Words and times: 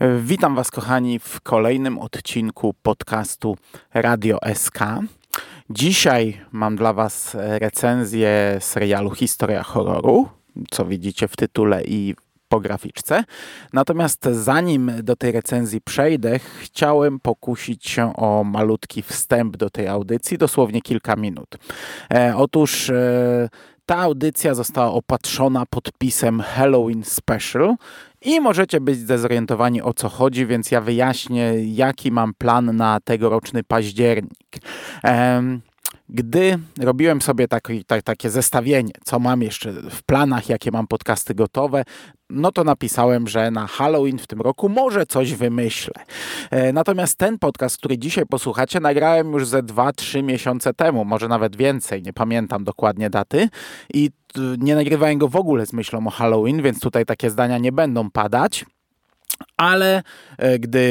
Witam 0.00 0.54
Was, 0.54 0.70
kochani, 0.70 1.18
w 1.18 1.40
kolejnym 1.40 1.98
odcinku 1.98 2.74
podcastu 2.82 3.56
Radio 3.94 4.38
SK. 4.54 4.78
Dzisiaj 5.70 6.40
mam 6.52 6.76
dla 6.76 6.92
Was 6.92 7.36
recenzję 7.40 8.56
serialu 8.60 9.10
Historia 9.10 9.62
Horroru, 9.62 10.28
co 10.70 10.84
widzicie 10.84 11.28
w 11.28 11.36
tytule 11.36 11.84
i 11.84 12.14
po 12.48 12.60
graficzce. 12.60 13.24
Natomiast 13.72 14.24
zanim 14.24 14.92
do 15.02 15.16
tej 15.16 15.32
recenzji 15.32 15.80
przejdę, 15.80 16.38
chciałem 16.38 17.20
pokusić 17.20 17.88
się 17.88 18.16
o 18.16 18.44
malutki 18.44 19.02
wstęp 19.02 19.56
do 19.56 19.70
tej 19.70 19.88
audycji, 19.88 20.38
dosłownie 20.38 20.82
kilka 20.82 21.16
minut. 21.16 21.56
E, 22.14 22.36
otóż 22.36 22.90
e, 22.90 23.48
ta 23.86 23.96
audycja 23.96 24.54
została 24.54 24.92
opatrzona 24.92 25.66
podpisem 25.70 26.40
Halloween 26.40 27.04
Special 27.04 27.74
i 28.22 28.40
możecie 28.40 28.80
być 28.80 28.98
zdezorientowani 28.98 29.82
o 29.82 29.92
co 29.92 30.08
chodzi, 30.08 30.46
więc 30.46 30.70
ja 30.70 30.80
wyjaśnię, 30.80 31.52
jaki 31.74 32.12
mam 32.12 32.34
plan 32.34 32.76
na 32.76 33.00
tegoroczny 33.00 33.64
październik. 33.64 34.58
Gdy 36.08 36.58
robiłem 36.78 37.22
sobie 37.22 37.48
taki, 37.48 37.84
tak, 37.84 38.02
takie 38.02 38.30
zestawienie, 38.30 38.92
co 39.04 39.18
mam 39.18 39.42
jeszcze 39.42 39.72
w 39.72 40.02
planach, 40.02 40.48
jakie 40.48 40.70
mam 40.70 40.86
podcasty 40.86 41.34
gotowe, 41.34 41.84
no 42.30 42.52
to 42.52 42.64
napisałem, 42.64 43.28
że 43.28 43.50
na 43.50 43.66
Halloween 43.66 44.18
w 44.18 44.26
tym 44.26 44.40
roku 44.40 44.68
może 44.68 45.06
coś 45.06 45.34
wymyślę. 45.34 45.94
E, 46.50 46.72
natomiast 46.72 47.18
ten 47.18 47.38
podcast, 47.38 47.76
który 47.76 47.98
dzisiaj 47.98 48.26
posłuchacie, 48.26 48.80
nagrałem 48.80 49.32
już 49.32 49.46
ze 49.46 49.62
2-3 49.62 50.22
miesiące 50.22 50.74
temu, 50.74 51.04
może 51.04 51.28
nawet 51.28 51.56
więcej, 51.56 52.02
nie 52.02 52.12
pamiętam 52.12 52.64
dokładnie 52.64 53.10
daty 53.10 53.48
i 53.94 54.10
nie 54.58 54.74
nagrywałem 54.74 55.18
go 55.18 55.28
w 55.28 55.36
ogóle 55.36 55.66
z 55.66 55.72
myślą 55.72 56.06
o 56.06 56.10
Halloween, 56.10 56.62
więc 56.62 56.80
tutaj 56.80 57.04
takie 57.04 57.30
zdania 57.30 57.58
nie 57.58 57.72
będą 57.72 58.10
padać. 58.10 58.64
Ale 59.56 60.02
e, 60.38 60.58
gdy 60.58 60.86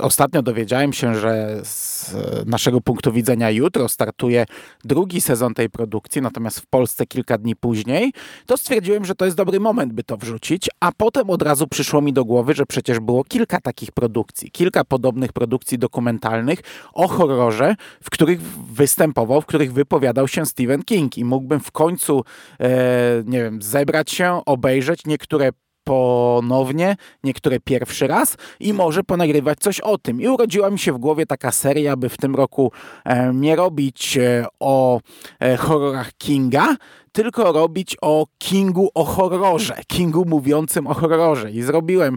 ostatnio 0.00 0.42
dowiedziałem 0.42 0.92
się, 0.92 1.14
że 1.14 1.60
z 1.62 2.14
naszego 2.46 2.80
punktu 2.80 3.12
widzenia 3.12 3.50
jutro 3.50 3.88
startuje 3.88 4.46
drugi 4.84 5.20
sezon 5.20 5.54
tej 5.54 5.70
produkcji, 5.70 6.22
natomiast 6.22 6.60
w 6.60 6.66
Polsce 6.66 7.06
kilka 7.06 7.38
dni 7.38 7.56
później, 7.56 8.12
to 8.46 8.56
stwierdziłem, 8.56 9.04
że 9.04 9.14
to 9.14 9.24
jest 9.24 9.36
dobry 9.36 9.60
moment, 9.60 9.92
by 9.92 10.02
to 10.02 10.16
wrzucić, 10.16 10.70
a 10.80 10.92
potem 10.92 11.30
od 11.30 11.42
razu 11.42 11.66
przyszło 11.66 12.00
mi 12.00 12.12
do 12.12 12.24
głowy, 12.24 12.54
że 12.54 12.66
przecież 12.66 13.00
było 13.00 13.24
kilka 13.24 13.60
takich 13.60 13.92
produkcji, 13.92 14.50
kilka 14.50 14.84
podobnych 14.84 15.32
produkcji 15.32 15.78
dokumentalnych 15.78 16.60
o 16.92 17.08
horrorze, 17.08 17.74
w 18.02 18.10
których 18.10 18.40
występował, 18.72 19.40
w 19.40 19.46
których 19.46 19.72
wypowiadał 19.72 20.28
się 20.28 20.46
Stephen 20.46 20.82
King 20.82 21.18
i 21.18 21.24
mógłbym 21.24 21.60
w 21.60 21.70
końcu, 21.70 22.24
e, 22.60 23.22
nie 23.26 23.42
wiem, 23.42 23.62
zebrać 23.62 24.10
się, 24.10 24.40
obejrzeć 24.46 25.00
niektóre 25.06 25.50
ponownie, 25.84 26.96
niektóre 27.24 27.60
pierwszy 27.60 28.06
raz 28.06 28.36
i 28.60 28.72
może 28.72 29.04
ponagrywać 29.04 29.58
coś 29.58 29.80
o 29.80 29.98
tym. 29.98 30.20
I 30.20 30.28
urodziła 30.28 30.70
mi 30.70 30.78
się 30.78 30.92
w 30.92 30.98
głowie 30.98 31.26
taka 31.26 31.52
seria, 31.52 31.96
by 31.96 32.08
w 32.08 32.16
tym 32.16 32.34
roku 32.34 32.72
e, 33.04 33.34
nie 33.34 33.56
robić 33.56 34.16
e, 34.16 34.46
o 34.60 35.00
e, 35.40 35.56
horrorach 35.56 36.12
Kinga, 36.18 36.76
tylko 37.12 37.52
robić 37.52 37.96
o 38.02 38.26
Kingu 38.38 38.90
o 38.94 39.04
horrorze, 39.04 39.76
Kingu 39.86 40.24
mówiącym 40.24 40.86
o 40.86 40.94
horrorze. 40.94 41.50
I 41.50 41.62
zrobiłem 41.62 42.16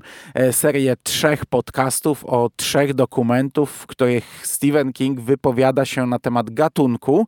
serię 0.52 0.96
trzech 1.04 1.46
podcastów 1.46 2.26
o 2.26 2.50
trzech 2.56 2.94
dokumentów, 2.94 3.72
w 3.72 3.88
których 3.88 4.48
Stephen 4.48 4.94
King 4.94 5.22
wypowiada 5.22 5.86
się 5.86 6.06
na 6.06 6.20
temat 6.20 6.50
gatunku 6.50 7.28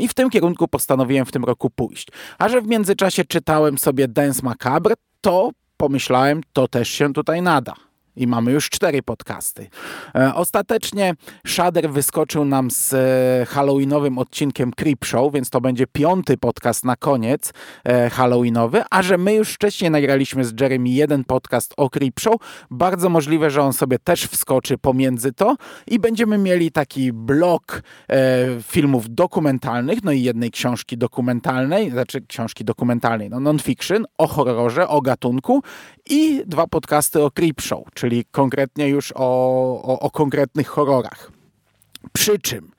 i 0.00 0.08
w 0.08 0.14
tym 0.14 0.30
kierunku 0.30 0.68
postanowiłem 0.68 1.26
w 1.26 1.32
tym 1.32 1.44
roku 1.44 1.70
pójść. 1.70 2.08
A 2.38 2.48
że 2.48 2.60
w 2.60 2.66
międzyczasie 2.66 3.24
czytałem 3.24 3.78
sobie 3.78 4.08
Dance 4.08 4.40
Macabre, 4.42 4.94
to 5.24 5.50
pomyślałem, 5.76 6.40
to 6.52 6.68
też 6.68 6.88
się 6.88 7.12
tutaj 7.12 7.42
nada. 7.42 7.74
I 8.16 8.26
mamy 8.26 8.52
już 8.52 8.70
cztery 8.70 9.02
podcasty. 9.02 9.66
E, 10.14 10.34
ostatecznie 10.34 11.14
Shader 11.46 11.90
wyskoczył 11.90 12.44
nam 12.44 12.70
z 12.70 12.94
e, 12.94 13.46
halloweenowym 13.46 14.18
odcinkiem 14.18 14.72
Creep 14.72 15.04
Show, 15.04 15.32
więc 15.32 15.50
to 15.50 15.60
będzie 15.60 15.86
piąty 15.86 16.36
podcast 16.36 16.84
na 16.84 16.96
koniec 16.96 17.52
e, 17.84 18.10
halloweenowy, 18.10 18.82
a 18.90 19.02
że 19.02 19.18
my 19.18 19.34
już 19.34 19.52
wcześniej 19.52 19.90
nagraliśmy 19.90 20.44
z 20.44 20.60
Jeremy 20.60 20.88
jeden 20.88 21.24
podcast 21.24 21.74
o 21.76 21.90
Creep 21.90 22.20
Show, 22.20 22.34
bardzo 22.70 23.08
możliwe, 23.08 23.50
że 23.50 23.62
on 23.62 23.72
sobie 23.72 23.98
też 23.98 24.24
wskoczy 24.24 24.78
pomiędzy 24.78 25.32
to 25.32 25.56
i 25.86 25.98
będziemy 25.98 26.38
mieli 26.38 26.72
taki 26.72 27.12
blok 27.12 27.82
filmów 28.62 29.14
dokumentalnych, 29.14 30.04
no 30.04 30.12
i 30.12 30.22
jednej 30.22 30.50
książki 30.50 30.98
dokumentalnej, 30.98 31.90
znaczy 31.90 32.20
książki 32.20 32.64
dokumentalnej, 32.64 33.30
no 33.30 33.40
non-fiction, 33.40 34.04
o 34.18 34.26
horrorze, 34.26 34.88
o 34.88 35.00
gatunku 35.00 35.62
i 36.10 36.42
dwa 36.46 36.66
podcasty 36.66 37.22
o 37.22 37.30
Creep 37.30 37.60
Show, 37.60 37.84
czyli 38.04 38.24
konkretnie 38.30 38.88
już 38.88 39.12
o, 39.16 39.20
o, 39.82 40.00
o 40.00 40.10
konkretnych 40.10 40.68
horrorach. 40.68 41.32
Przy 42.12 42.38
czym 42.38 42.70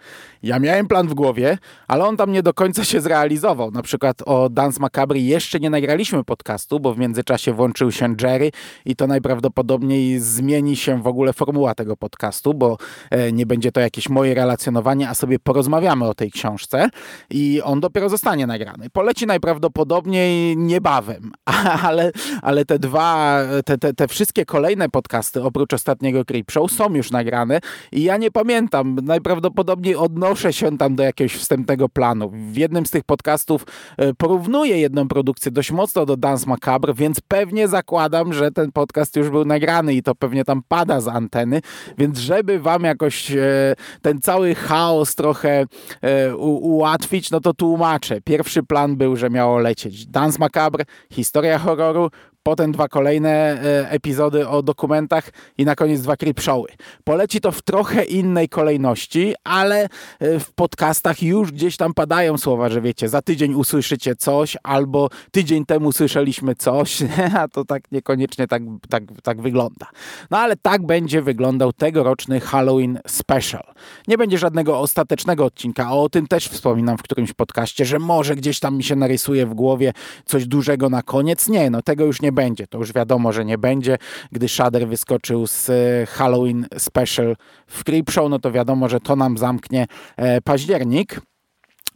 ja 0.46 0.59
miałem 0.59 0.88
plan 0.88 1.08
w 1.08 1.13
głowie, 1.13 1.58
ale 1.88 2.06
on 2.06 2.18
tam 2.18 2.31
nie 2.31 2.44
do 2.44 2.53
końca 2.53 2.84
się 2.84 3.02
zrealizował. 3.02 3.72
Na 3.72 3.81
przykład 3.81 4.22
o 4.25 4.50
Dance 4.50 4.80
Macabre 4.80 5.19
jeszcze 5.19 5.59
nie 5.59 5.69
nagraliśmy 5.69 6.24
podcastu, 6.24 6.80
bo 6.80 6.94
w 6.94 6.97
międzyczasie 6.97 7.53
włączył 7.53 7.91
się 7.91 8.16
Jerry 8.22 8.52
i 8.85 8.96
to 8.96 9.08
najprawdopodobniej 9.08 10.19
zmieni 10.19 10.75
się 10.75 11.02
w 11.02 11.08
ogóle 11.08 11.34
formuła 11.34 11.75
tego 11.75 11.97
podcastu, 11.97 12.53
bo 12.53 12.78
e, 13.12 13.31
nie 13.31 13.46
będzie 13.46 13.72
to 13.72 13.80
jakieś 13.80 14.09
moje 14.09 14.34
relacjonowanie, 14.34 15.09
a 15.09 15.14
sobie 15.14 15.40
porozmawiamy 15.40 16.06
o 16.06 16.14
tej 16.14 16.31
książce 16.31 16.90
i 17.30 17.62
on 17.64 17.80
dopiero 17.80 18.09
zostanie 18.09 18.47
nagrany. 18.47 18.90
Poleci 18.90 19.25
najprawdopodobniej 19.25 20.58
niebawem, 20.58 21.31
ale, 21.88 22.12
ale 22.41 22.66
te 22.66 22.80
dwa, 22.80 23.41
te, 23.66 23.78
te, 23.78 23.94
te 23.94 24.08
wszystkie 24.08 24.46
kolejne 24.46 24.90
podcasty 24.90 25.44
oprócz 25.44 25.74
ostatniego 25.74 26.25
Creep 26.25 26.52
Show 26.52 26.72
są 26.72 26.94
już 26.94 27.12
nagrane 27.12 27.59
i 27.91 28.03
ja 28.03 28.18
nie 28.18 28.31
pamiętam, 28.31 28.96
najprawdopodobniej 29.16 29.96
odnoszę 29.96 30.53
się 30.53 30.78
tam 30.78 30.96
do 30.96 31.03
jakiegoś 31.03 31.36
wstępnego 31.36 31.90
planu. 31.90 32.31
W 32.52 32.58
jednym 32.58 32.86
z 32.86 32.92
tych 32.92 33.03
podcastów 33.03 33.66
e, 33.98 34.14
porównuję 34.14 34.80
jedną 34.80 35.08
produkcję 35.08 35.52
dość 35.52 35.72
mocno 35.72 36.06
do 36.06 36.18
Dance 36.18 36.50
Macabre, 36.50 36.94
więc 36.94 37.22
pewnie 37.22 37.68
zakładam, 37.68 38.34
że 38.34 38.52
ten 38.52 38.72
podcast 38.72 39.16
już 39.16 39.30
był 39.30 39.46
nagrany 39.46 39.94
i 39.94 40.03
to 40.03 40.16
pewnie 40.16 40.44
tam 40.44 40.62
pada 40.68 41.02
z 41.02 41.08
anteny, 41.08 41.62
więc 41.98 42.20
żeby 42.20 42.59
wam 42.59 42.84
jakoś 42.84 43.31
e, 43.31 43.76
ten 44.02 44.22
cały 44.22 44.56
chaos 44.56 45.16
trochę 45.16 45.66
e, 46.02 46.36
ułatwić, 46.36 47.32
no 47.32 47.40
to 47.40 47.53
tłumaczę. 47.53 48.22
Pierwszy 48.22 48.64
plan 48.64 48.96
był, 48.96 49.16
że 49.16 49.30
miało 49.30 49.59
lecieć 49.59 50.08
Dance 50.08 50.40
Macabre, 50.40 50.86
historia 51.12 51.59
horroru, 51.59 52.09
potem 52.48 52.72
dwa 52.72 52.88
kolejne 52.88 53.30
e, 53.30 53.90
epizody 53.90 54.48
o 54.48 54.64
dokumentach 54.64 55.30
i 55.58 55.66
na 55.66 55.76
koniec 55.76 56.02
dwa 56.02 56.18
creepshowy. 56.18 56.68
Poleci 57.04 57.42
to 57.42 57.52
w 57.52 57.62
trochę 57.62 58.04
innej 58.04 58.50
kolejności, 58.50 59.34
ale 59.44 59.90
e, 60.20 60.40
w 60.40 60.54
podcastach 60.54 61.24
już 61.24 61.52
gdzieś 61.52 61.78
tam 61.78 61.94
padają 61.94 62.38
słowa, 62.38 62.70
że 62.70 62.82
wiecie, 62.82 63.10
za 63.10 63.22
tydzień 63.22 63.54
usłyszycie 63.54 64.16
coś, 64.16 64.58
albo 64.64 65.10
tydzień 65.32 65.66
temu 65.66 65.92
słyszeliśmy 65.92 66.56
coś, 66.56 67.04
a 67.40 67.48
to 67.48 67.66
tak 67.66 67.92
niekoniecznie 67.92 68.48
tak, 68.48 68.62
tak, 68.90 69.04
tak 69.24 69.42
wygląda. 69.42 69.86
No 70.32 70.38
ale 70.38 70.56
tak 70.56 70.86
będzie 70.86 71.22
wyglądał 71.22 71.74
tegoroczny 71.74 72.40
Halloween 72.40 73.00
Special. 73.08 73.64
Nie 74.08 74.18
będzie 74.18 74.38
żadnego 74.38 74.80
ostatecznego 74.80 75.46
odcinka, 75.46 75.92
o 75.92 76.10
tym 76.10 76.28
też 76.28 76.48
wspominam 76.48 76.98
w 76.98 77.04
którymś 77.04 77.34
podcaście, 77.34 77.86
że 77.86 78.00
może 78.00 78.36
gdzieś 78.36 78.60
tam 78.60 78.78
mi 78.78 78.84
się 78.84 78.96
narysuje 78.96 79.46
w 79.46 79.54
głowie 79.54 79.94
coś 80.26 80.48
dużego 80.48 80.90
na 80.90 81.02
koniec. 81.02 81.48
Nie, 81.50 81.70
no 81.70 81.82
tego 81.82 82.06
już 82.06 82.22
nie 82.22 82.34
będzie. 82.35 82.68
To 82.68 82.78
już 82.78 82.94
wiadomo, 82.94 83.31
że 83.31 83.46
nie 83.46 83.57
będzie. 83.57 83.97
Gdy 84.31 84.50
Shader 84.50 84.88
wyskoczył 84.88 85.47
z 85.47 85.69
e, 85.69 86.06
Halloween 86.06 86.68
Special 86.78 87.35
w 87.68 87.84
Creepshow, 87.84 88.29
no 88.29 88.40
to 88.40 88.51
wiadomo, 88.51 88.90
że 88.90 89.00
to 89.00 89.16
nam 89.16 89.38
zamknie 89.38 89.85
e, 90.18 90.41
październik. 90.41 91.22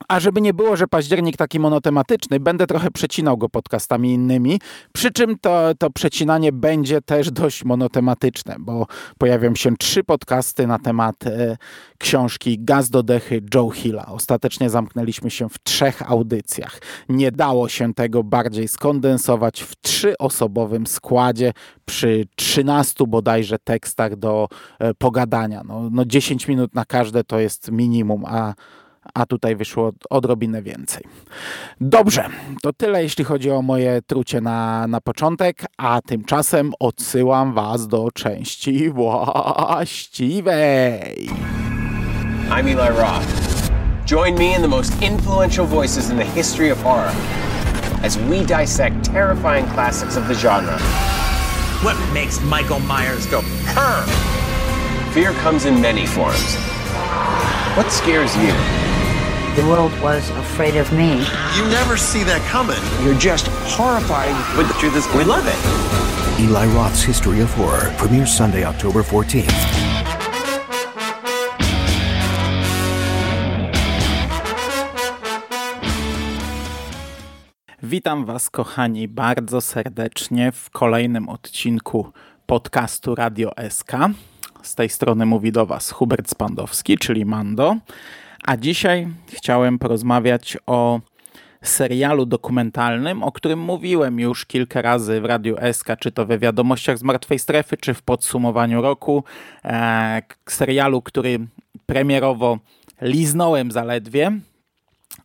A 0.08 0.20
żeby 0.20 0.42
nie 0.42 0.54
było, 0.54 0.76
że 0.76 0.88
październik 0.88 1.38
taki 1.38 1.60
monotematyczny, 1.60 2.40
będę 2.40 2.68
trochę 2.68 2.92
przecinał 2.92 3.38
go 3.38 3.50
podcastami 3.50 4.14
innymi, 4.14 4.60
przy 4.94 5.12
czym 5.12 5.40
to, 5.40 5.72
to 5.80 5.90
przecinanie 5.90 6.52
będzie 6.52 7.02
też 7.02 7.32
dość 7.32 7.66
monotematyczne, 7.66 8.56
bo 8.60 8.86
pojawią 9.18 9.56
się 9.56 9.78
trzy 9.78 10.04
podcasty 10.04 10.68
na 10.68 10.80
temat 10.80 11.28
e, 11.28 11.58
książki 11.98 12.58
Gaz 12.60 12.90
do 12.90 13.04
dechy 13.04 13.42
Joe 13.56 13.70
Hilla. 13.70 14.06
Ostatecznie 14.06 14.70
zamknęliśmy 14.70 15.32
się 15.32 15.50
w 15.50 15.64
trzech 15.64 16.12
audycjach. 16.12 16.80
Nie 17.10 17.32
dało 17.32 17.70
się 17.70 17.94
tego 17.94 18.24
bardziej 18.24 18.68
skondensować 18.68 19.62
w 19.62 19.76
trzyosobowym 19.82 20.88
składzie 20.88 21.54
przy 21.86 22.28
13 22.36 23.04
bodajże 23.08 23.60
tekstach 23.60 24.16
do 24.16 24.48
e, 24.80 24.94
pogadania. 24.94 25.62
No, 25.66 25.90
no 25.92 26.06
10 26.06 26.48
minut 26.48 26.76
na 26.76 26.86
każde 26.86 27.24
to 27.24 27.40
jest 27.40 27.72
minimum, 27.72 28.26
a 28.26 28.54
a 29.14 29.26
tutaj 29.26 29.56
wyszło 29.56 29.92
odrobinę 30.10 30.62
więcej. 30.62 31.04
Dobrze, 31.82 32.30
to 32.62 32.74
tyle 32.74 33.04
jeśli 33.04 33.26
chodzi 33.26 33.52
o 33.52 33.62
moje 33.62 34.02
trucie 34.02 34.42
na, 34.42 34.88
na 34.88 35.02
początek, 35.02 35.66
a 35.78 36.02
tymczasem 36.02 36.72
odsyłam 36.80 37.54
Was 37.54 37.88
do 37.88 38.12
części 38.14 38.90
właściwej. 38.90 40.50
I'm 42.50 42.68
Eli 42.68 42.76
Roth. 42.76 43.26
Join 44.06 44.36
me 44.36 44.56
in 44.56 44.62
the 44.62 44.68
most 44.68 45.02
influential 45.02 45.68
voices 45.68 46.10
in 46.10 46.18
the 46.18 46.26
history 46.26 46.72
of 46.72 46.84
horror 46.84 47.12
as 48.04 48.18
we 48.18 48.40
dissect 48.40 49.04
terrifying 49.14 49.68
classics 49.74 50.18
of 50.18 50.28
the 50.28 50.34
genre 50.34 50.80
What 51.82 51.96
makes 52.14 52.42
Michael 52.42 52.82
Myers 52.82 53.26
go, 53.28 53.40
her? 53.40 54.06
Fear 55.14 55.32
comes 55.36 55.64
in 55.64 55.80
many 55.80 56.06
forms. 56.06 56.56
What 57.78 57.90
scares 57.90 58.36
you? 58.36 58.79
The 59.60 59.68
world 59.68 59.92
was 60.02 60.30
afraid 60.30 60.78
of 60.78 60.88
me. 60.94 61.10
You 61.58 61.64
never 61.68 61.98
see 61.98 62.24
that 62.24 62.42
coming. 62.48 62.80
You're 63.04 63.20
just 63.20 63.48
horrified, 63.78 64.34
but 64.56 64.66
the 64.70 64.74
truth 64.80 64.96
is, 64.96 65.06
we 65.18 65.26
love 65.26 65.46
it. 65.48 65.60
Eli 66.40 66.66
Roth's 66.68 67.04
History 67.04 67.42
of 67.42 67.54
Horror 67.58 67.92
premieres 67.98 68.32
Sunday, 68.32 68.64
October 68.64 69.04
14th. 69.04 69.52
Witam 77.84 78.26
Was, 78.26 78.50
kochani, 78.50 79.08
bardzo 79.08 79.62
serdecznie 79.62 80.52
w 80.52 80.70
kolejnym 80.70 81.30
odcinku 81.30 82.12
podcastu 82.46 83.16
Radio 83.16 83.52
SK. 83.70 83.92
Z 84.62 84.76
tej 84.76 84.90
strony 84.90 85.26
mówi 85.26 85.52
do 85.52 85.66
Was 85.66 85.92
Hubert 85.92 86.30
Spandowski, 86.30 86.98
czyli 86.98 87.26
Mando. 87.26 87.76
A 88.44 88.58
dzisiaj 88.58 89.08
chciałem 89.28 89.80
porozmawiać 89.80 90.58
o 90.66 91.00
serialu 91.62 92.26
dokumentalnym, 92.26 93.24
o 93.24 93.32
którym 93.32 93.60
mówiłem 93.60 94.20
już 94.20 94.46
kilka 94.46 94.82
razy 94.82 95.22
w 95.22 95.26
Radiu 95.26 95.56
SK, 95.74 95.88
czy 96.00 96.12
to 96.12 96.26
we 96.26 96.40
wiadomościach 96.40 96.98
z 96.98 97.04
Martwej 97.04 97.40
Strefy, 97.40 97.78
czy 97.78 97.94
w 97.94 98.02
podsumowaniu 98.02 98.82
roku. 98.82 99.24
E, 99.66 100.22
serialu, 100.50 101.02
który 101.02 101.40
premierowo 101.86 102.60
liznąłem 103.02 103.72
zaledwie, 103.72 104.32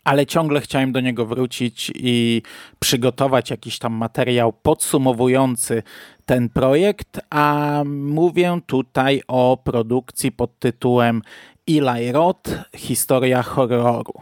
ale 0.05 0.27
ciągle 0.27 0.61
chciałem 0.61 0.93
do 0.93 1.01
niego 1.01 1.27
wrócić 1.27 1.93
i 1.95 2.43
przygotować 2.79 3.51
jakiś 3.51 3.79
tam 3.79 3.93
materiał 3.93 4.53
podsumowujący 4.53 5.83
ten 6.27 6.49
projekt, 6.49 7.21
a 7.31 7.83
mówię 7.87 8.59
tutaj 8.67 9.23
o 9.29 9.59
produkcji 9.65 10.33
pod 10.33 10.59
tytułem 10.59 11.23
Eli 11.69 12.13
Roth 12.13 12.51
Historia 12.77 13.43
horroru. 13.43 14.13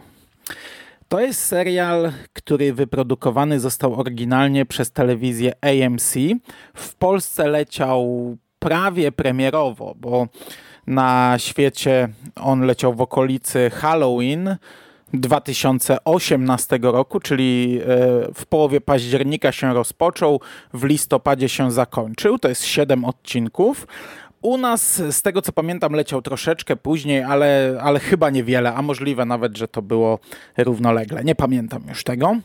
To 1.07 1.19
jest 1.19 1.43
serial, 1.43 2.11
który 2.33 2.73
wyprodukowany 2.73 3.59
został 3.59 3.99
oryginalnie 3.99 4.65
przez 4.65 4.91
telewizję 4.91 5.53
AMC. 5.61 6.13
W 6.73 6.95
Polsce 6.95 7.47
leciał 7.47 8.37
prawie 8.59 9.11
premierowo, 9.11 9.95
bo 9.99 10.27
na 10.87 11.35
świecie 11.37 12.09
on 12.35 12.61
leciał 12.61 12.93
w 12.93 13.01
okolicy 13.01 13.69
Halloween 13.69 14.57
2018 15.13 16.79
roku, 16.81 17.19
czyli 17.19 17.79
e, 17.81 17.85
w 18.33 18.45
połowie 18.45 18.81
października 18.81 19.51
się 19.51 19.73
rozpoczął, 19.73 20.41
w 20.73 20.83
listopadzie 20.83 21.49
się 21.49 21.71
zakończył. 21.71 22.39
To 22.39 22.49
jest 22.49 22.65
7 22.65 23.05
odcinków. 23.05 23.87
U 24.43 24.57
nas, 24.57 25.01
z 25.11 25.21
tego 25.21 25.41
co 25.41 25.51
pamiętam, 25.51 25.93
leciał 25.93 26.21
troszeczkę 26.21 26.75
później, 26.75 27.23
ale, 27.23 27.79
ale 27.81 27.99
chyba 27.99 28.29
niewiele, 28.29 28.73
a 28.73 28.81
możliwe 28.81 29.25
nawet, 29.25 29.57
że 29.57 29.67
to 29.67 29.81
było 29.81 30.19
równolegle. 30.57 31.23
Nie 31.23 31.35
pamiętam 31.35 31.83
już 31.89 32.03
tego. 32.03 32.35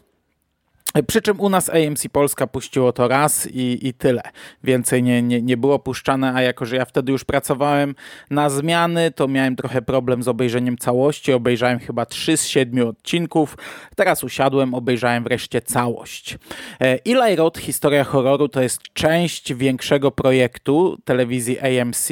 Przy 1.07 1.23
czym 1.23 1.41
u 1.41 1.49
nas 1.49 1.71
AMC 1.71 2.09
Polska 2.13 2.47
puściło 2.47 2.93
to 2.93 3.09
raz 3.09 3.47
i, 3.47 3.89
i 3.89 3.95
tyle. 3.95 4.23
Więcej 4.65 5.03
nie, 5.03 5.23
nie, 5.23 5.43
nie 5.43 5.57
było 5.57 5.79
puszczane, 5.79 6.35
a 6.35 6.43
jako, 6.43 6.67
że 6.67 6.77
ja 6.77 6.85
wtedy 6.85 7.13
już 7.13 7.25
pracowałem 7.25 7.95
na 8.31 8.51
zmiany, 8.51 9.11
to 9.11 9.29
miałem 9.29 9.57
trochę 9.57 9.83
problem 9.83 10.23
z 10.23 10.29
obejrzeniem 10.29 10.79
całości. 10.79 11.33
Obejrzałem 11.33 11.79
chyba 11.79 12.07
3 12.07 12.37
z 12.37 12.47
7 12.47 12.89
odcinków. 12.89 13.57
Teraz 13.97 14.25
usiadłem, 14.25 14.75
obejrzałem 14.75 15.25
wreszcie 15.25 15.61
całość. 15.63 16.39
E, 16.81 16.99
Eli 17.07 17.37
Roth, 17.37 17.61
Historia 17.61 18.05
horroru, 18.05 18.49
to 18.49 18.63
jest 18.63 18.83
część 18.93 19.55
większego 19.55 20.11
projektu 20.11 20.99
telewizji 21.05 21.59
AMC, 21.61 22.09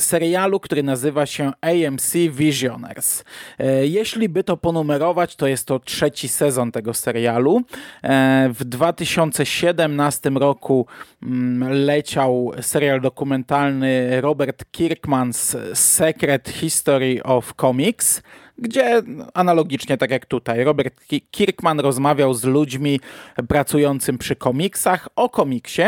serialu, 0.00 0.60
który 0.60 0.82
nazywa 0.82 1.26
się 1.26 1.52
AMC 1.60 2.12
Visioners. 2.30 3.24
E, 3.58 3.86
jeśli 3.86 4.28
by 4.28 4.44
to 4.44 4.56
ponumerować, 4.56 5.36
to 5.36 5.46
jest 5.46 5.66
to 5.66 5.78
trzeci 5.78 6.28
sezon 6.28 6.72
tego 6.72 6.94
serialu. 6.94 7.62
E, 8.02 8.50
w 8.54 8.64
2017 8.64 10.30
roku 10.30 10.86
mm, 11.22 11.72
leciał 11.72 12.52
serial 12.60 13.00
dokumentalny 13.00 14.20
Robert 14.20 14.64
Kirkman's 14.72 15.56
Secret 15.74 16.48
History 16.48 17.22
of 17.22 17.54
Comics 17.60 18.22
gdzie 18.60 19.02
analogicznie 19.34 19.98
tak 19.98 20.10
jak 20.10 20.26
tutaj 20.26 20.64
Robert 20.64 20.94
Kirkman 21.30 21.80
rozmawiał 21.80 22.34
z 22.34 22.44
ludźmi 22.44 23.00
pracującymi 23.48 24.18
przy 24.18 24.36
komiksach 24.36 25.08
o 25.16 25.28
komiksie. 25.28 25.82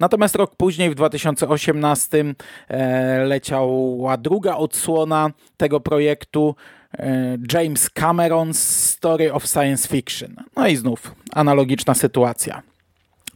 Natomiast 0.00 0.34
rok 0.34 0.56
później, 0.56 0.90
w 0.90 0.94
2018, 0.94 2.24
e, 2.68 3.24
leciała 3.24 4.16
druga 4.16 4.56
odsłona 4.56 5.30
tego 5.56 5.80
projektu. 5.80 6.54
E, 6.98 7.38
James 7.52 7.90
Cameron's 7.90 8.54
Story 8.90 9.32
of 9.32 9.46
Science 9.46 9.88
Fiction. 9.88 10.36
No 10.56 10.68
i 10.68 10.76
znów 10.76 11.14
analogiczna 11.32 11.94
sytuacja. 11.94 12.62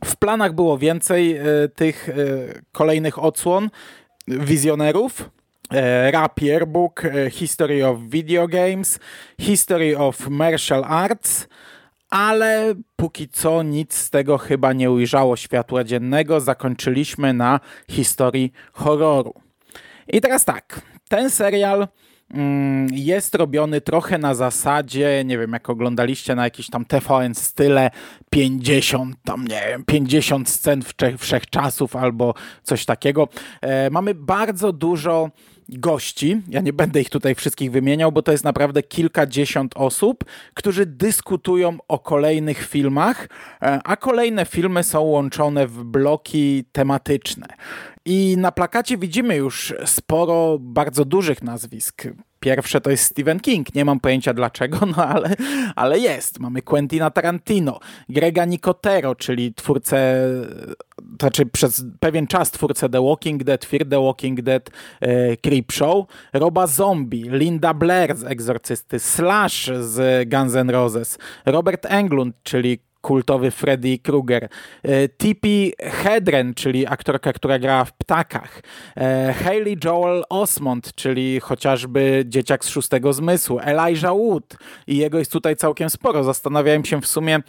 W 0.05 0.17
planach 0.17 0.53
było 0.53 0.79
więcej 0.79 1.37
e, 1.37 1.45
tych 1.75 2.11
kolejnych 2.73 3.25
odsłon 3.25 3.71
wizjonerów, 4.29 5.31
E, 5.73 6.11
Rapier 6.11 6.67
Book, 6.67 7.05
e, 7.05 7.31
History 7.31 7.83
of 7.83 7.99
Video 8.09 8.49
Games, 8.49 8.99
History 9.41 9.97
of 9.97 10.29
Martial 10.29 10.85
Arts, 10.85 11.49
ale 12.11 12.75
póki 12.97 13.29
co 13.29 13.63
nic 13.63 13.95
z 13.95 14.11
tego 14.11 14.39
chyba 14.39 14.73
nie 14.73 14.91
ujrzało 14.91 15.37
światła 15.37 15.85
dziennego. 15.85 16.41
Zakończyliśmy 16.41 17.33
na 17.33 17.61
historii 17.91 18.53
horroru. 18.73 19.35
I 20.09 20.21
teraz 20.21 20.45
tak, 20.45 20.81
ten 21.09 21.31
serial 21.31 21.89
mm, 22.35 22.89
jest 22.93 23.35
robiony 23.35 23.81
trochę 23.81 24.19
na 24.19 24.35
zasadzie, 24.35 25.23
nie 25.25 25.39
wiem, 25.39 25.53
jak 25.53 25.71
oglądaliście 25.71 26.35
na 26.35 26.45
jakiś 26.45 26.71
tam 26.71 26.85
TVN 26.85 27.35
style 27.35 27.91
50, 28.31 29.17
tam 29.25 29.45
nie 29.45 29.63
wiem, 29.69 29.85
50 29.85 30.49
scen 30.49 30.83
wszechczasów 31.19 31.97
albo 31.97 32.35
coś 32.63 32.85
takiego. 32.85 33.29
E, 33.61 33.91
mamy 33.91 34.15
bardzo 34.15 34.73
dużo 34.73 35.31
gości. 35.69 36.43
Ja 36.49 36.61
nie 36.61 36.73
będę 36.73 37.01
ich 37.01 37.11
tutaj 37.11 37.35
wszystkich 37.35 37.71
wymieniał, 37.71 38.13
bo 38.13 38.23
to 38.23 38.33
jest 38.33 38.45
naprawdę 38.45 38.83
kilkadziesiąt 38.83 39.73
osób, 39.77 40.25
którzy 40.55 40.87
dyskutują 40.87 41.79
o 41.89 41.99
kolejnych 41.99 42.67
filmach, 42.67 43.29
e, 43.63 43.81
a 43.85 43.97
kolejne 43.97 44.47
filmy 44.47 44.85
są 44.85 45.01
łączone 45.01 45.67
w 45.67 45.85
bloki 45.85 46.65
tematyczne. 46.73 47.47
I 48.05 48.37
na 48.39 48.53
plakacie 48.53 48.99
widzimy 48.99 49.37
już 49.37 49.75
sporo 49.85 50.59
bardzo 50.61 51.05
dużych 51.05 51.43
nazwisk. 51.43 52.03
Pierwsze 52.41 52.81
to 52.81 52.91
jest 52.91 53.05
Stephen 53.05 53.41
King, 53.41 53.75
nie 53.75 53.85
mam 53.85 54.01
pojęcia 54.01 54.35
dlaczego, 54.35 54.87
no 54.97 55.07
ale, 55.07 55.37
ale 55.77 55.99
jest. 55.99 56.41
Mamy 56.41 56.63
Quentina 56.63 57.11
Tarantino, 57.11 57.81
Grega 58.09 58.45
Nicotero, 58.45 59.15
czyli 59.15 59.55
twórcę, 59.55 60.29
znaczy 61.21 61.47
przez 61.47 61.85
pewien 62.01 62.27
czas 62.27 62.51
twórcę 62.51 62.89
The 62.89 63.03
Walking 63.03 63.45
Dead, 63.45 63.65
Fear 63.65 63.89
the 63.89 64.05
Walking 64.05 64.43
Dead, 64.43 64.71
e, 65.01 65.37
Creepshow, 65.37 66.07
Roba 66.33 66.67
Zombie, 66.67 67.23
Linda 67.31 67.75
Blair 67.75 68.17
z 68.17 68.25
Egzorcysty, 68.25 68.99
Slash 68.99 69.71
z 69.81 70.29
Guns 70.29 70.55
N' 70.55 70.71
Roses, 70.71 71.19
Robert 71.47 71.87
Englund, 71.87 72.37
czyli 72.43 72.79
kultowy 73.03 73.51
Freddy 73.51 73.99
Krueger, 73.99 74.49
e, 74.83 75.09
Tippi 75.09 75.73
Hedren, 75.81 76.55
czyli 76.55 76.87
aktorka, 76.87 77.33
która 77.33 77.59
grała 77.59 77.85
w 77.85 77.93
Ptakach, 77.93 78.63
e, 78.97 79.35
Hayley 79.45 79.77
Joel 79.85 80.25
Osmond, 80.29 80.95
czyli 80.95 81.41
chociażby 81.41 82.25
dzieciak 82.27 82.65
z 82.65 82.69
szóstego 82.69 83.13
zmysłu, 83.13 83.59
Elijah 83.63 84.15
Wood. 84.15 84.57
I 84.87 84.97
jego 84.97 85.19
jest 85.19 85.33
tutaj 85.33 85.57
całkiem 85.57 85.91
sporo. 85.91 86.25
Zastanawiałem 86.25 86.85
się 86.85 87.01
w 87.01 87.07
sumie, 87.07 87.41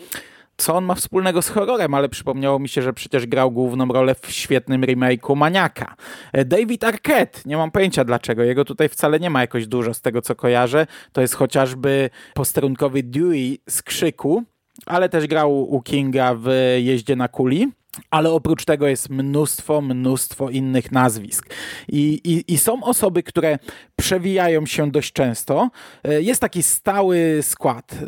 co 0.57 0.75
on 0.75 0.86
ma 0.86 0.95
wspólnego 0.95 1.41
z 1.41 1.50
horrorem, 1.50 1.93
ale 1.93 2.10
przypomniało 2.10 2.60
mi 2.60 2.69
się, 2.69 2.81
że 2.81 2.93
przecież 2.93 3.27
grał 3.27 3.51
główną 3.51 3.88
rolę 3.88 4.15
w 4.15 4.31
świetnym 4.31 4.81
remake'u 4.81 5.36
Maniaka. 5.36 5.95
E, 6.33 6.45
David 6.45 6.83
Arquette, 6.83 7.41
nie 7.45 7.57
mam 7.57 7.72
pojęcia 7.72 8.03
dlaczego, 8.03 8.43
jego 8.43 8.65
tutaj 8.65 8.89
wcale 8.89 9.19
nie 9.19 9.29
ma 9.29 9.41
jakoś 9.41 9.67
dużo 9.67 9.93
z 9.93 10.01
tego, 10.01 10.22
co 10.22 10.36
kojarzę. 10.36 10.88
To 11.12 11.22
jest 11.22 11.36
chociażby 11.36 12.10
posterunkowy 12.33 13.03
Dewey 13.03 13.60
z 13.69 13.81
Krzyku, 13.81 14.43
ale 14.86 15.10
też 15.10 15.27
grał 15.27 15.74
u 15.74 15.82
Kinga 15.82 16.36
w 16.36 16.48
Jeździe 16.77 17.15
na 17.15 17.27
kuli. 17.27 17.72
Ale 18.10 18.32
oprócz 18.32 18.65
tego 18.65 18.88
jest 18.88 19.10
mnóstwo, 19.10 19.82
mnóstwo 19.82 20.50
innych 20.50 20.92
nazwisk. 20.92 21.53
I, 21.88 22.22
i, 22.24 22.53
I, 22.53 22.58
są 22.58 22.84
osoby, 22.84 23.24
które 23.24 23.60
przewijają 23.96 24.65
się 24.65 24.92
dość 24.92 25.13
często. 25.13 25.70
E, 26.03 26.22
jest 26.22 26.42
taki 26.42 26.63
stały 26.63 27.39
skład. 27.42 27.94
E, 27.94 28.06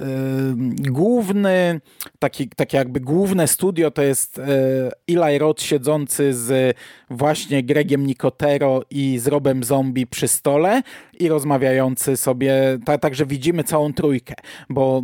główny, 0.92 1.82
taki, 2.20 2.50
takie 2.50 2.78
jakby 2.78 3.00
główne 3.00 3.48
studio 3.48 3.92
to 3.92 4.02
jest 4.02 4.40
e, 4.40 4.44
Eli 5.08 5.38
Roth 5.38 5.62
siedzący 5.62 6.34
z 6.34 6.78
właśnie 7.10 7.64
Gregiem 7.64 8.06
Nicotero 8.06 8.82
i 8.90 9.20
z 9.20 9.28
Robem 9.28 9.64
Zombie 9.64 10.08
przy 10.08 10.28
stole 10.28 10.82
i 11.20 11.30
rozmawiający 11.30 12.18
sobie, 12.18 12.54
tak, 12.86 13.02
także 13.02 13.26
widzimy 13.26 13.64
całą 13.64 13.94
trójkę, 13.94 14.34
bo 14.70 15.04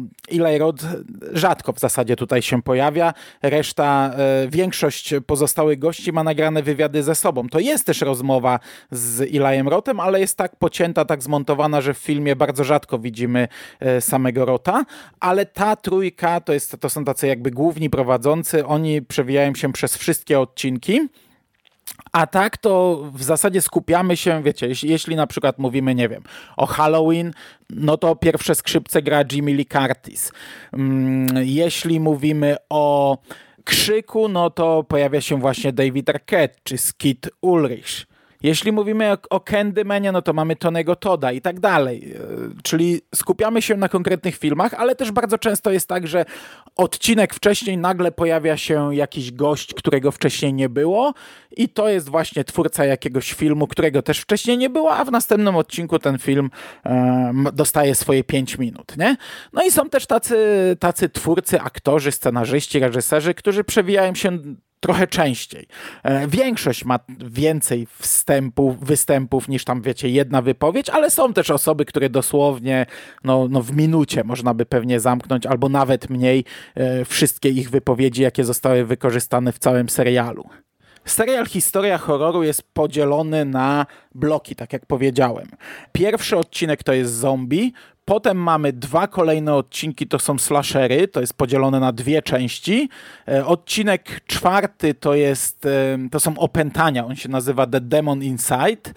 Roth 0.60 0.86
rzadko 1.34 1.74
w 1.74 1.80
zasadzie 1.80 2.15
tutaj 2.15 2.41
się 2.41 2.62
pojawia. 2.62 3.13
Reszta, 3.41 4.12
większość 4.50 4.91
większość 4.91 5.13
pozostałych 5.27 5.80
gości 5.80 6.12
ma 6.12 6.24
nagrane 6.24 6.63
wywiady 6.63 7.03
ze 7.03 7.15
sobą. 7.15 7.50
To 7.50 7.60
jest 7.60 7.86
też 7.86 8.01
rozmowa 8.01 8.60
z 8.91 9.22
Elijem 9.22 9.68
Rotem, 9.68 10.00
ale 10.00 10.20
jest 10.20 10.38
tak 10.38 10.56
pocięta, 10.56 11.06
tak 11.06 11.24
zmontowana, 11.24 11.82
że 11.82 11.94
w 11.94 11.98
filmie 11.98 12.36
bardzo 12.36 12.63
rzadko 12.63 13.00
widzimy 13.00 13.48
e, 13.80 14.01
samego 14.01 14.46
Rota, 14.46 14.86
ale 15.20 15.46
ta 15.46 15.75
trójka 15.75 16.41
to, 16.41 16.53
jest, 16.53 16.77
to 16.80 16.89
są 16.89 17.06
tacy 17.06 17.27
jakby 17.27 17.51
główni 17.51 17.89
prowadzący, 17.89 18.65
oni 18.65 19.01
przewijają 19.01 19.56
się 19.56 19.74
przez 19.74 19.98
wszystkie 19.98 20.39
odcinki. 20.39 21.00
A 22.12 22.27
tak 22.27 22.58
to 22.58 23.03
w 23.13 23.24
zasadzie 23.24 23.62
skupiamy 23.62 24.18
się, 24.18 24.44
wiecie, 24.44 24.68
jeśli, 24.84 25.15
na 25.15 25.27
przykład 25.27 25.60
mówimy, 25.60 25.96
nie 25.96 26.10
wiem, 26.10 26.24
o 26.58 26.65
Halloween, 26.65 27.34
no 27.70 27.98
to 27.98 28.15
pierwsze 28.15 28.56
skrzypce 28.56 29.01
gra 29.01 29.24
Jimmy 29.32 29.53
Lee 29.53 29.65
Curtis. 29.65 30.32
Mm, 30.74 31.27
jeśli 31.46 32.00
mówimy 32.00 32.56
o 32.70 33.18
Krzyku, 33.63 34.27
no 34.27 34.50
to 34.50 34.84
pojawia 34.84 35.22
się 35.22 35.39
właśnie 35.39 35.74
David 35.74 36.10
Arquette 36.10 36.60
czy 36.63 36.77
Skid 36.77 37.30
Ulrich. 37.41 38.11
Jeśli 38.43 38.71
mówimy 38.71 39.12
o, 39.12 39.17
o 39.29 39.39
Candymanie, 39.39 40.12
no 40.12 40.21
to 40.21 40.33
mamy 40.33 40.55
Tonego 40.55 40.95
Toda 40.95 41.31
i 41.31 41.41
tak 41.41 41.60
dalej. 41.60 42.13
E, 42.15 42.19
czyli 42.63 43.01
skupiamy 43.15 43.62
się 43.62 43.77
na 43.77 43.89
konkretnych 43.89 44.38
filmach, 44.38 44.74
ale 44.74 44.95
też 44.95 45.12
bardzo 45.12 45.38
często 45.38 45.71
jest 45.71 45.88
tak, 45.88 46.07
że 46.07 46.25
odcinek 46.75 47.33
wcześniej 47.33 47.77
nagle 47.77 48.12
pojawia 48.12 48.57
się 48.57 48.95
jakiś 48.95 49.31
gość, 49.31 49.74
którego 49.74 50.12
wcześniej 50.12 50.53
nie 50.53 50.69
było 50.69 51.13
i 51.57 51.69
to 51.69 51.89
jest 51.89 52.10
właśnie 52.10 52.43
twórca 52.43 52.86
jakiegoś 52.86 53.33
filmu, 53.33 53.67
którego 53.67 54.01
też 54.01 54.19
wcześniej 54.19 54.57
nie 54.57 54.69
było, 54.69 54.95
a 54.95 55.05
w 55.05 55.12
następnym 55.12 55.55
odcinku 55.55 56.00
ten 56.00 56.17
film 56.17 56.50
e, 56.86 57.33
dostaje 57.53 57.95
swoje 57.95 58.24
5 58.24 58.57
minut, 58.57 58.98
nie? 58.98 59.17
No 59.53 59.63
i 59.63 59.71
są 59.71 59.89
też 59.89 60.05
tacy, 60.05 60.38
tacy 60.79 61.10
twórcy, 61.10 61.62
aktorzy, 61.62 62.12
scenarzyści, 62.12 62.79
reżyserzy, 62.79 63.33
którzy 63.33 63.63
przewijają 63.63 64.15
się 64.15 64.38
trochę 64.82 65.08
częściej. 65.08 65.68
E, 66.04 66.28
większość 66.28 66.86
ma 66.86 67.00
więcej 67.20 67.88
wstępów, 68.00 68.80
występów 68.80 69.48
niż 69.48 69.66
tam, 69.66 69.82
wiecie, 69.82 70.10
jedna 70.10 70.42
wypowiedź, 70.42 70.90
ale 70.90 71.10
są 71.10 71.34
też 71.34 71.50
osoby, 71.50 71.86
które 71.86 72.10
dosłownie 72.10 72.86
no, 73.24 73.48
no 73.50 73.62
w 73.62 73.76
minucie 73.76 74.24
można 74.24 74.54
by 74.54 74.66
pewnie 74.66 75.00
zamknąć, 75.00 75.46
albo 75.46 75.70
nawet 75.70 76.10
mniej 76.10 76.46
e, 76.76 77.06
wszystkie 77.06 77.50
ich 77.50 77.70
wypowiedzi, 77.70 78.22
jakie 78.22 78.44
zostały 78.44 78.86
wykorzystane 78.86 79.52
w 79.52 79.60
całym 79.60 79.90
serialu. 79.90 80.50
Serial 81.06 81.46
Historia 81.46 81.98
Horroru 81.98 82.44
jest 82.44 82.64
podzielony 82.74 83.46
na 83.46 83.86
bloki, 84.16 84.56
tak 84.56 84.74
jak 84.74 84.86
powiedziałem. 84.86 85.48
Pierwszy 85.92 86.38
odcinek 86.38 86.84
to 86.84 86.94
jest 86.94 87.14
zombie, 87.14 87.74
Potem 88.12 88.38
mamy 88.38 88.74
dwa 88.74 89.08
kolejne 89.08 89.53
odcinki, 89.53 90.08
to 90.08 90.20
są 90.20 90.39
slashery, 90.39 91.08
to 91.08 91.22
jest 91.22 91.34
podzielone 91.34 91.80
na 91.80 91.91
dwie 91.91 92.22
części. 92.22 92.89
E, 93.27 93.46
odcinek 93.46 94.22
czwarty 94.27 94.94
to 94.94 95.15
jest, 95.15 95.68
to 96.12 96.20
są 96.20 96.38
opętania, 96.38 97.06
on 97.06 97.15
się 97.15 97.30
nazywa 97.30 97.68
The 97.68 97.82
Demon 97.82 98.24
Inside. 98.24 98.94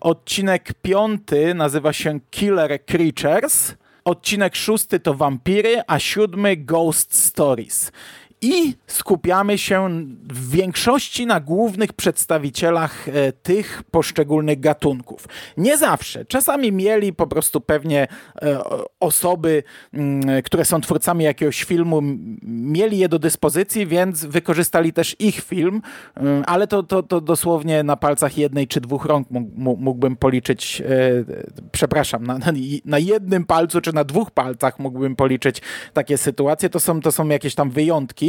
Odcinek 0.00 0.74
piąty 0.82 1.54
nazywa 1.54 1.92
się 1.92 2.20
Killer 2.30 2.84
Creatures. 2.84 3.74
Odcinek 4.04 4.56
szósty 4.56 5.00
to 5.00 5.14
Wampiry, 5.14 5.82
a 5.86 5.98
siódmy 5.98 6.56
Ghost 6.56 7.14
Stories 7.24 7.92
i 8.40 8.74
skupiamy 8.86 9.58
się 9.58 9.88
w 10.32 10.50
większości 10.50 11.26
na 11.26 11.40
głównych 11.40 11.92
przedstawicielach 11.92 13.08
e, 13.08 13.32
tych 13.32 13.82
poszczególnych 13.90 14.60
gatunków. 14.60 15.28
Nie 15.56 15.78
zawsze. 15.78 16.24
Czasami 16.24 16.72
mieli 16.72 17.12
po 17.12 17.26
prostu 17.26 17.60
pewnie 17.60 18.08
e, 18.42 18.60
osoby, 19.00 19.62
mm, 19.92 20.42
które 20.42 20.64
są 20.64 20.80
twórcami 20.80 21.24
jakiegoś 21.24 21.64
filmu, 21.64 22.02
mieli 22.42 22.98
je 22.98 23.08
do 23.08 23.18
dyspozycji, 23.18 23.86
więc 23.86 24.24
wykorzystali 24.24 24.92
też 24.92 25.16
ich 25.18 25.40
film, 25.40 25.82
mm, 26.14 26.44
ale 26.46 26.66
to, 26.66 26.82
to, 26.82 27.02
to 27.02 27.20
dosłownie 27.20 27.82
na 27.82 27.96
palcach 27.96 28.38
jednej 28.38 28.68
czy 28.68 28.80
dwóch 28.80 29.04
rąk 29.04 29.28
mógłbym 29.56 30.16
policzyć, 30.16 30.80
e, 30.80 30.84
przepraszam, 31.72 32.26
na, 32.26 32.38
na 32.84 32.98
jednym 32.98 33.44
palcu 33.44 33.80
czy 33.80 33.92
na 33.92 34.04
dwóch 34.04 34.30
palcach 34.30 34.78
mógłbym 34.78 35.16
policzyć 35.16 35.62
takie 35.92 36.18
sytuacje. 36.18 36.70
To 36.70 36.80
są, 36.80 37.00
to 37.00 37.12
są 37.12 37.28
jakieś 37.28 37.54
tam 37.54 37.70
wyjątki. 37.70 38.27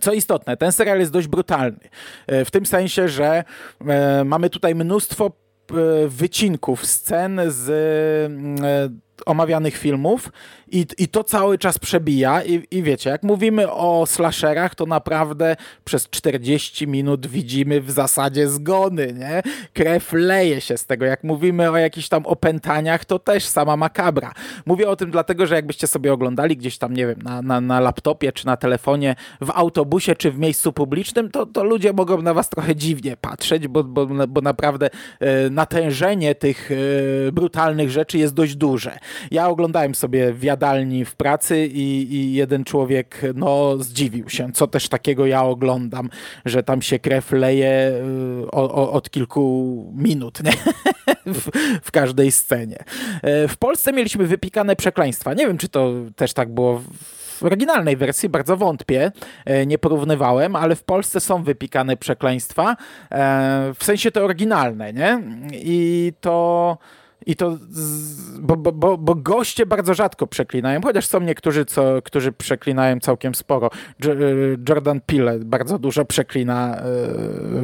Co 0.00 0.12
istotne, 0.12 0.56
ten 0.56 0.72
serial 0.72 0.98
jest 0.98 1.12
dość 1.12 1.28
brutalny. 1.28 1.88
E, 2.26 2.44
w 2.44 2.50
tym 2.50 2.66
sensie, 2.66 3.08
że 3.08 3.44
e, 3.86 4.24
mamy 4.24 4.50
tutaj 4.50 4.74
mnóstwo 4.74 5.26
e, 5.26 5.74
wycinków, 6.08 6.86
scen 6.86 7.40
z 7.46 7.72
omawianych 9.26 9.76
filmów 9.76 10.32
i, 10.72 10.86
i 10.98 11.08
to 11.08 11.24
cały 11.24 11.58
czas 11.58 11.78
przebija 11.78 12.42
I, 12.42 12.66
i 12.70 12.82
wiecie, 12.82 13.10
jak 13.10 13.22
mówimy 13.22 13.70
o 13.70 14.06
slasherach, 14.06 14.74
to 14.74 14.86
naprawdę 14.86 15.56
przez 15.84 16.10
40 16.10 16.88
minut 16.88 17.26
widzimy 17.26 17.80
w 17.80 17.90
zasadzie 17.90 18.48
zgony, 18.48 19.12
nie? 19.12 19.42
Krew 19.72 20.12
leje 20.12 20.60
się 20.60 20.78
z 20.78 20.86
tego. 20.86 21.04
Jak 21.04 21.24
mówimy 21.24 21.70
o 21.70 21.76
jakichś 21.76 22.08
tam 22.08 22.26
opętaniach, 22.26 23.04
to 23.04 23.18
też 23.18 23.44
sama 23.44 23.76
makabra. 23.76 24.32
Mówię 24.66 24.88
o 24.88 24.96
tym 24.96 25.10
dlatego, 25.10 25.46
że 25.46 25.54
jakbyście 25.54 25.86
sobie 25.86 26.12
oglądali 26.12 26.56
gdzieś 26.56 26.78
tam, 26.78 26.94
nie 26.94 27.06
wiem, 27.06 27.22
na, 27.22 27.42
na, 27.42 27.60
na 27.60 27.80
laptopie, 27.80 28.32
czy 28.32 28.46
na 28.46 28.56
telefonie, 28.56 29.16
w 29.40 29.50
autobusie, 29.50 30.16
czy 30.16 30.30
w 30.30 30.38
miejscu 30.38 30.72
publicznym, 30.72 31.30
to, 31.30 31.46
to 31.46 31.64
ludzie 31.64 31.92
mogą 31.92 32.22
na 32.22 32.34
was 32.34 32.48
trochę 32.48 32.76
dziwnie 32.76 33.16
patrzeć, 33.16 33.68
bo, 33.68 33.84
bo, 33.84 34.06
bo 34.06 34.40
naprawdę 34.40 34.90
e, 35.20 35.50
natężenie 35.50 36.34
tych 36.34 36.70
e, 37.28 37.32
brutalnych 37.32 37.90
rzeczy 37.90 38.18
jest 38.18 38.34
dość 38.34 38.56
duże. 38.56 38.98
Ja 39.30 39.48
oglądałem 39.48 39.94
sobie 39.94 40.32
w 40.32 40.44
jadalni 40.62 41.04
w 41.04 41.14
pracy 41.14 41.66
i, 41.66 42.14
i 42.14 42.32
jeden 42.32 42.64
człowiek 42.64 43.20
no, 43.34 43.78
zdziwił 43.78 44.28
się, 44.28 44.52
co 44.52 44.66
też 44.66 44.88
takiego 44.88 45.26
ja 45.26 45.44
oglądam, 45.44 46.10
że 46.44 46.62
tam 46.62 46.82
się 46.82 46.98
krew 46.98 47.32
leje 47.32 47.92
y, 48.44 48.50
o, 48.50 48.74
o, 48.74 48.92
od 48.92 49.10
kilku 49.10 49.92
minut 49.96 50.42
nie? 50.44 50.52
w, 51.34 51.50
w 51.82 51.90
każdej 51.90 52.32
scenie. 52.32 52.84
E, 53.22 53.48
w 53.48 53.56
Polsce 53.56 53.92
mieliśmy 53.92 54.26
wypikane 54.26 54.76
przekleństwa. 54.76 55.34
Nie 55.34 55.46
wiem, 55.46 55.58
czy 55.58 55.68
to 55.68 55.92
też 56.16 56.32
tak 56.32 56.54
było 56.54 56.82
w 57.38 57.42
oryginalnej 57.42 57.96
wersji 57.96 58.28
bardzo 58.28 58.56
wątpię, 58.56 59.12
e, 59.44 59.66
nie 59.66 59.78
porównywałem, 59.78 60.56
ale 60.56 60.76
w 60.76 60.84
Polsce 60.84 61.20
są 61.20 61.42
wypikane 61.42 61.96
przekleństwa, 61.96 62.76
w 63.74 63.84
sensie 63.84 64.10
to 64.10 64.24
oryginalne, 64.24 64.92
nie? 64.92 65.22
I 65.52 66.12
to 66.20 66.78
i 67.26 67.36
to, 67.36 67.58
z, 67.70 68.38
bo, 68.38 68.56
bo, 68.56 68.98
bo, 68.98 69.14
goście 69.14 69.66
bardzo 69.66 69.94
rzadko 69.94 70.26
przeklinają, 70.26 70.80
chociaż 70.82 71.06
są 71.06 71.20
niektórzy, 71.20 71.64
co, 71.64 72.02
którzy 72.02 72.32
przeklinają 72.32 73.00
całkiem 73.00 73.34
sporo. 73.34 73.70
E, 74.04 74.08
Jordan 74.68 75.00
Peele 75.00 75.38
bardzo 75.38 75.78
dużo 75.78 76.04
przeklina 76.04 76.76
e, 76.76 76.82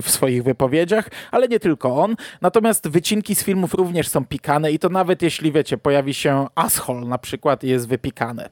w 0.02 0.10
swoich 0.10 0.42
wypowiedziach, 0.42 1.08
ale 1.30 1.48
nie 1.48 1.60
tylko 1.60 1.96
on. 2.02 2.16
Natomiast 2.40 2.88
wycinki 2.88 3.34
z 3.34 3.44
filmów 3.44 3.74
również 3.74 4.08
są 4.08 4.26
pikane 4.26 4.72
i 4.72 4.78
to 4.78 4.88
nawet 4.88 5.22
jeśli, 5.22 5.52
wiecie, 5.52 5.78
pojawi 5.78 6.14
się 6.14 6.46
Asshole 6.54 7.06
na 7.06 7.18
przykład 7.18 7.62
jest 7.62 7.88
wypikane. 7.88 8.50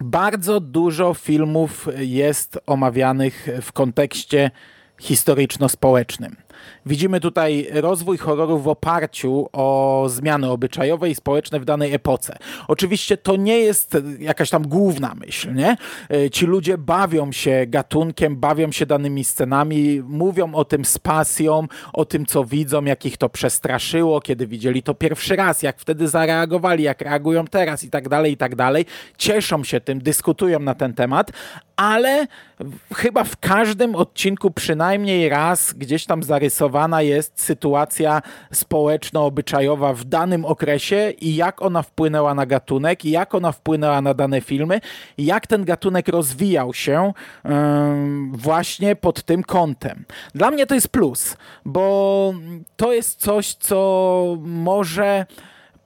Bardzo 0.00 0.60
dużo 0.60 1.14
filmów 1.14 1.88
jest 1.98 2.58
omawianych 2.66 3.48
w 3.62 3.72
kontekście 3.72 4.50
historyczno-społecznym. 5.00 6.36
Widzimy 6.86 7.20
tutaj 7.20 7.68
rozwój 7.72 8.18
horroru 8.18 8.58
w 8.58 8.68
oparciu 8.68 9.48
o 9.52 10.06
zmiany 10.08 10.50
obyczajowe 10.50 11.10
i 11.10 11.14
społeczne 11.14 11.60
w 11.60 11.64
danej 11.64 11.94
epoce. 11.94 12.36
Oczywiście 12.68 13.16
to 13.16 13.36
nie 13.36 13.58
jest 13.58 13.96
jakaś 14.18 14.50
tam 14.50 14.68
główna 14.68 15.14
myśl, 15.14 15.54
nie? 15.54 15.76
E, 16.10 16.30
ci 16.30 16.46
ludzie 16.46 16.78
bawią 16.78 17.32
się 17.32 17.64
gatunkiem, 17.66 18.36
bawią 18.36 18.72
się 18.72 18.86
danymi 18.86 19.24
scenami, 19.24 20.02
mówią 20.06 20.54
o 20.54 20.64
tym 20.64 20.84
z 20.84 20.98
pasją, 20.98 21.66
o 21.92 22.04
tym, 22.04 22.26
co 22.26 22.44
widzą, 22.44 22.84
jak 22.84 23.06
ich 23.06 23.16
to 23.16 23.28
przestraszyło, 23.28 24.20
kiedy 24.20 24.46
widzieli 24.46 24.82
to 24.82 24.94
pierwszy 24.94 25.36
raz, 25.36 25.62
jak 25.62 25.78
wtedy 25.78 26.08
zareagowali, 26.08 26.84
jak 26.84 27.00
reagują 27.00 27.46
teraz 27.46 27.84
i 27.84 27.90
tak 27.90 28.08
dalej, 28.08 28.32
i 28.32 28.36
tak 28.36 28.56
dalej. 28.56 28.86
Cieszą 29.18 29.64
się 29.64 29.80
tym, 29.80 29.98
dyskutują 29.98 30.60
na 30.60 30.74
ten 30.74 30.94
temat, 30.94 31.30
ale 31.76 32.26
chyba 32.94 33.24
w 33.24 33.36
każdym 33.36 33.94
odcinku 33.94 34.50
przynajmniej 34.50 35.28
raz 35.28 35.72
gdzieś 35.72 36.04
tam 36.04 36.22
zarysowana 36.74 37.02
jest 37.02 37.40
sytuacja 37.40 38.22
społeczno-obyczajowa 38.52 39.92
w 39.92 40.04
danym 40.04 40.44
okresie 40.44 41.12
i 41.20 41.36
jak 41.36 41.62
ona 41.62 41.82
wpłynęła 41.82 42.34
na 42.34 42.46
gatunek, 42.46 43.04
i 43.04 43.10
jak 43.10 43.34
ona 43.34 43.52
wpłynęła 43.52 44.02
na 44.02 44.14
dane 44.14 44.40
filmy, 44.40 44.80
jak 45.18 45.46
ten 45.46 45.64
gatunek 45.64 46.08
rozwijał 46.08 46.74
się 46.74 47.12
yy, 47.44 47.50
właśnie 48.32 48.96
pod 48.96 49.22
tym 49.22 49.42
kątem. 49.42 50.04
Dla 50.34 50.50
mnie 50.50 50.66
to 50.66 50.74
jest 50.74 50.88
plus, 50.88 51.36
bo 51.64 52.34
to 52.76 52.92
jest 52.92 53.20
coś, 53.20 53.54
co 53.54 54.36
może 54.42 55.26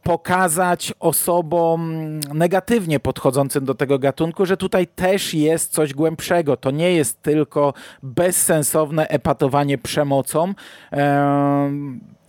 pokazać 0.09 0.93
osobom 1.01 2.01
negatywnie 2.35 3.01
podchodzącym 3.01 3.65
do 3.65 3.75
tego 3.75 3.99
gatunku, 3.99 4.47
że 4.47 4.57
tutaj 4.57 4.87
też 4.87 5.35
jest 5.35 5.73
coś 5.73 5.95
głębszego. 5.95 6.57
To 6.57 6.71
nie 6.71 6.93
jest 6.93 7.23
tylko 7.23 7.75
bezsensowne 8.03 9.09
epatowanie 9.09 9.79
przemocą. 9.79 10.55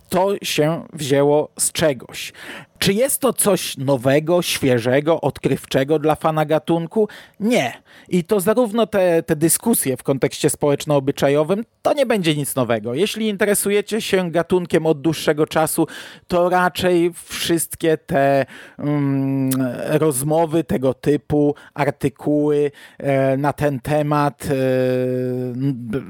To 0.08 0.34
się 0.42 0.82
wzięło 0.92 1.48
z 1.58 1.72
czegoś. 1.72 2.32
Czy 2.80 2.92
jest 2.92 3.20
to 3.20 3.32
coś 3.32 3.76
nowego, 3.76 4.42
świeżego, 4.42 5.20
odkrywczego 5.20 5.98
dla 5.98 6.14
fana 6.14 6.44
gatunku? 6.44 7.08
Nie. 7.40 7.72
I 8.08 8.24
to 8.24 8.40
zarówno 8.40 8.86
te, 8.86 9.22
te 9.22 9.36
dyskusje 9.36 9.96
w 9.96 10.02
kontekście 10.02 10.50
społeczno-obyczajowym, 10.50 11.64
to 11.82 11.92
nie 11.92 12.06
będzie 12.06 12.36
nic 12.36 12.54
nowego. 12.54 12.94
Jeśli 12.94 13.28
interesujecie 13.28 14.00
się 14.00 14.30
gatunkiem 14.30 14.86
od 14.86 15.00
dłuższego 15.00 15.46
czasu, 15.46 15.86
to 16.28 16.48
raczej 16.48 17.12
wszystkie 17.24 17.98
te 17.98 18.46
mm, 18.78 19.50
rozmowy 19.88 20.64
tego 20.64 20.94
typu, 20.94 21.54
artykuły 21.74 22.70
e, 22.98 23.36
na 23.36 23.52
ten 23.52 23.80
temat, 23.80 24.44
e, 24.44 24.54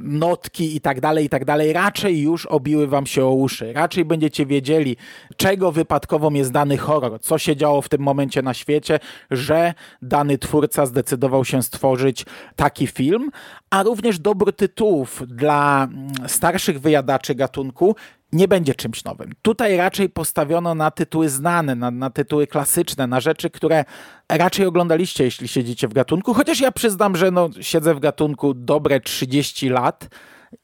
notki 0.03 0.77
i 0.77 0.81
tak 0.81 1.01
dalej, 1.01 1.25
i 1.25 1.29
tak 1.29 1.45
dalej, 1.45 1.73
raczej 1.73 2.21
już 2.21 2.47
obiły 2.47 2.87
wam 2.87 3.07
się 3.07 3.25
o 3.25 3.33
uszy. 3.33 3.73
Raczej 3.73 4.05
będziecie 4.05 4.47
wiedzieli, 4.47 4.97
czego 5.37 5.73
wypadkową 5.73 6.35
jest 6.35 6.53
dany 6.61 6.79
horror, 6.79 7.21
co 7.21 7.39
się 7.39 7.57
działo 7.57 7.83
w 7.83 7.89
tym 7.89 8.01
momencie 8.01 8.43
na 8.43 8.55
świecie, 8.55 9.01
że 9.31 9.75
dany 10.03 10.39
twórca 10.39 10.87
zdecydował 10.87 11.45
się 11.45 11.63
stworzyć 11.63 12.27
taki 12.57 12.87
film, 12.87 13.31
a 13.71 13.83
również 13.83 14.19
dobór 14.19 14.57
tytułów 14.57 15.23
dla 15.27 15.85
mm, 15.85 16.29
starszych 16.29 16.81
wyjadaczy 16.81 17.35
gatunku 17.35 17.97
nie 18.33 18.49
będzie 18.49 18.75
czymś 18.75 19.05
nowym. 19.05 19.33
Tutaj 19.43 19.77
raczej 19.77 20.09
postawiono 20.09 20.75
na 20.75 20.91
tytuły 20.91 21.29
znane, 21.29 21.75
na, 21.75 21.91
na, 21.91 22.11
tytuły 22.11 22.47
klasyczne, 22.47 23.07
na 23.07 23.21
rzeczy, 23.21 23.51
które 23.51 23.85
raczej 24.29 24.67
oglądaliście, 24.67 25.25
jeśli 25.25 25.49
siedzicie 25.49 25.89
w 25.89 25.93
gatunku. 25.93 26.35
Chociaż 26.35 26.61
ja 26.61 26.73
przyznam, 26.73 27.17
że 27.17 27.31
no, 27.31 27.49
siedzę 27.61 27.95
w 27.95 28.01
gatunku 28.01 28.55
dobre 28.55 29.01
30 29.01 29.69
lat 29.69 30.09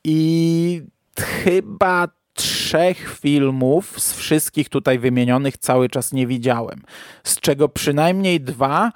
i 0.05 0.83
chyba 1.19 2.09
trzech 2.37 3.19
filmów 3.21 4.00
z 4.00 4.12
wszystkich 4.12 4.69
tutaj 4.69 4.99
wymienionych 4.99 5.59
cały 5.59 5.88
czas 5.88 6.12
nie 6.12 6.26
widziałem. 6.26 6.83
Z 7.25 7.40
czego 7.40 7.69
przynajmniej 7.69 8.40
dwa 8.40 8.93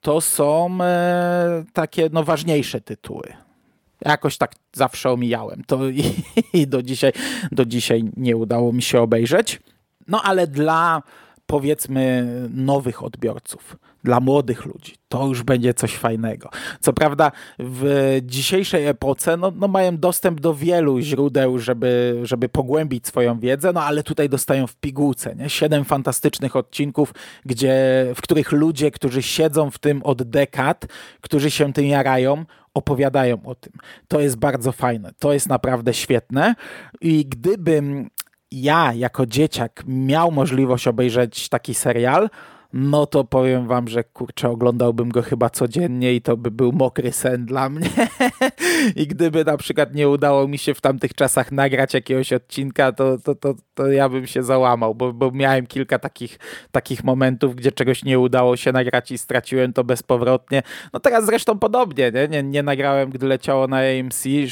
to 0.00 0.20
są 0.20 0.78
e, 0.80 1.64
takie 1.72 2.08
no, 2.12 2.24
ważniejsze 2.24 2.80
tytuły. 2.80 3.32
Jakoś 4.04 4.38
tak 4.38 4.52
zawsze 4.72 5.10
omijałem 5.10 5.62
to 5.66 5.88
i, 5.88 6.02
i 6.60 6.66
do, 6.66 6.82
dzisiaj, 6.82 7.12
do 7.52 7.64
dzisiaj 7.64 8.04
nie 8.16 8.36
udało 8.36 8.72
mi 8.72 8.82
się 8.82 9.00
obejrzeć. 9.00 9.60
No 10.08 10.22
ale 10.22 10.46
dla 10.46 11.02
powiedzmy 11.46 12.26
nowych 12.54 13.02
odbiorców, 13.02 13.76
dla 14.04 14.20
młodych 14.20 14.64
ludzi. 14.64 14.94
To 15.08 15.26
już 15.26 15.42
będzie 15.42 15.74
coś 15.74 15.96
fajnego. 15.96 16.50
Co 16.80 16.92
prawda 16.92 17.32
w 17.58 18.18
dzisiejszej 18.22 18.86
epoce 18.86 19.36
no, 19.36 19.52
no 19.56 19.68
mają 19.68 19.96
dostęp 19.96 20.40
do 20.40 20.54
wielu 20.54 21.00
źródeł, 21.00 21.58
żeby, 21.58 22.20
żeby 22.22 22.48
pogłębić 22.48 23.06
swoją 23.06 23.38
wiedzę, 23.38 23.72
no 23.72 23.82
ale 23.82 24.02
tutaj 24.02 24.28
dostają 24.28 24.66
w 24.66 24.76
pigułce. 24.76 25.36
Nie? 25.36 25.50
Siedem 25.50 25.84
fantastycznych 25.84 26.56
odcinków, 26.56 27.14
gdzie, 27.46 27.74
w 28.14 28.22
których 28.22 28.52
ludzie, 28.52 28.90
którzy 28.90 29.22
siedzą 29.22 29.70
w 29.70 29.78
tym 29.78 30.02
od 30.02 30.22
dekad, 30.22 30.86
którzy 31.20 31.50
się 31.50 31.72
tym 31.72 31.86
jarają, 31.86 32.44
opowiadają 32.74 33.38
o 33.44 33.54
tym. 33.54 33.72
To 34.08 34.20
jest 34.20 34.36
bardzo 34.36 34.72
fajne. 34.72 35.12
To 35.18 35.32
jest 35.32 35.48
naprawdę 35.48 35.94
świetne. 35.94 36.54
I 37.00 37.26
gdybym 37.26 38.10
ja 38.52 38.92
jako 38.92 39.26
dzieciak 39.26 39.82
miał 39.86 40.32
możliwość 40.32 40.88
obejrzeć 40.88 41.48
taki 41.48 41.74
serial, 41.74 42.30
no 42.72 43.06
to 43.06 43.24
powiem 43.24 43.66
wam, 43.66 43.88
że 43.88 44.04
kurczę, 44.04 44.48
oglądałbym 44.48 45.08
go 45.08 45.22
chyba 45.22 45.50
codziennie 45.50 46.14
i 46.14 46.22
to 46.22 46.36
by 46.36 46.50
był 46.50 46.72
mokry 46.72 47.12
sen 47.12 47.46
dla 47.46 47.68
mnie. 47.68 47.90
I 48.96 49.06
gdyby 49.06 49.44
na 49.44 49.56
przykład 49.56 49.94
nie 49.94 50.08
udało 50.08 50.48
mi 50.48 50.58
się 50.58 50.74
w 50.74 50.80
tamtych 50.80 51.14
czasach 51.14 51.52
nagrać 51.52 51.94
jakiegoś 51.94 52.32
odcinka, 52.32 52.92
to, 52.92 53.18
to, 53.18 53.34
to, 53.34 53.54
to 53.74 53.92
ja 53.92 54.08
bym 54.08 54.26
się 54.26 54.42
załamał, 54.42 54.94
bo, 54.94 55.12
bo 55.12 55.30
miałem 55.30 55.66
kilka 55.66 55.98
takich, 55.98 56.38
takich 56.70 57.04
momentów, 57.04 57.56
gdzie 57.56 57.72
czegoś 57.72 58.04
nie 58.04 58.18
udało 58.18 58.56
się 58.56 58.72
nagrać 58.72 59.10
i 59.10 59.18
straciłem 59.18 59.72
to 59.72 59.84
bezpowrotnie. 59.84 60.62
No 60.92 61.00
teraz 61.00 61.26
zresztą 61.26 61.58
podobnie, 61.58 62.12
nie, 62.14 62.28
nie, 62.28 62.42
nie 62.42 62.62
nagrałem, 62.62 63.10
gdy 63.10 63.26
leciało 63.26 63.66
na 63.66 63.76
AMC 63.76 64.26
i, 64.26 64.48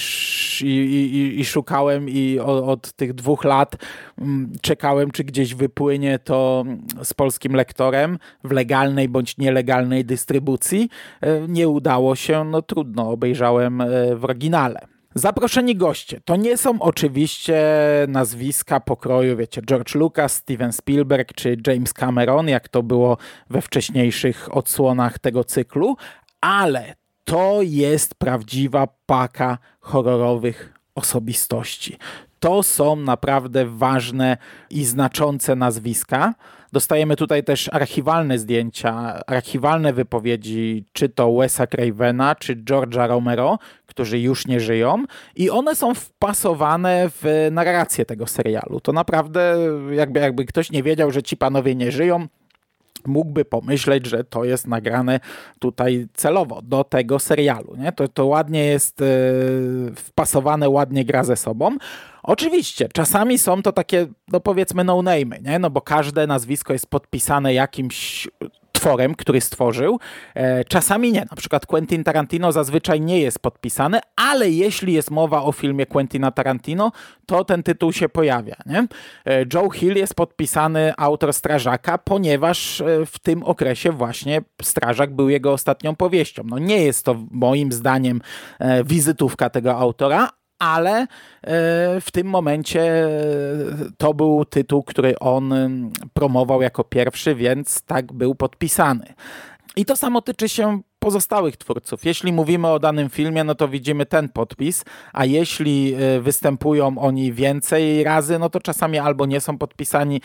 i, 0.62 1.40
i 1.40 1.44
szukałem 1.44 2.08
i 2.08 2.38
od, 2.38 2.64
od 2.64 2.92
tych 2.92 3.14
dwóch 3.14 3.44
lat 3.44 3.76
mm, 4.18 4.52
czekałem, 4.60 5.10
czy 5.10 5.24
gdzieś 5.24 5.54
wypłynie 5.54 6.18
to 6.18 6.64
z 7.02 7.14
polskim 7.14 7.52
lektorem 7.52 8.18
w 8.44 8.52
legalnej 8.52 9.08
bądź 9.08 9.38
nielegalnej 9.38 10.04
dystrybucji. 10.04 10.88
E, 11.20 11.48
nie 11.48 11.68
udało 11.68 12.16
się, 12.16 12.44
no 12.44 12.62
trudno, 12.62 13.10
obejrzałem 13.10 13.80
e, 13.80 14.16
w 14.18 14.24
oryginale. 14.24 14.80
Zaproszeni 15.14 15.76
goście 15.76 16.20
to 16.24 16.36
nie 16.36 16.56
są 16.56 16.82
oczywiście 16.82 17.62
nazwiska 18.08 18.80
pokroju, 18.80 19.36
wiecie, 19.36 19.62
George 19.62 19.94
Lucas, 19.94 20.34
Steven 20.34 20.72
Spielberg 20.72 21.32
czy 21.32 21.56
James 21.66 21.92
Cameron, 21.92 22.48
jak 22.48 22.68
to 22.68 22.82
było 22.82 23.16
we 23.50 23.62
wcześniejszych 23.62 24.56
odsłonach 24.56 25.18
tego 25.18 25.44
cyklu, 25.44 25.96
ale 26.40 26.94
to 27.24 27.58
jest 27.62 28.14
prawdziwa 28.14 28.88
paka 29.06 29.58
horrorowych 29.80 30.74
osobistości. 30.94 31.96
To 32.40 32.62
są 32.62 32.96
naprawdę 32.96 33.66
ważne 33.66 34.36
i 34.70 34.84
znaczące 34.84 35.56
nazwiska. 35.56 36.34
Dostajemy 36.72 37.16
tutaj 37.16 37.44
też 37.44 37.70
archiwalne 37.72 38.38
zdjęcia, 38.38 39.20
archiwalne 39.26 39.92
wypowiedzi, 39.92 40.84
czy 40.92 41.08
to 41.08 41.32
Wesa 41.32 41.66
Cravena, 41.66 42.34
czy 42.34 42.56
George'a 42.56 43.08
Romero, 43.08 43.58
którzy 43.86 44.18
już 44.18 44.46
nie 44.46 44.60
żyją, 44.60 45.04
i 45.36 45.50
one 45.50 45.74
są 45.74 45.94
wpasowane 45.94 47.10
w 47.10 47.48
narrację 47.50 48.04
tego 48.04 48.26
serialu. 48.26 48.80
To 48.80 48.92
naprawdę, 48.92 49.56
jakby, 49.90 50.20
jakby 50.20 50.44
ktoś 50.44 50.70
nie 50.70 50.82
wiedział, 50.82 51.10
że 51.10 51.22
ci 51.22 51.36
panowie 51.36 51.74
nie 51.74 51.92
żyją, 51.92 52.26
mógłby 53.06 53.44
pomyśleć, 53.44 54.06
że 54.06 54.24
to 54.24 54.44
jest 54.44 54.66
nagrane 54.66 55.20
tutaj 55.58 56.08
celowo 56.14 56.62
do 56.62 56.84
tego 56.84 57.18
serialu. 57.18 57.76
Nie? 57.76 57.92
To, 57.92 58.08
to 58.08 58.26
ładnie 58.26 58.64
jest 58.64 59.00
yy, 59.00 59.92
wpasowane, 59.96 60.68
ładnie 60.68 61.04
gra 61.04 61.24
ze 61.24 61.36
sobą. 61.36 61.76
Oczywiście, 62.22 62.88
czasami 62.94 63.38
są 63.38 63.62
to 63.62 63.72
takie, 63.72 64.06
no 64.32 64.40
powiedzmy, 64.40 64.84
no-name, 64.84 65.40
nie? 65.40 65.58
No 65.58 65.70
bo 65.70 65.80
każde 65.80 66.26
nazwisko 66.26 66.72
jest 66.72 66.86
podpisane 66.86 67.54
jakimś 67.54 68.28
tworem, 68.78 69.14
który 69.14 69.40
stworzył. 69.40 69.98
E, 70.34 70.64
czasami 70.64 71.12
nie. 71.12 71.20
Na 71.30 71.36
przykład 71.36 71.66
Quentin 71.66 72.04
Tarantino 72.04 72.52
zazwyczaj 72.52 73.00
nie 73.00 73.20
jest 73.20 73.38
podpisany, 73.38 74.00
ale 74.16 74.50
jeśli 74.50 74.92
jest 74.92 75.10
mowa 75.10 75.42
o 75.42 75.52
filmie 75.52 75.86
Quentina 75.86 76.30
Tarantino, 76.30 76.92
to 77.26 77.44
ten 77.44 77.62
tytuł 77.62 77.92
się 77.92 78.08
pojawia. 78.08 78.56
Nie? 78.66 78.86
E, 79.26 79.44
Joe 79.54 79.70
Hill 79.70 79.96
jest 79.96 80.14
podpisany 80.14 80.92
autor 80.96 81.32
Strażaka, 81.32 81.98
ponieważ 81.98 82.80
e, 82.80 83.06
w 83.06 83.18
tym 83.18 83.42
okresie 83.42 83.92
właśnie 83.92 84.42
Strażak 84.62 85.14
był 85.14 85.28
jego 85.28 85.52
ostatnią 85.52 85.96
powieścią. 85.96 86.42
No 86.46 86.58
nie 86.58 86.82
jest 86.82 87.04
to 87.04 87.16
moim 87.30 87.72
zdaniem 87.72 88.20
wizytówka 88.84 89.50
tego 89.50 89.76
autora, 89.76 90.28
ale 90.58 91.00
e, 91.00 91.06
w 92.00 92.10
tym 92.12 92.26
momencie 92.26 92.82
e, 92.82 93.08
to 93.98 94.14
był 94.14 94.44
tytuł, 94.44 94.82
który 94.82 95.18
on 95.18 95.54
promował 96.12 96.62
jako 96.62 96.84
pierwszy, 96.84 97.34
więc 97.34 97.82
tak 97.82 98.12
był 98.12 98.34
podpisany. 98.34 99.14
I 99.76 99.84
to 99.84 99.96
samo 99.96 100.22
tyczy 100.22 100.48
się 100.48 100.80
pozostałych 100.98 101.56
twórców. 101.56 102.04
Jeśli 102.04 102.32
mówimy 102.32 102.68
o 102.68 102.78
danym 102.78 103.10
filmie, 103.10 103.44
no 103.44 103.54
to 103.54 103.68
widzimy 103.68 104.06
ten 104.06 104.28
podpis, 104.28 104.84
a 105.12 105.24
jeśli 105.24 105.94
e, 105.94 106.20
występują 106.20 106.98
oni 106.98 107.32
więcej 107.32 108.04
razy, 108.04 108.38
no 108.38 108.50
to 108.50 108.60
czasami 108.60 108.98
albo 108.98 109.26
nie 109.26 109.40
są 109.40 109.58
podpisani 109.58 110.20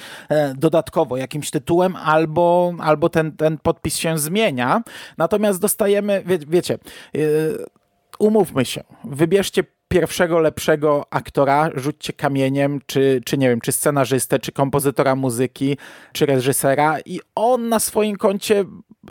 dodatkowo 0.55 1.17
jakimś 1.17 1.51
tytułem, 1.51 1.95
albo, 1.95 2.73
albo 2.79 3.09
ten, 3.09 3.31
ten 3.31 3.57
podpis 3.57 3.97
się 3.97 4.17
zmienia. 4.17 4.81
Natomiast 5.17 5.61
dostajemy, 5.61 6.23
wie, 6.25 6.37
wiecie, 6.37 6.77
umówmy 8.19 8.65
się, 8.65 8.83
wybierzcie 9.03 9.63
pierwszego 9.93 10.39
lepszego 10.39 11.05
aktora 11.09 11.69
rzućcie 11.75 12.13
kamieniem, 12.13 12.79
czy, 12.85 13.21
czy 13.25 13.37
nie 13.37 13.49
wiem, 13.49 13.61
czy 13.61 13.71
scenarzystę, 13.71 14.39
czy 14.39 14.51
kompozytora 14.51 15.15
muzyki, 15.15 15.77
czy 16.13 16.25
reżysera 16.25 16.99
i 17.05 17.19
on 17.35 17.69
na 17.69 17.79
swoim 17.79 18.15
koncie 18.15 18.65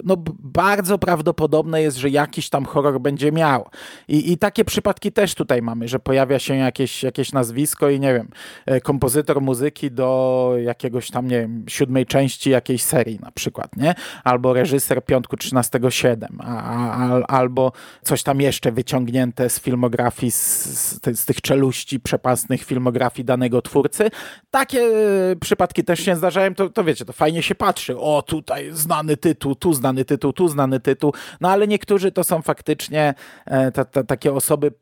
no, 0.04 0.16
bardzo 0.38 0.98
prawdopodobne 0.98 1.82
jest, 1.82 1.96
że 1.96 2.10
jakiś 2.10 2.48
tam 2.48 2.64
horror 2.64 3.00
będzie 3.00 3.32
miał. 3.32 3.68
I, 4.08 4.32
I 4.32 4.38
takie 4.38 4.64
przypadki 4.64 5.12
też 5.12 5.34
tutaj 5.34 5.62
mamy, 5.62 5.88
że 5.88 5.98
pojawia 5.98 6.38
się 6.38 6.56
jakieś, 6.56 7.02
jakieś 7.02 7.32
nazwisko 7.32 7.90
i 7.90 8.00
nie 8.00 8.14
wiem, 8.14 8.28
e, 8.66 8.80
kompozytor 8.80 9.40
muzyki 9.40 9.90
do 9.90 10.52
jakiegoś 10.64 11.10
tam, 11.10 11.28
nie 11.28 11.40
wiem, 11.40 11.64
siódmej 11.68 12.06
części 12.06 12.50
jakiejś 12.50 12.82
serii 12.82 13.18
na 13.22 13.30
przykład, 13.30 13.76
nie? 13.76 13.94
Albo 14.24 14.52
reżyser 14.52 15.04
Piątku 15.04 15.36
13.7, 15.36 16.26
a, 16.40 16.62
a, 16.92 17.22
albo 17.22 17.72
coś 18.02 18.22
tam 18.22 18.40
jeszcze 18.40 18.72
wyciągnięte 18.72 19.50
z 19.50 19.60
filmografii, 19.60 20.32
z, 20.32 20.64
z, 20.64 21.20
z 21.20 21.24
tych 21.24 21.40
czeluści 21.40 22.00
przepasnych 22.00 22.64
filmografii 22.64 23.24
danego 23.24 23.62
twórcy. 23.62 24.10
Takie 24.50 24.80
e, 24.80 25.36
przypadki 25.40 25.84
też 25.84 26.00
się 26.00 26.16
zdarzają, 26.16 26.54
to, 26.54 26.70
to 26.70 26.84
wiecie, 26.84 27.04
to 27.04 27.12
fajnie 27.12 27.42
się 27.42 27.54
patrzy. 27.54 27.98
O, 27.98 28.22
tutaj 28.22 28.70
znany 28.72 29.16
tytuł, 29.16 29.54
tu 29.54 29.74
znany 29.74 29.81
tytuł, 30.04 30.32
tu 30.32 30.48
znany 30.48 30.80
tytuł, 30.80 31.14
no 31.40 31.50
ale 31.50 31.68
niektórzy 31.68 32.12
to 32.12 32.24
są 32.24 32.42
faktycznie 32.42 33.14
e, 33.46 33.72
ta, 33.72 33.84
ta, 33.84 34.04
takie 34.04 34.32
osoby 34.32 34.72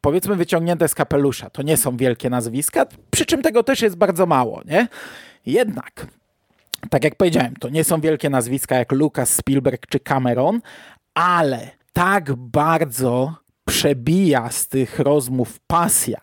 powiedzmy 0.00 0.36
wyciągnięte 0.36 0.88
z 0.88 0.94
kapelusza. 0.94 1.50
To 1.50 1.62
nie 1.62 1.76
są 1.76 1.96
wielkie 1.96 2.30
nazwiska, 2.30 2.86
przy 3.10 3.26
czym 3.26 3.42
tego 3.42 3.62
też 3.62 3.82
jest 3.82 3.96
bardzo 3.96 4.26
mało, 4.26 4.62
nie? 4.64 4.88
Jednak 5.46 6.06
Tak 6.90 7.04
jak 7.04 7.14
powiedziałem, 7.14 7.56
to 7.56 7.68
nie 7.68 7.84
są 7.84 8.00
wielkie 8.00 8.30
nazwiska 8.30 8.76
jak 8.76 8.92
Lucas, 8.92 9.34
Spielberg 9.34 9.86
czy 9.86 10.00
Cameron, 10.00 10.60
ale 11.14 11.70
tak 11.92 12.34
bardzo 12.34 13.34
przebija 13.64 14.50
z 14.50 14.68
tych 14.68 14.98
rozmów 14.98 15.60
pasja, 15.66 16.18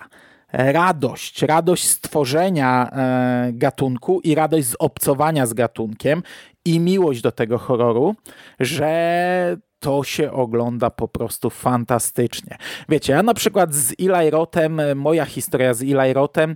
radość, 0.53 1.41
radość 1.41 1.88
stworzenia 1.88 2.91
e, 2.91 3.49
gatunku 3.53 4.19
i 4.19 4.35
radość 4.35 4.67
z 4.67 4.75
obcowania 4.79 5.45
z 5.45 5.53
gatunkiem 5.53 6.23
i 6.65 6.79
miłość 6.79 7.21
do 7.21 7.31
tego 7.31 7.57
horroru, 7.57 8.15
że 8.59 9.57
to 9.79 10.03
się 10.03 10.31
ogląda 10.31 10.89
po 10.89 11.07
prostu 11.07 11.49
fantastycznie. 11.49 12.57
Wiecie, 12.89 13.13
ja 13.13 13.23
na 13.23 13.33
przykład 13.33 13.73
z 13.73 13.93
Eli 13.99 14.29
Rotem, 14.29 14.81
moja 14.95 15.25
historia 15.25 15.73
z 15.73 15.81
Eli 15.81 16.13
Rotem 16.13 16.55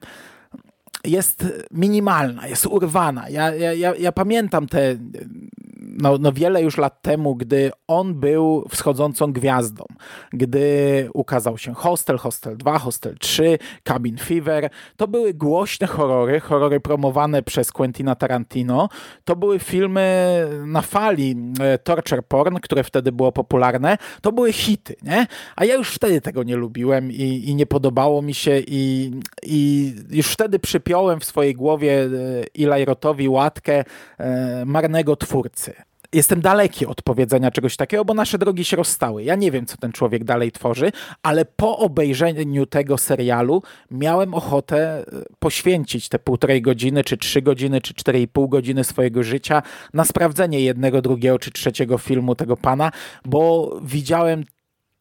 jest 1.05 1.45
minimalna, 1.71 2.47
jest 2.47 2.65
urwana. 2.65 3.29
Ja, 3.29 3.55
ja, 3.55 3.73
ja, 3.73 3.95
ja 3.95 4.11
pamiętam 4.11 4.67
te 4.67 4.95
no, 5.93 6.17
no 6.17 6.31
wiele 6.31 6.61
już 6.61 6.77
lat 6.77 7.01
temu, 7.01 7.35
gdy 7.35 7.71
on 7.87 8.13
był 8.13 8.65
wschodzącą 8.69 9.33
gwiazdą, 9.33 9.85
gdy 10.33 11.09
ukazał 11.13 11.57
się 11.57 11.73
Hostel, 11.73 12.17
Hostel 12.17 12.57
2, 12.57 12.79
Hostel 12.79 13.15
3, 13.19 13.57
Cabin 13.83 14.17
Fever, 14.17 14.69
to 14.97 15.07
były 15.07 15.33
głośne 15.33 15.87
horrory, 15.87 16.39
horrory 16.39 16.79
promowane 16.79 17.43
przez 17.43 17.71
Quentina 17.71 18.15
Tarantino. 18.15 18.89
To 19.25 19.35
były 19.35 19.59
filmy 19.59 20.03
na 20.65 20.81
fali 20.81 21.35
e, 21.59 21.77
torture 21.77 22.23
porn, 22.27 22.57
które 22.57 22.83
wtedy 22.83 23.11
było 23.11 23.31
popularne. 23.31 23.97
To 24.21 24.31
były 24.31 24.53
hity, 24.53 24.95
nie? 25.01 25.27
A 25.55 25.65
ja 25.65 25.75
już 25.75 25.89
wtedy 25.89 26.21
tego 26.21 26.43
nie 26.43 26.55
lubiłem 26.55 27.11
i, 27.11 27.43
i 27.49 27.55
nie 27.55 27.65
podobało 27.65 28.21
mi 28.21 28.33
się 28.33 28.61
i, 28.67 29.11
i 29.43 29.93
już 30.09 30.27
wtedy 30.27 30.59
przypiąłem 30.59 31.19
w 31.19 31.25
swojej 31.25 31.55
głowie 31.55 32.09
e, 32.57 32.63
Eli 32.73 32.85
Rotowi 32.85 33.29
łatkę 33.29 33.83
e, 34.17 34.65
marnego 34.65 35.15
twórcy 35.15 35.82
jestem 36.13 36.41
daleki 36.41 36.85
od 36.85 37.01
powiedzenia 37.01 37.51
czegoś 37.51 37.75
takiego, 37.75 38.05
bo 38.05 38.13
nasze 38.13 38.37
drogi 38.37 38.65
się 38.65 38.77
rozstały. 38.77 39.23
Ja 39.23 39.35
nie 39.35 39.51
wiem, 39.51 39.65
co 39.65 39.77
ten 39.77 39.91
człowiek 39.91 40.23
dalej 40.23 40.51
tworzy, 40.51 40.91
ale 41.23 41.45
po 41.45 41.77
obejrzeniu 41.77 42.65
tego 42.65 42.97
serialu 42.97 43.61
miałem 43.91 44.33
ochotę 44.33 44.77
e, 44.77 45.03
poświęcić 45.39 46.09
te 46.09 46.19
półtorej 46.19 46.61
godziny, 46.61 47.03
czy 47.03 47.17
trzy 47.17 47.41
godziny, 47.41 47.81
czy 47.81 47.93
cztery 47.93 48.21
i 48.21 48.27
pół 48.27 48.49
godziny 48.49 48.83
swojego 48.83 49.23
życia 49.23 49.61
na 49.93 50.05
sprawdzenie 50.05 50.61
jednego, 50.61 51.01
drugiego, 51.01 51.39
czy 51.39 51.51
trzeciego 51.51 51.97
filmu 51.97 52.35
tego 52.35 52.57
pana, 52.57 52.91
bo 53.25 53.71
widziałem 53.83 54.43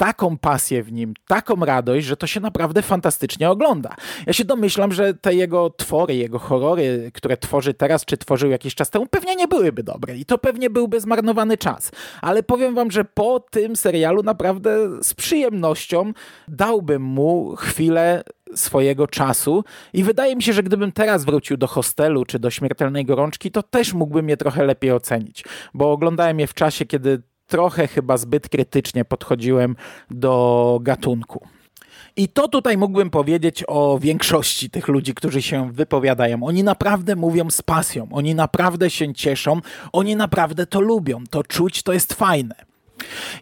taką 0.03 0.39
pasję 0.39 0.83
w 0.83 0.93
nim, 0.93 1.15
taką 1.27 1.65
radość, 1.65 2.07
że 2.07 2.17
to 2.17 2.27
się 2.27 2.41
naprawdę 2.41 2.83
fantastycznie 2.83 3.51
ogląda. 3.51 3.95
Ja 4.27 4.33
się 4.33 4.45
domyślam, 4.45 4.93
że 4.93 5.15
te 5.15 5.35
jego 5.35 5.71
twory, 5.71 6.15
jego 6.15 6.39
horrory, 6.39 7.11
które 7.15 7.37
tworzy 7.37 7.75
teraz, 7.75 8.05
czy 8.05 8.17
tworzył 8.17 8.51
jakiś 8.51 8.75
czas 8.75 8.91
temu, 8.91 9.07
pewnie 9.07 9.37
nie 9.37 9.49
byłyby 9.49 9.83
dobre 9.83 10.17
i 10.17 10.25
to 10.25 10.39
pewnie 10.39 10.71
byłby 10.71 11.01
zmarnowany 11.01 11.59
czas. 11.59 11.91
Ale 12.23 12.43
powiem 12.43 12.75
wam, 12.75 12.91
że 12.91 13.05
po 13.05 13.41
tym 13.41 13.77
serialu 13.77 14.23
naprawdę 14.23 15.03
z 15.03 15.15
przyjemnością 15.15 16.13
dałbym 16.49 17.03
mu 17.03 17.57
chwilę 17.57 18.23
swojego 18.55 19.07
czasu 19.07 19.65
i 19.93 20.03
wydaje 20.03 20.37
mi 20.37 20.43
się, 20.43 20.53
że 20.53 20.63
gdybym 20.63 20.93
teraz 20.93 21.25
wrócił 21.25 21.57
do 21.57 21.67
hostelu 21.67 22.25
czy 22.25 22.39
do 22.39 22.51
śmiertelnej 22.51 23.05
gorączki, 23.05 23.51
to 23.51 23.63
też 23.63 23.93
mógłbym 23.93 24.29
je 24.29 24.37
trochę 24.37 24.65
lepiej 24.65 24.93
ocenić, 24.93 25.45
bo 25.75 25.93
oglądałem 25.93 26.41
je 26.41 26.47
w 26.47 26.55
czasie, 26.55 26.87
kiedy 26.87 27.23
trochę 27.47 27.87
chyba 27.87 28.17
zbyt 28.17 28.49
krytycznie 28.49 29.05
podchodziłem 29.05 29.77
do 30.11 30.79
gatunku. 30.83 31.47
I 32.17 32.29
to 32.29 32.49
tutaj 32.49 32.77
mógłbym 32.77 33.11
powiedzieć 33.11 33.65
o 33.69 33.99
większości 33.99 34.71
tych 34.71 34.89
ludzi, 34.89 35.15
którzy 35.15 35.43
się 35.43 35.73
wypowiadają. 35.73 36.43
Oni 36.43 36.63
naprawdę 36.65 37.17
mówią 37.17 37.51
z 37.51 37.63
pasją, 37.63 38.09
oni 38.11 38.35
naprawdę 38.35 38.91
się 38.91 39.15
cieszą, 39.15 39.61
oni 39.93 40.17
naprawdę 40.17 40.67
to 40.67 40.81
lubią. 40.81 41.25
To 41.31 41.43
czuć, 41.43 41.83
to 41.83 41.93
jest 41.93 42.13
fajne. 42.13 42.72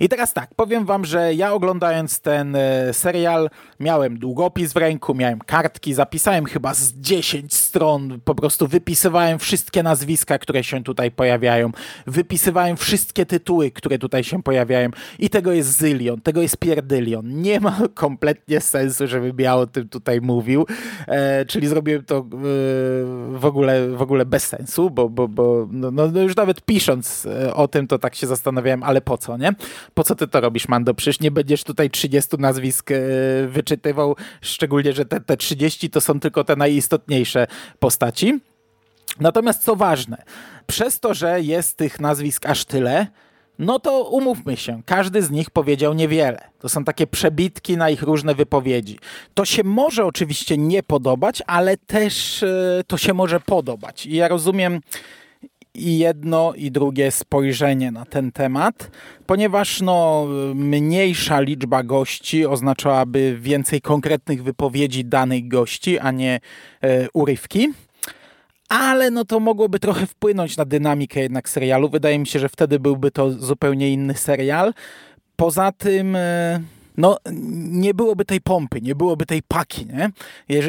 I 0.00 0.08
teraz 0.08 0.32
tak, 0.32 0.54
powiem 0.54 0.84
wam, 0.84 1.04
że 1.04 1.34
ja 1.34 1.52
oglądając 1.52 2.20
ten 2.20 2.56
e, 2.56 2.92
serial 2.92 3.50
miałem 3.80 4.18
długopis 4.18 4.72
w 4.72 4.76
ręku, 4.76 5.14
miałem 5.14 5.38
kartki, 5.38 5.94
zapisałem 5.94 6.44
chyba 6.44 6.74
z 6.74 6.92
10 6.92 7.54
stron, 7.54 8.20
po 8.24 8.34
prostu 8.34 8.66
wypisywałem 8.66 9.38
wszystkie 9.38 9.82
nazwiska, 9.82 10.38
które 10.38 10.64
się 10.64 10.84
tutaj 10.84 11.10
pojawiają, 11.10 11.70
wypisywałem 12.06 12.76
wszystkie 12.76 13.26
tytuły, 13.26 13.70
które 13.70 13.98
tutaj 13.98 14.24
się 14.24 14.42
pojawiają 14.42 14.90
i 15.18 15.30
tego 15.30 15.52
jest 15.52 15.78
zylion, 15.78 16.20
tego 16.20 16.42
jest 16.42 16.56
pierdylion. 16.56 17.42
Nie 17.42 17.60
ma 17.60 17.78
kompletnie 17.94 18.60
sensu, 18.60 19.06
żebym 19.06 19.36
ja 19.38 19.56
o 19.56 19.66
tym 19.66 19.88
tutaj 19.88 20.20
mówił, 20.20 20.66
e, 21.06 21.44
czyli 21.44 21.66
zrobiłem 21.66 22.04
to 22.04 22.16
e, 22.18 22.22
w, 23.38 23.44
ogóle, 23.44 23.88
w 23.88 24.02
ogóle 24.02 24.26
bez 24.26 24.46
sensu, 24.46 24.90
bo, 24.90 25.08
bo, 25.08 25.28
bo 25.28 25.68
no, 25.70 25.90
no 25.90 26.20
już 26.20 26.36
nawet 26.36 26.62
pisząc 26.62 27.26
e, 27.26 27.54
o 27.54 27.68
tym, 27.68 27.86
to 27.86 27.98
tak 27.98 28.14
się 28.14 28.26
zastanawiałem, 28.26 28.82
ale 28.82 29.00
po 29.00 29.18
co, 29.18 29.36
nie? 29.36 29.49
Po 29.94 30.04
co 30.04 30.14
ty 30.14 30.28
to 30.28 30.40
robisz, 30.40 30.68
Mando? 30.68 30.94
Przecież 30.94 31.20
nie 31.20 31.30
będziesz 31.30 31.64
tutaj 31.64 31.90
30 31.90 32.36
nazwisk 32.38 32.90
e, 32.90 32.96
wyczytywał, 33.48 34.16
szczególnie, 34.40 34.92
że 34.92 35.04
te, 35.04 35.20
te 35.20 35.36
30 35.36 35.90
to 35.90 36.00
są 36.00 36.20
tylko 36.20 36.44
te 36.44 36.56
najistotniejsze 36.56 37.46
postaci. 37.78 38.40
Natomiast 39.20 39.62
co 39.62 39.76
ważne, 39.76 40.22
przez 40.66 41.00
to, 41.00 41.14
że 41.14 41.40
jest 41.40 41.76
tych 41.76 42.00
nazwisk 42.00 42.46
aż 42.46 42.64
tyle, 42.64 43.06
no 43.60 43.78
to 43.78 44.02
umówmy 44.02 44.56
się, 44.56 44.82
każdy 44.86 45.22
z 45.22 45.30
nich 45.30 45.50
powiedział 45.50 45.94
niewiele. 45.94 46.50
To 46.58 46.68
są 46.68 46.84
takie 46.84 47.06
przebitki 47.06 47.76
na 47.76 47.90
ich 47.90 48.02
różne 48.02 48.34
wypowiedzi. 48.34 48.98
To 49.34 49.44
się 49.44 49.64
może 49.64 50.04
oczywiście 50.04 50.58
nie 50.58 50.82
podobać, 50.82 51.42
ale 51.46 51.76
też 51.76 52.42
e, 52.42 52.82
to 52.86 52.96
się 52.96 53.14
może 53.14 53.40
podobać. 53.40 54.06
I 54.06 54.14
ja 54.14 54.28
rozumiem 54.28 54.80
i 55.74 55.98
jedno 55.98 56.52
i 56.56 56.70
drugie 56.70 57.10
spojrzenie 57.10 57.90
na 57.90 58.04
ten 58.04 58.32
temat, 58.32 58.90
ponieważ 59.26 59.80
no, 59.80 60.26
mniejsza 60.54 61.40
liczba 61.40 61.82
gości 61.82 62.46
oznaczałaby 62.46 63.38
więcej 63.40 63.80
konkretnych 63.80 64.42
wypowiedzi 64.42 65.04
danych 65.04 65.48
gości, 65.48 65.98
a 65.98 66.10
nie 66.10 66.40
e, 66.82 67.08
urywki. 67.12 67.68
Ale 68.68 69.10
no 69.10 69.24
to 69.24 69.40
mogłoby 69.40 69.78
trochę 69.78 70.06
wpłynąć 70.06 70.56
na 70.56 70.64
dynamikę 70.64 71.20
jednak 71.20 71.48
serialu. 71.48 71.88
Wydaje 71.88 72.18
mi 72.18 72.26
się, 72.26 72.38
że 72.38 72.48
wtedy 72.48 72.80
byłby 72.80 73.10
to 73.10 73.30
zupełnie 73.30 73.92
inny 73.92 74.14
serial. 74.14 74.74
Poza 75.36 75.72
tym... 75.72 76.16
E, 76.16 76.60
no, 76.96 77.18
nie 77.70 77.94
byłoby 77.94 78.24
tej 78.24 78.40
pompy, 78.40 78.80
nie 78.80 78.94
byłoby 78.94 79.26
tej 79.26 79.42
paki, 79.42 79.86
nie? 79.86 80.10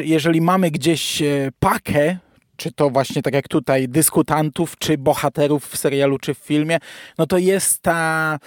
Jeżeli 0.04 0.40
mamy 0.40 0.70
gdzieś 0.70 1.22
e, 1.22 1.50
pakę 1.60 2.16
czy 2.56 2.72
to 2.72 2.90
właśnie 2.90 3.22
tak 3.22 3.34
jak 3.34 3.48
tutaj, 3.48 3.88
dyskutantów, 3.88 4.78
czy 4.78 4.98
bohaterów 4.98 5.66
w 5.66 5.76
serialu, 5.76 6.18
czy 6.18 6.34
w 6.34 6.38
filmie, 6.38 6.78
no 7.18 7.26
to 7.26 7.38
jest 7.38 7.82
ta, 7.82 8.38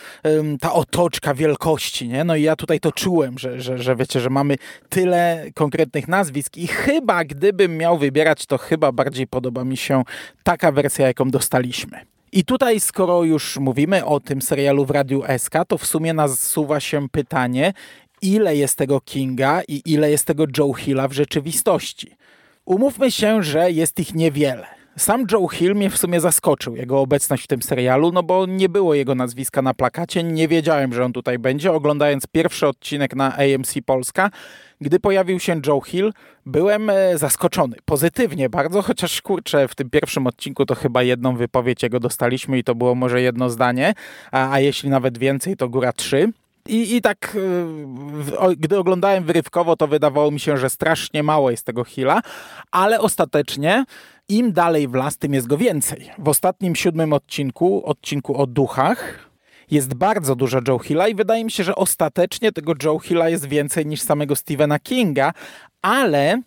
ta 0.62 0.74
otoczka 0.74 1.34
wielkości, 1.34 2.08
nie? 2.08 2.24
No 2.24 2.36
i 2.36 2.42
ja 2.42 2.56
tutaj 2.56 2.80
to 2.80 2.92
czułem, 2.92 3.40
że, 3.40 3.62
że, 3.62 3.78
że 3.78 3.96
wiecie, 3.96 4.20
że 4.20 4.30
mamy 4.30 4.56
tyle 4.90 5.46
konkretnych 5.54 6.08
nazwisk 6.08 6.58
i 6.58 6.68
chyba 6.68 7.24
gdybym 7.24 7.78
miał 7.78 7.98
wybierać, 7.98 8.46
to 8.46 8.58
chyba 8.58 8.92
bardziej 8.92 9.28
podoba 9.28 9.64
mi 9.64 9.78
się 9.78 10.04
taka 10.44 10.72
wersja, 10.72 11.08
jaką 11.08 11.30
dostaliśmy. 11.30 12.06
I 12.32 12.44
tutaj, 12.44 12.80
skoro 12.80 13.24
już 13.24 13.58
mówimy 13.58 14.06
o 14.06 14.20
tym 14.20 14.42
serialu 14.42 14.86
w 14.86 14.92
Radiu 14.92 15.24
SK, 15.38 15.54
to 15.68 15.78
w 15.78 15.86
sumie 15.86 16.14
nasuwa 16.14 16.80
się 16.80 17.10
pytanie, 17.10 17.74
ile 18.22 18.56
jest 18.56 18.78
tego 18.78 19.02
Kinga 19.02 19.62
i 19.68 19.82
ile 19.86 20.12
jest 20.12 20.26
tego 20.26 20.46
Joe 20.58 20.74
Hilla 20.74 21.08
w 21.08 21.14
rzeczywistości. 21.14 22.16
Umówmy 22.66 23.12
się, 23.12 23.44
że 23.44 23.72
jest 23.72 24.00
ich 24.00 24.16
niewiele. 24.16 24.68
Sam 24.98 25.26
Joe 25.32 25.48
Hill 25.48 25.76
mnie 25.76 25.90
w 25.90 25.98
sumie 25.98 26.20
zaskoczył, 26.20 26.76
jego 26.76 27.00
obecność 27.00 27.44
w 27.44 27.48
tym 27.48 27.62
serialu, 27.62 28.12
no 28.12 28.24
bo 28.24 28.46
nie 28.46 28.70
było 28.70 28.94
jego 28.94 29.16
nazwiska 29.16 29.62
na 29.62 29.74
plakacie, 29.74 30.24
nie 30.24 30.48
wiedziałem, 30.48 30.94
że 30.94 31.06
on 31.06 31.14
tutaj 31.14 31.40
będzie. 31.40 31.72
Oglądając 31.72 32.28
pierwszy 32.28 32.68
odcinek 32.68 33.16
na 33.16 33.38
AMC 33.38 33.74
Polska, 33.86 34.30
gdy 34.82 35.00
pojawił 35.00 35.40
się 35.40 35.62
Joe 35.68 35.82
Hill, 35.82 36.14
byłem 36.46 36.90
e, 36.90 37.18
zaskoczony, 37.18 37.78
pozytywnie 37.86 38.50
bardzo, 38.50 38.82
chociaż 38.82 39.22
kurczę, 39.22 39.68
w 39.68 39.76
tym 39.76 39.90
pierwszym 39.90 40.28
odcinku 40.28 40.66
to 40.66 40.76
chyba 40.76 41.04
jedną 41.04 41.36
wypowiedź 41.36 41.84
jego 41.84 42.00
dostaliśmy 42.00 42.58
i 42.58 42.64
to 42.64 42.76
było 42.76 42.96
może 42.96 43.22
jedno 43.22 43.50
zdanie, 43.50 43.94
a, 44.32 44.52
a 44.52 44.60
jeśli 44.60 44.90
nawet 44.90 45.18
więcej, 45.18 45.58
to 45.58 45.70
góra 45.70 45.94
trzy. 45.94 46.32
I, 46.70 46.96
I 46.96 47.02
tak, 47.02 47.36
y, 48.52 48.56
gdy 48.58 48.78
oglądałem 48.78 49.24
wyrywkowo, 49.24 49.76
to 49.76 49.88
wydawało 49.88 50.32
mi 50.32 50.40
się, 50.40 50.58
że 50.58 50.70
strasznie 50.70 51.24
mało 51.24 51.52
jest 51.52 51.66
tego 51.66 51.84
Hilla, 51.84 52.22
ale 52.72 53.00
ostatecznie 53.00 53.86
im 54.30 54.54
dalej 54.54 54.88
w 54.88 54.94
las, 54.94 55.18
tym 55.18 55.34
jest 55.34 55.48
go 55.48 55.58
więcej. 55.58 56.12
W 56.18 56.28
ostatnim 56.28 56.76
siódmym 56.76 57.14
odcinku, 57.14 57.86
odcinku 57.86 58.38
o 58.42 58.48
duchach, 58.48 59.30
jest 59.72 59.94
bardzo 59.94 60.36
dużo 60.36 60.60
Joe 60.68 60.80
Hilla 60.80 61.08
i 61.08 61.16
wydaje 61.16 61.46
mi 61.46 61.52
się, 61.52 61.64
że 61.64 61.76
ostatecznie 61.76 62.52
tego 62.52 62.74
Joe 62.84 63.00
Hilla 63.00 63.30
jest 63.30 63.46
więcej 63.46 63.86
niż 63.86 64.02
samego 64.02 64.36
Stephena 64.36 64.80
Kinga, 64.80 65.34
ale 65.82 66.42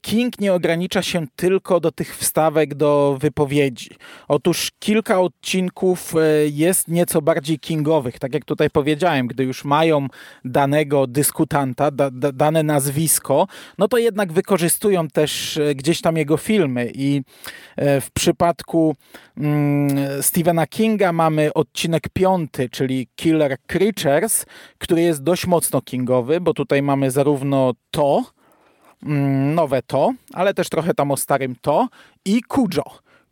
King 0.00 0.40
nie 0.40 0.54
ogranicza 0.54 1.02
się 1.02 1.26
tylko 1.36 1.80
do 1.80 1.92
tych 1.92 2.16
wstawek 2.16 2.74
do 2.74 3.16
wypowiedzi. 3.20 3.90
Otóż 4.28 4.72
kilka 4.78 5.20
odcinków 5.20 6.14
e, 6.16 6.48
jest 6.48 6.88
nieco 6.88 7.22
bardziej 7.22 7.58
kingowych, 7.58 8.18
tak 8.18 8.34
jak 8.34 8.44
tutaj 8.44 8.70
powiedziałem, 8.70 9.26
gdy 9.26 9.44
już 9.44 9.64
mają 9.64 10.06
danego 10.44 11.06
dyskutanta, 11.06 11.90
da, 11.90 12.10
da, 12.10 12.32
dane 12.32 12.62
nazwisko, 12.62 13.46
no 13.78 13.88
to 13.88 13.98
jednak 13.98 14.32
wykorzystują 14.32 15.08
też 15.08 15.56
e, 15.56 15.74
gdzieś 15.74 16.00
tam 16.00 16.16
jego 16.16 16.36
filmy 16.36 16.92
i 16.94 17.22
w 17.76 18.10
przypadku 18.14 18.96
mm, 19.36 20.22
Stephena 20.22 20.66
Kinga 20.66 21.12
mamy 21.12 21.54
odcinek 21.54 22.08
piąty, 22.12 22.68
czyli 22.68 23.08
Killer 23.16 23.56
Creatures, 23.66 24.46
który 24.78 25.02
jest 25.02 25.22
dość 25.22 25.46
mocno 25.46 25.82
kingowy, 25.82 26.40
bo 26.40 26.54
tutaj 26.54 26.82
mamy 26.82 27.10
zarówno 27.10 27.72
to, 27.90 28.24
nowe 29.02 29.82
to, 29.82 30.12
ale 30.32 30.54
też 30.54 30.68
trochę 30.68 30.94
tam 30.94 31.10
o 31.10 31.16
starym 31.16 31.56
to 31.60 31.88
i 32.24 32.42
Kujo. 32.42 32.84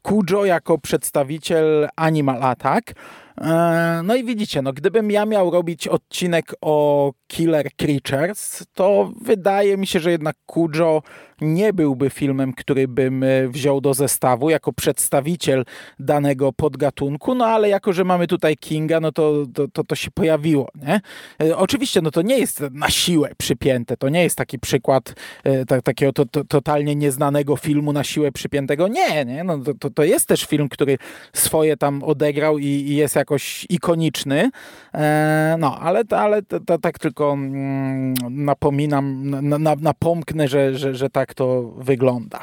Kujo 0.02 0.44
jako 0.44 0.78
przedstawiciel 0.78 1.88
Animal 1.96 2.42
Attack. 2.42 2.94
E, 3.40 4.00
no 4.04 4.14
i 4.14 4.24
widzicie, 4.24 4.62
no 4.62 4.72
gdybym 4.72 5.10
ja 5.10 5.26
miał 5.26 5.50
robić 5.50 5.88
odcinek 5.88 6.54
o 6.60 7.12
Killer 7.26 7.68
Creatures, 7.76 8.64
to 8.74 9.12
wydaje 9.20 9.76
mi 9.76 9.86
się, 9.86 10.00
że 10.00 10.10
jednak 10.10 10.36
Kujo 10.46 11.02
nie 11.40 11.72
byłby 11.72 12.10
filmem, 12.10 12.52
który 12.52 12.88
bym 12.88 13.22
e, 13.22 13.48
wziął 13.48 13.80
do 13.80 13.94
zestawu 13.94 14.50
jako 14.50 14.72
przedstawiciel 14.72 15.64
danego 15.98 16.52
podgatunku, 16.52 17.34
no 17.34 17.46
ale 17.46 17.68
jako, 17.68 17.92
że 17.92 18.04
mamy 18.04 18.26
tutaj 18.26 18.56
Kinga, 18.56 19.00
no 19.00 19.12
to 19.12 19.46
to, 19.54 19.68
to, 19.68 19.84
to 19.84 19.94
się 19.94 20.10
pojawiło, 20.10 20.68
nie? 20.74 21.00
E, 21.42 21.56
oczywiście, 21.56 22.00
no 22.02 22.10
to 22.10 22.22
nie 22.22 22.38
jest 22.38 22.60
na 22.70 22.90
siłę 22.90 23.30
przypięte, 23.36 23.96
to 23.96 24.08
nie 24.08 24.22
jest 24.22 24.36
taki 24.36 24.58
przykład 24.58 25.14
e, 25.44 25.82
takiego 25.82 26.12
to, 26.12 26.26
to, 26.26 26.44
totalnie 26.44 26.96
nieznanego 26.96 27.56
filmu 27.56 27.92
na 27.92 28.04
siłę 28.04 28.32
przypiętego, 28.32 28.88
nie, 28.88 29.24
nie? 29.24 29.44
No 29.44 29.58
to, 29.80 29.90
to, 29.90 30.04
jest 30.04 30.28
też 30.28 30.44
film, 30.44 30.68
który 30.68 30.98
swoje 31.32 31.76
tam 31.76 32.02
odegrał 32.02 32.58
i, 32.58 32.64
i 32.66 32.96
jest 32.96 33.16
jakoś 33.16 33.66
ikoniczny, 33.68 34.50
e, 34.94 35.56
no, 35.58 35.78
ale, 35.80 36.02
ale 36.10 36.42
tak 36.82 36.98
tylko 36.98 37.15
mm, 37.24 38.14
napominam, 38.30 39.30
na, 39.30 39.58
na, 39.58 39.76
napomknę, 39.80 40.48
że, 40.48 40.78
że, 40.78 40.94
że 40.94 41.10
tak 41.10 41.34
to 41.34 41.62
wygląda. 41.62 42.40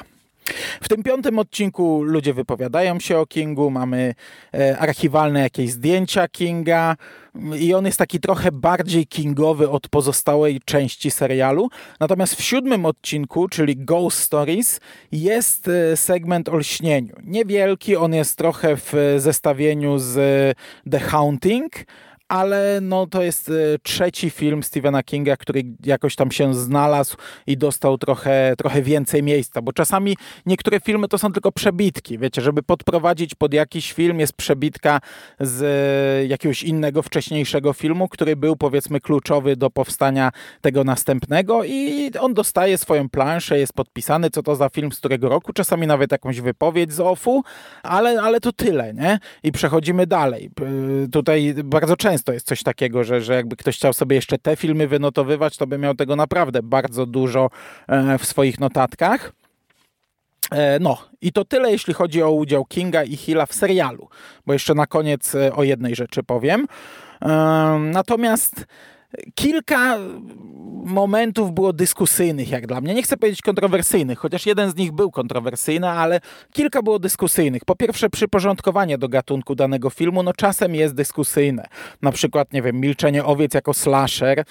W 0.81 0.89
tym 0.89 1.03
piątym 1.03 1.39
odcinku 1.39 2.03
ludzie 2.03 2.33
wypowiadają 2.33 2.99
się 2.99 3.17
o 3.17 3.25
Kingu, 3.25 3.69
mamy 3.69 4.15
e, 4.53 4.77
archiwalne 4.77 5.39
jakieś 5.39 5.71
zdjęcia 5.71 6.27
Kinga 6.27 6.95
i 7.59 7.73
on 7.73 7.85
jest 7.85 7.97
taki 7.97 8.19
trochę 8.19 8.51
bardziej 8.51 9.07
kingowy 9.07 9.69
od 9.69 9.87
pozostałej 9.87 10.61
części 10.65 11.11
serialu. 11.11 11.69
Natomiast 11.99 12.35
w 12.35 12.43
siódmym 12.43 12.85
odcinku, 12.85 13.49
czyli 13.49 13.77
Ghost 13.77 14.19
Stories, 14.19 14.79
jest 15.11 15.67
e, 15.67 15.97
segment 15.97 16.49
o 16.49 16.57
lśnieniu. 16.57 17.15
Niewielki, 17.23 17.95
on 17.95 18.13
jest 18.13 18.37
trochę 18.37 18.77
w 18.77 18.93
zestawieniu 19.17 19.99
z 19.99 20.15
The 20.91 20.99
Haunting, 20.99 21.71
ale 22.27 22.79
no 22.81 23.07
to 23.07 23.23
jest 23.23 23.49
e, 23.49 23.53
trzeci 23.83 24.29
film 24.29 24.63
Stephena 24.63 25.03
Kinga, 25.03 25.37
który 25.37 25.63
jakoś 25.85 26.15
tam 26.15 26.31
się 26.31 26.53
znalazł 26.53 27.17
i 27.47 27.57
dostał 27.57 27.97
trochę, 27.97 28.53
trochę 28.57 28.81
więcej 28.81 29.23
miejsca, 29.23 29.61
bo 29.61 29.73
czasami 29.73 30.17
niektóre 30.45 30.79
filmy 30.79 31.07
to 31.07 31.17
są 31.17 31.31
tylko 31.31 31.51
przebitki, 31.51 32.17
wiecie, 32.17 32.41
żeby 32.41 32.63
podprowadzić 32.63 33.35
pod 33.35 33.53
jakiś 33.53 33.93
film 33.93 34.19
jest 34.19 34.33
przebitka 34.33 34.99
z 35.39 35.63
e, 35.63 36.27
jakiegoś 36.27 36.63
innego, 36.63 37.01
wcześniejszego 37.01 37.73
filmu, 37.73 38.07
który 38.07 38.35
był 38.35 38.55
powiedzmy 38.55 38.99
kluczowy 38.99 39.55
do 39.55 39.69
powstania 39.69 40.31
tego 40.61 40.83
następnego 40.83 41.63
i 41.63 42.11
on 42.19 42.33
dostaje 42.33 42.77
swoją 42.77 43.09
planszę, 43.09 43.59
jest 43.59 43.73
podpisany, 43.73 44.29
co 44.29 44.43
to 44.43 44.55
za 44.55 44.69
film, 44.69 44.91
z 44.91 44.99
którego 44.99 45.29
roku, 45.29 45.53
czasami 45.53 45.87
nawet 45.87 46.11
jakąś 46.11 46.41
wypowiedź 46.41 46.93
z 46.93 46.99
OFU, 46.99 47.43
ale, 47.83 48.21
ale 48.21 48.39
to 48.39 48.51
tyle, 48.51 48.93
nie? 48.93 49.19
I 49.43 49.51
przechodzimy 49.51 50.07
dalej. 50.07 50.49
Tutaj 51.11 51.55
bardzo 51.63 51.95
często 51.95 52.12
często 52.13 52.33
jest 52.33 52.47
coś 52.47 52.63
takiego, 52.63 53.03
że, 53.03 53.21
że 53.21 53.33
jakby 53.33 53.55
ktoś 53.55 53.75
chciał 53.75 53.93
sobie 53.93 54.15
jeszcze 54.15 54.37
te 54.37 54.55
filmy 54.55 54.87
wynotowywać, 54.87 55.57
to 55.57 55.67
by 55.67 55.77
miał 55.77 55.95
tego 55.95 56.15
naprawdę 56.15 56.63
bardzo 56.63 57.05
dużo 57.05 57.49
e, 57.87 58.17
w 58.17 58.25
swoich 58.25 58.59
notatkach. 58.59 59.31
E, 60.51 60.79
no, 60.79 60.97
i 61.21 61.31
to 61.31 61.45
tyle, 61.45 61.71
jeśli 61.71 61.93
chodzi 61.93 62.23
o 62.23 62.31
udział 62.31 62.65
Kinga 62.65 63.03
i 63.03 63.15
Hilla 63.15 63.45
w 63.45 63.53
serialu, 63.53 64.09
bo 64.45 64.53
jeszcze 64.53 64.73
na 64.73 64.87
koniec 64.87 65.35
e, 65.35 65.53
o 65.53 65.63
jednej 65.63 65.95
rzeczy 65.95 66.23
powiem. 66.23 66.67
Natomiast 67.79 68.65
kilka 69.35 69.97
momentów 70.85 71.51
było 71.53 71.73
dyskusyjnych, 71.73 72.49
jak 72.49 72.67
dla 72.67 72.81
mnie. 72.81 72.93
Nie 72.93 73.03
chcę 73.03 73.17
powiedzieć 73.17 73.41
kontrowersyjnych, 73.41 74.19
chociaż 74.19 74.45
jeden 74.45 74.71
z 74.71 74.75
nich 74.75 74.91
był 74.91 75.11
kontrowersyjny, 75.11 75.89
ale 75.89 76.19
kilka 76.53 76.81
było 76.81 76.99
dyskusyjnych. 76.99 77.65
Po 77.65 77.75
pierwsze, 77.75 78.09
przyporządkowanie 78.09 78.97
do 78.97 79.09
gatunku 79.09 79.55
danego 79.55 79.89
filmu, 79.89 80.23
no 80.23 80.33
czasem 80.33 80.75
jest 80.75 80.95
dyskusyjne. 80.95 81.65
Na 82.01 82.11
przykład, 82.11 82.53
nie 82.53 82.61
wiem, 82.61 82.79
Milczenie 82.79 83.25
owiec 83.25 83.53
jako 83.53 83.73
slasher 83.73 84.43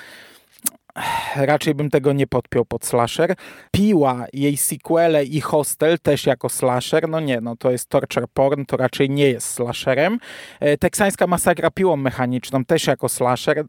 raczej 1.37 1.75
bym 1.75 1.91
tego 1.91 2.13
nie 2.13 2.27
podpiął 2.27 2.65
pod 2.65 2.85
slasher. 2.85 3.35
Piła, 3.71 4.27
jej 4.33 4.57
sequele 4.57 5.25
i 5.25 5.41
Hostel 5.41 5.99
też 5.99 6.27
jako 6.27 6.49
slasher, 6.49 7.09
no 7.09 7.21
nie, 7.21 7.41
no 7.41 7.57
to 7.57 7.71
jest 7.71 7.89
torture 7.89 8.27
porn, 8.35 8.65
to 8.65 8.77
raczej 8.77 9.11
nie 9.11 9.29
jest 9.29 9.49
slasherem. 9.49 10.19
E, 10.61 10.79
teksańska 10.79 11.27
masakra 11.27 11.71
piłą 11.71 11.97
mechaniczną 11.97 12.65
też 12.65 12.87
jako 12.87 13.09
slasher, 13.09 13.65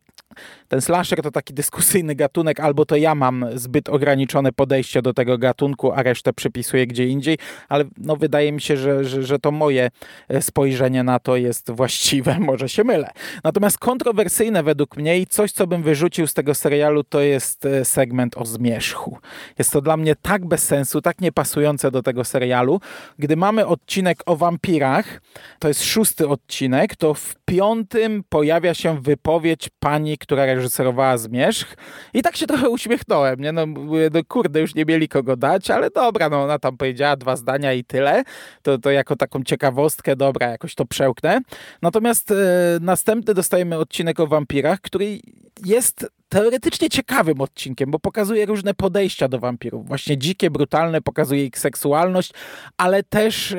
ten 0.67 0.81
slasher 0.81 1.21
to 1.21 1.31
taki 1.31 1.53
dyskusyjny 1.53 2.15
gatunek, 2.15 2.59
albo 2.59 2.85
to 2.85 2.95
ja 2.95 3.15
mam 3.15 3.45
zbyt 3.55 3.89
ograniczone 3.89 4.51
podejście 4.51 5.01
do 5.01 5.13
tego 5.13 5.37
gatunku, 5.37 5.91
a 5.91 6.03
resztę 6.03 6.33
przypisuję 6.33 6.87
gdzie 6.87 7.07
indziej, 7.07 7.37
ale 7.69 7.85
no 7.97 8.15
wydaje 8.15 8.51
mi 8.51 8.61
się, 8.61 8.77
że, 8.77 9.05
że, 9.05 9.23
że 9.23 9.39
to 9.39 9.51
moje 9.51 9.89
e, 10.29 10.41
spojrzenie 10.41 11.03
na 11.03 11.19
to 11.19 11.35
jest 11.35 11.71
właściwe, 11.71 12.39
może 12.49 12.69
się 12.69 12.83
mylę. 12.83 13.09
Natomiast 13.43 13.77
kontrowersyjne 13.77 14.63
według 14.63 14.97
mnie 14.97 15.19
i 15.19 15.27
coś, 15.27 15.51
co 15.51 15.67
bym 15.67 15.83
wyrzucił 15.83 16.27
z 16.27 16.33
tego 16.33 16.53
serialu, 16.55 17.03
to 17.03 17.21
jest 17.21 17.65
e, 17.65 17.85
segment 17.85 18.37
o 18.37 18.45
zmierzchu. 18.45 19.17
Jest 19.59 19.71
to 19.71 19.81
dla 19.81 19.97
mnie 19.97 20.15
tak 20.15 20.45
bez 20.45 20.63
sensu, 20.63 21.01
tak 21.01 21.21
niepasujące 21.21 21.91
do 21.91 22.03
tego 22.03 22.23
serialu. 22.23 22.79
Gdy 23.19 23.35
mamy 23.35 23.67
odcinek 23.67 24.23
o 24.25 24.35
wampirach, 24.35 25.21
to 25.59 25.67
jest 25.67 25.83
szósty 25.83 26.27
odcinek, 26.27 26.95
to 26.95 27.13
w 27.13 27.35
piątym 27.45 28.23
pojawia 28.29 28.73
się 28.73 29.01
wypowiedź 29.01 29.69
pani, 29.79 30.17
która 30.23 30.45
reżyserowała 30.45 31.17
Zmierzch 31.17 31.75
i 32.13 32.21
tak 32.21 32.35
się 32.37 32.47
trochę 32.47 32.69
uśmiechnąłem, 32.69 33.39
nie? 33.39 33.51
No, 33.51 33.65
no 34.13 34.21
kurde, 34.27 34.61
już 34.61 34.75
nie 34.75 34.85
mieli 34.85 35.07
kogo 35.07 35.35
dać, 35.35 35.71
ale 35.71 35.89
dobra, 35.89 36.29
no 36.29 36.43
ona 36.43 36.59
tam 36.59 36.77
powiedziała 36.77 37.15
dwa 37.15 37.35
zdania 37.35 37.73
i 37.73 37.83
tyle, 37.83 38.23
to, 38.61 38.77
to 38.77 38.91
jako 38.91 39.15
taką 39.15 39.43
ciekawostkę, 39.43 40.15
dobra, 40.15 40.49
jakoś 40.49 40.75
to 40.75 40.85
przełknę. 40.85 41.39
Natomiast 41.81 42.31
e, 42.31 42.35
następny 42.81 43.33
dostajemy 43.33 43.77
odcinek 43.77 44.19
o 44.19 44.27
wampirach, 44.27 44.81
który 44.81 45.19
jest 45.65 46.05
teoretycznie 46.33 46.89
ciekawym 46.89 47.41
odcinkiem, 47.41 47.91
bo 47.91 47.99
pokazuje 47.99 48.45
różne 48.45 48.73
podejścia 48.73 49.27
do 49.27 49.39
wampirów. 49.39 49.87
Właśnie 49.87 50.17
dzikie, 50.17 50.51
brutalne, 50.51 51.01
pokazuje 51.01 51.45
ich 51.45 51.59
seksualność, 51.59 52.33
ale 52.77 53.03
też 53.03 53.51
e, 53.51 53.57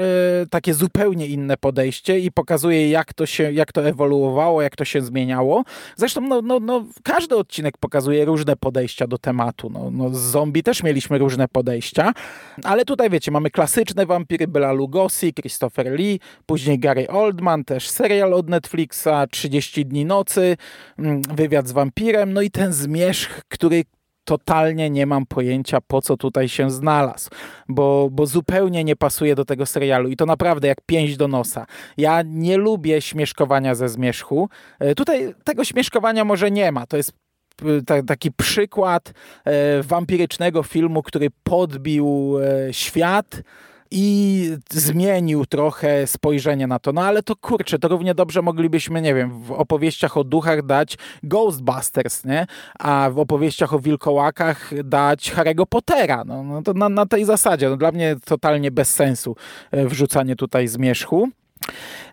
takie 0.50 0.74
zupełnie 0.74 1.26
inne 1.26 1.56
podejście 1.56 2.18
i 2.18 2.32
pokazuje 2.32 2.90
jak 2.90 3.12
to 3.12 3.26
się, 3.26 3.52
jak 3.52 3.72
to 3.72 3.88
ewoluowało, 3.88 4.62
jak 4.62 4.76
to 4.76 4.84
się 4.84 5.02
zmieniało. 5.02 5.64
Zresztą 5.96 6.20
no, 6.20 6.42
no, 6.42 6.60
no, 6.60 6.84
każdy 7.02 7.36
odcinek 7.36 7.78
pokazuje 7.78 8.24
różne 8.24 8.56
podejścia 8.56 9.06
do 9.06 9.18
tematu. 9.18 9.70
No, 9.70 9.90
no, 9.90 10.10
z 10.10 10.20
zombie 10.20 10.62
też 10.62 10.82
mieliśmy 10.82 11.18
różne 11.18 11.48
podejścia, 11.48 12.12
ale 12.64 12.84
tutaj 12.84 13.10
wiecie, 13.10 13.30
mamy 13.30 13.50
klasyczne 13.50 14.06
wampiry 14.06 14.48
Bela 14.48 14.72
Lugosi, 14.72 15.34
Christopher 15.34 15.92
Lee, 15.92 16.20
później 16.46 16.78
Gary 16.78 17.08
Oldman, 17.08 17.64
też 17.64 17.90
serial 17.90 18.34
od 18.34 18.48
Netflixa, 18.48 19.26
30 19.30 19.86
dni 19.86 20.04
nocy, 20.04 20.56
mm, 20.98 21.22
wywiad 21.22 21.68
z 21.68 21.72
wampirem, 21.72 21.93
no 22.26 22.42
i 22.42 22.50
ten 22.50 22.72
zmierzch, 22.72 23.42
który 23.48 23.84
totalnie 24.24 24.90
nie 24.90 25.06
mam 25.06 25.26
pojęcia, 25.26 25.78
po 25.80 26.02
co 26.02 26.16
tutaj 26.16 26.48
się 26.48 26.70
znalazł, 26.70 27.30
bo, 27.68 28.08
bo 28.12 28.26
zupełnie 28.26 28.84
nie 28.84 28.96
pasuje 28.96 29.34
do 29.34 29.44
tego 29.44 29.66
serialu 29.66 30.08
i 30.08 30.16
to 30.16 30.26
naprawdę 30.26 30.68
jak 30.68 30.80
pięść 30.86 31.16
do 31.16 31.28
nosa. 31.28 31.66
Ja 31.96 32.22
nie 32.26 32.56
lubię 32.56 33.00
śmieszkowania 33.00 33.74
ze 33.74 33.88
zmierzchu. 33.88 34.48
E, 34.78 34.94
tutaj 34.94 35.34
tego 35.44 35.64
śmieszkowania 35.64 36.24
może 36.24 36.50
nie 36.50 36.72
ma, 36.72 36.86
to 36.86 36.96
jest 36.96 37.12
e, 37.90 38.02
taki 38.02 38.32
przykład 38.32 39.12
e, 39.44 39.82
wampirycznego 39.82 40.62
filmu, 40.62 41.02
który 41.02 41.28
podbił 41.42 42.36
świat, 42.70 43.42
i 43.96 44.56
zmienił 44.70 45.46
trochę 45.46 46.06
spojrzenie 46.06 46.66
na 46.66 46.78
to. 46.78 46.92
No 46.92 47.02
ale 47.02 47.22
to 47.22 47.36
kurczę, 47.36 47.78
to 47.78 47.88
równie 47.88 48.14
dobrze 48.14 48.42
moglibyśmy, 48.42 49.02
nie 49.02 49.14
wiem, 49.14 49.42
w 49.42 49.52
opowieściach 49.52 50.16
o 50.16 50.24
duchach 50.24 50.66
dać 50.66 50.98
Ghostbusters, 51.22 52.24
nie? 52.24 52.46
A 52.78 53.10
w 53.10 53.18
opowieściach 53.18 53.74
o 53.74 53.78
wilkołakach 53.78 54.70
dać 54.84 55.32
Harry'ego 55.32 55.66
Pottera. 55.66 56.24
No, 56.24 56.42
no 56.42 56.62
to 56.62 56.72
na, 56.72 56.88
na 56.88 57.06
tej 57.06 57.24
zasadzie. 57.24 57.70
No, 57.70 57.76
dla 57.76 57.92
mnie 57.92 58.16
totalnie 58.24 58.70
bez 58.70 58.94
sensu 58.94 59.36
e, 59.70 59.86
wrzucanie 59.86 60.36
tutaj 60.36 60.68
zmierzchu. 60.68 61.28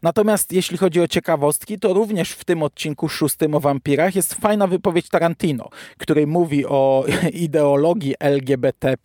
Natomiast 0.04 0.52
jeśli 0.52 0.78
chodzi 0.78 1.02
o 1.02 1.08
ciekawostki, 1.08 1.80
to 1.80 1.94
również 1.94 2.32
w 2.32 2.46
tym 2.46 2.64
odcinku 2.64 3.10
szóstym 3.10 3.56
o 3.56 3.60
wampirach 3.60 4.16
jest 4.16 4.34
fajna 4.34 4.68
wypowiedź 4.68 5.10
Tarantino, 5.10 5.70
który 5.98 6.28
mówi 6.28 6.66
o 6.66 7.06
ideologii 7.34 8.16
LGBT+, 8.20 8.96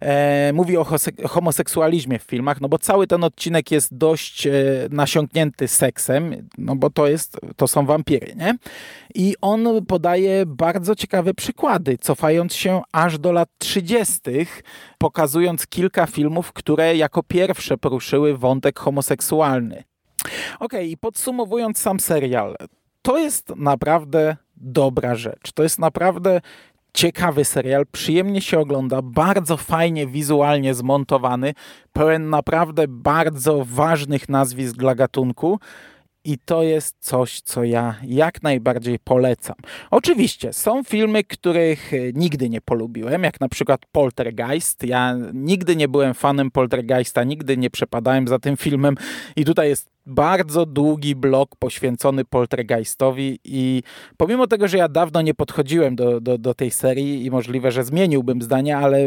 e, 0.00 0.52
mówi 0.52 0.76
o 0.76 0.86
homoseksualizmie 1.28 2.18
w 2.18 2.22
filmach, 2.22 2.60
no 2.60 2.68
bo 2.68 2.78
cały 2.78 3.06
ten 3.06 3.24
odcinek 3.24 3.70
jest 3.70 3.96
dość 3.96 4.46
e, 4.46 4.52
nasiąknięty 4.90 5.68
seksem, 5.68 6.48
no 6.58 6.76
bo 6.76 6.90
to, 6.90 7.06
jest, 7.06 7.40
to 7.56 7.68
są 7.68 7.86
wampiry, 7.86 8.34
nie? 8.36 8.54
I 9.14 9.34
on 9.40 9.86
podaje 9.86 10.46
bardzo 10.46 10.94
ciekawe 10.94 11.34
przykłady, 11.34 11.98
cofając 11.98 12.54
się 12.54 12.82
aż 12.92 13.18
do 13.18 13.32
lat 13.32 13.48
30., 13.58 14.20
pokazując 15.02 15.66
kilka 15.66 16.06
filmów, 16.06 16.52
które 16.52 16.96
jako 16.96 17.22
pierwsze 17.22 17.78
poruszyły 17.78 18.36
wątek 18.38 18.78
homoseksualny. 18.78 19.84
Ok, 20.60 20.72
i 20.82 20.96
podsumowując 20.96 21.78
sam 21.78 22.00
serial, 22.00 22.56
to 23.02 23.18
jest 23.18 23.52
naprawdę 23.56 24.36
dobra 24.56 25.14
rzecz. 25.14 25.52
To 25.54 25.62
jest 25.62 25.78
naprawdę 25.78 26.40
ciekawy 26.94 27.44
serial, 27.44 27.84
przyjemnie 27.92 28.40
się 28.40 28.58
ogląda, 28.58 29.02
bardzo 29.02 29.56
fajnie 29.56 30.06
wizualnie 30.06 30.74
zmontowany, 30.74 31.54
pełen 31.92 32.30
naprawdę 32.30 32.88
bardzo 32.88 33.64
ważnych 33.64 34.28
nazwisk 34.28 34.76
dla 34.76 34.94
gatunku. 34.94 35.58
I 36.24 36.38
to 36.38 36.62
jest 36.62 36.96
coś, 37.00 37.40
co 37.40 37.64
ja 37.64 37.94
jak 38.04 38.42
najbardziej 38.42 38.98
polecam. 38.98 39.56
Oczywiście 39.90 40.52
są 40.52 40.84
filmy, 40.84 41.24
których 41.24 41.92
nigdy 42.14 42.48
nie 42.48 42.60
polubiłem, 42.60 43.22
jak 43.22 43.40
na 43.40 43.48
przykład 43.48 43.80
Poltergeist. 43.92 44.84
Ja 44.84 45.16
nigdy 45.34 45.76
nie 45.76 45.88
byłem 45.88 46.14
fanem 46.14 46.50
Poltergeista, 46.50 47.24
nigdy 47.24 47.56
nie 47.56 47.70
przepadałem 47.70 48.28
za 48.28 48.38
tym 48.38 48.56
filmem 48.56 48.94
i 49.36 49.44
tutaj 49.44 49.68
jest 49.68 49.92
bardzo 50.06 50.66
długi 50.66 51.16
blok 51.16 51.56
poświęcony 51.56 52.24
Poltergeistowi 52.24 53.38
i 53.44 53.82
pomimo 54.16 54.46
tego, 54.46 54.68
że 54.68 54.78
ja 54.78 54.88
dawno 54.88 55.22
nie 55.22 55.34
podchodziłem 55.34 55.96
do, 55.96 56.20
do, 56.20 56.38
do, 56.38 56.54
tej 56.54 56.70
serii 56.70 57.26
i 57.26 57.30
możliwe, 57.30 57.72
że 57.72 57.84
zmieniłbym 57.84 58.42
zdanie, 58.42 58.76
ale 58.76 58.98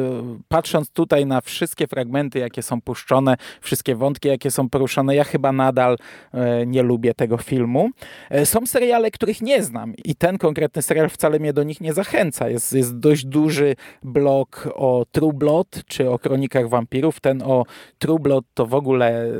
patrząc 0.47 0.91
tutaj 0.91 1.25
na 1.25 1.41
wszystkie 1.41 1.87
fragmenty, 1.87 2.39
jakie 2.39 2.61
są 2.61 2.81
puszczone, 2.81 3.37
wszystkie 3.61 3.95
wątki, 3.95 4.27
jakie 4.27 4.51
są 4.51 4.69
poruszone, 4.69 5.15
ja 5.15 5.23
chyba 5.23 5.51
nadal 5.51 5.97
e, 6.33 6.65
nie 6.65 6.83
lubię 6.83 7.13
tego 7.13 7.37
filmu. 7.37 7.89
E, 8.29 8.45
są 8.45 8.65
seriale, 8.65 9.11
których 9.11 9.41
nie 9.41 9.63
znam 9.63 9.93
i 10.05 10.15
ten 10.15 10.37
konkretny 10.37 10.81
serial 10.81 11.09
wcale 11.09 11.39
mnie 11.39 11.53
do 11.53 11.63
nich 11.63 11.81
nie 11.81 11.93
zachęca. 11.93 12.49
Jest, 12.49 12.73
jest 12.73 12.99
dość 12.99 13.25
duży 13.25 13.75
blok 14.03 14.69
o 14.75 15.05
True 15.11 15.33
Blood, 15.33 15.83
czy 15.87 16.09
o 16.09 16.19
kronikach 16.19 16.69
wampirów. 16.69 17.19
Ten 17.19 17.41
o 17.41 17.65
True 17.97 18.19
Blood 18.19 18.45
to 18.53 18.65
w 18.65 18.73
ogóle 18.73 19.25
e, 19.25 19.31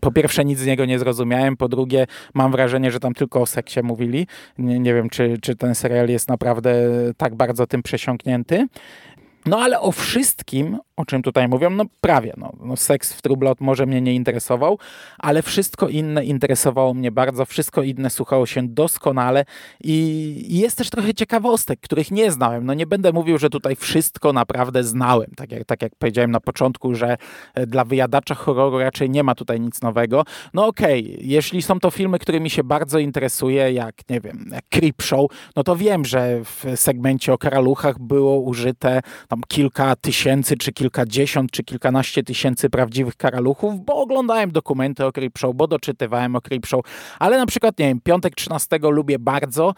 po 0.00 0.12
pierwsze 0.12 0.44
nic 0.44 0.58
z 0.58 0.66
niego 0.66 0.77
nie 0.84 0.98
zrozumiałem. 0.98 1.56
Po 1.56 1.68
drugie, 1.68 2.06
mam 2.34 2.52
wrażenie, 2.52 2.90
że 2.90 3.00
tam 3.00 3.14
tylko 3.14 3.40
o 3.40 3.46
seksie 3.46 3.80
mówili. 3.82 4.26
Nie, 4.58 4.78
nie 4.78 4.94
wiem, 4.94 5.08
czy, 5.10 5.38
czy 5.42 5.56
ten 5.56 5.74
serial 5.74 6.08
jest 6.08 6.28
naprawdę 6.28 6.74
tak 7.16 7.34
bardzo 7.34 7.66
tym 7.66 7.82
przesiąknięty. 7.82 8.66
No 9.46 9.58
ale 9.58 9.80
o 9.80 9.92
wszystkim, 9.92 10.78
o 10.98 11.04
czym 11.04 11.22
tutaj 11.22 11.48
mówią, 11.48 11.70
no 11.70 11.84
prawie. 12.00 12.34
No, 12.36 12.52
no 12.60 12.76
seks 12.76 13.12
w 13.12 13.22
True 13.22 13.36
Blood 13.36 13.60
może 13.60 13.86
mnie 13.86 14.00
nie 14.00 14.14
interesował, 14.14 14.78
ale 15.18 15.42
wszystko 15.42 15.88
inne 15.88 16.24
interesowało 16.24 16.94
mnie 16.94 17.12
bardzo, 17.12 17.44
wszystko 17.44 17.82
inne 17.82 18.10
słuchało 18.10 18.46
się 18.46 18.68
doskonale 18.68 19.44
i 19.84 20.58
jest 20.58 20.78
też 20.78 20.90
trochę 20.90 21.14
ciekawostek, 21.14 21.80
których 21.80 22.10
nie 22.10 22.32
znałem. 22.32 22.66
No 22.66 22.74
nie 22.74 22.86
będę 22.86 23.12
mówił, 23.12 23.38
że 23.38 23.50
tutaj 23.50 23.76
wszystko 23.76 24.32
naprawdę 24.32 24.84
znałem. 24.84 25.30
Tak 25.36 25.52
jak, 25.52 25.64
tak 25.64 25.82
jak 25.82 25.92
powiedziałem 25.98 26.30
na 26.30 26.40
początku, 26.40 26.94
że 26.94 27.16
e, 27.54 27.66
dla 27.66 27.84
wyjadacza 27.84 28.34
horroru 28.34 28.78
raczej 28.78 29.10
nie 29.10 29.22
ma 29.22 29.34
tutaj 29.34 29.60
nic 29.60 29.82
nowego. 29.82 30.24
No 30.54 30.66
okej, 30.66 31.04
okay, 31.04 31.18
jeśli 31.20 31.62
są 31.62 31.80
to 31.80 31.90
filmy, 31.90 32.18
którymi 32.18 32.50
się 32.50 32.64
bardzo 32.64 32.98
interesuje, 32.98 33.72
jak 33.72 33.94
nie 34.10 34.20
wiem, 34.20 34.50
jak 34.52 34.64
no 35.56 35.64
to 35.64 35.76
wiem, 35.76 36.04
że 36.04 36.40
w 36.44 36.64
segmencie 36.76 37.32
o 37.32 37.38
karaluchach 37.38 37.98
było 37.98 38.40
użyte 38.40 39.00
tam 39.28 39.40
kilka 39.48 39.96
tysięcy, 39.96 40.56
czy 40.56 40.72
kilkadziesiąt, 40.88 41.50
czy 41.50 41.64
kilkanaście 41.64 42.22
tysięcy 42.22 42.70
prawdziwych 42.70 43.16
karaluchów, 43.16 43.84
bo 43.84 43.94
oglądałem 43.94 44.50
dokumenty 44.50 45.04
o 45.04 45.12
Creepshow, 45.12 45.56
bo 45.56 45.66
doczytywałem 45.66 46.36
o 46.36 46.40
Creepshow, 46.40 46.84
ale 47.18 47.38
na 47.38 47.46
przykład, 47.46 47.78
nie 47.78 47.88
wiem, 47.88 48.00
Piątek 48.00 48.34
13 48.34 48.78
lubię 48.82 49.18
bardzo, 49.18 49.74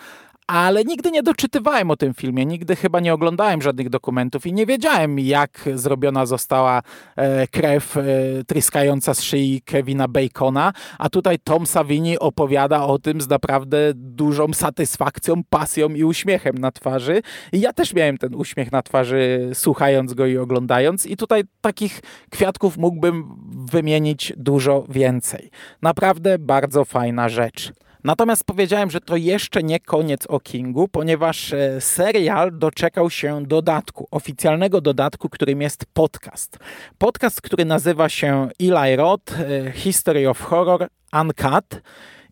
ale 0.50 0.84
nigdy 0.84 1.10
nie 1.10 1.22
doczytywałem 1.22 1.90
o 1.90 1.96
tym 1.96 2.14
filmie, 2.14 2.46
nigdy 2.46 2.76
chyba 2.76 3.00
nie 3.00 3.14
oglądałem 3.14 3.62
żadnych 3.62 3.90
dokumentów 3.90 4.46
i 4.46 4.52
nie 4.52 4.66
wiedziałem, 4.66 5.18
jak 5.18 5.68
zrobiona 5.74 6.26
została 6.26 6.82
e, 7.16 7.46
krew 7.46 7.96
e, 7.96 8.02
tryskająca 8.46 9.14
z 9.14 9.22
szyi 9.22 9.62
Kevina 9.64 10.08
Bacona, 10.08 10.72
a 10.98 11.08
tutaj 11.08 11.38
Tom 11.38 11.66
Savini 11.66 12.18
opowiada 12.18 12.84
o 12.84 12.98
tym 12.98 13.20
z 13.20 13.28
naprawdę 13.28 13.78
dużą 13.94 14.52
satysfakcją, 14.52 15.42
pasją 15.50 15.88
i 15.88 16.04
uśmiechem 16.04 16.58
na 16.58 16.72
twarzy. 16.72 17.22
I 17.52 17.60
ja 17.60 17.72
też 17.72 17.94
miałem 17.94 18.18
ten 18.18 18.34
uśmiech 18.34 18.72
na 18.72 18.82
twarzy, 18.82 19.50
słuchając 19.54 20.14
go 20.14 20.26
i 20.26 20.38
oglądając, 20.38 21.06
i 21.06 21.16
tutaj 21.16 21.42
takich 21.60 22.00
kwiatków 22.30 22.78
mógłbym 22.78 23.36
wymienić 23.72 24.32
dużo 24.36 24.84
więcej. 24.88 25.50
Naprawdę 25.82 26.38
bardzo 26.38 26.84
fajna 26.84 27.28
rzecz. 27.28 27.72
Natomiast 28.04 28.44
powiedziałem, 28.44 28.90
że 28.90 29.00
to 29.00 29.16
jeszcze 29.16 29.62
nie 29.62 29.80
koniec 29.80 30.26
o 30.26 30.40
Kingu, 30.40 30.88
ponieważ 30.88 31.52
e, 31.52 31.80
serial 31.80 32.58
doczekał 32.58 33.10
się 33.10 33.42
dodatku, 33.46 34.08
oficjalnego 34.10 34.80
dodatku, 34.80 35.28
którym 35.28 35.62
jest 35.62 35.86
podcast. 35.92 36.58
Podcast, 36.98 37.40
który 37.40 37.64
nazywa 37.64 38.08
się 38.08 38.48
Eli 38.60 38.96
Roth 38.96 39.32
e, 39.32 39.72
History 39.72 40.28
of 40.28 40.40
Horror 40.40 40.88
Uncut. 41.20 41.82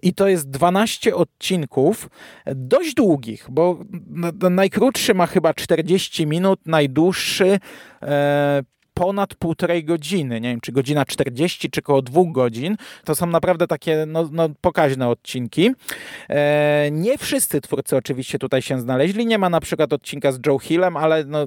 I 0.03 0.15
to 0.15 0.29
jest 0.29 0.51
12 0.51 1.15
odcinków, 1.15 2.09
dość 2.47 2.95
długich, 2.95 3.47
bo 3.51 3.79
najkrótszy 4.51 5.15
ma 5.15 5.27
chyba 5.27 5.55
40 5.55 6.27
minut, 6.27 6.61
najdłuższy 6.67 7.59
e, 8.03 8.63
ponad 8.99 9.35
półtorej 9.35 9.85
godziny, 9.85 10.41
nie 10.41 10.49
wiem, 10.49 10.61
czy 10.61 10.73
godzina 10.73 11.05
40, 11.05 11.71
czy 11.71 11.81
około 11.81 12.03
dwóch 12.03 12.33
godzin. 12.33 12.77
To 13.05 13.15
są 13.15 13.27
naprawdę 13.27 13.67
takie 13.67 14.05
no, 14.07 14.29
no 14.33 14.49
pokaźne 14.61 15.09
odcinki. 15.09 15.71
E, 16.29 16.89
nie 16.93 17.19
wszyscy 17.19 17.61
twórcy 17.61 17.97
oczywiście 17.97 18.39
tutaj 18.39 18.63
się 18.63 18.81
znaleźli. 18.81 19.27
Nie 19.27 19.39
ma 19.39 19.51
na 19.51 19.61
przykład 19.61 19.93
odcinka 19.93 20.33
z 20.33 20.41
Joe 20.47 20.59
Hillem, 20.59 20.97
ale 20.97 21.25
no, 21.25 21.47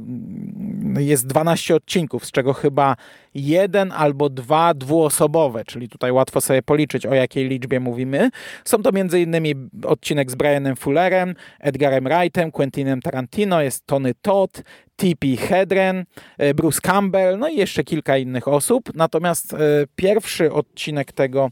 jest 0.98 1.28
12 1.28 1.76
odcinków, 1.76 2.26
z 2.26 2.32
czego 2.32 2.54
chyba 2.54 2.96
jeden 3.34 3.92
albo 3.92 4.30
dwa 4.30 4.74
dwuosobowe, 4.74 5.66
czyli 5.66 5.90
tutaj 5.90 6.12
łatwo 6.12 6.42
sobie 6.42 6.62
policzyć, 6.62 7.06
o 7.06 7.14
jakiej 7.14 7.48
liczbie 7.48 7.80
mówimy. 7.80 8.30
Są 8.66 8.84
to 8.84 8.90
m.in. 8.90 9.70
odcinek 9.86 10.32
z 10.32 10.36
Brianem 10.36 10.76
Fullerem, 10.76 11.36
Edgarem 11.60 12.04
Wrightem, 12.04 12.52
Quentinem 12.52 13.02
Tarantino, 13.02 13.62
jest 13.62 13.86
Tony 13.86 14.14
Todd, 14.22 14.64
T.P. 14.96 15.28
Hedren, 15.38 16.06
e, 16.38 16.54
Bruce 16.54 16.82
Campbell, 16.82 17.40
no 17.40 17.48
i 17.48 17.58
jeszcze 17.58 17.84
kilka 17.84 18.18
innych 18.18 18.48
osób. 18.48 18.90
Natomiast 18.96 19.54
e, 19.54 19.58
pierwszy 19.96 20.52
odcinek 20.52 21.12
tego 21.12 21.52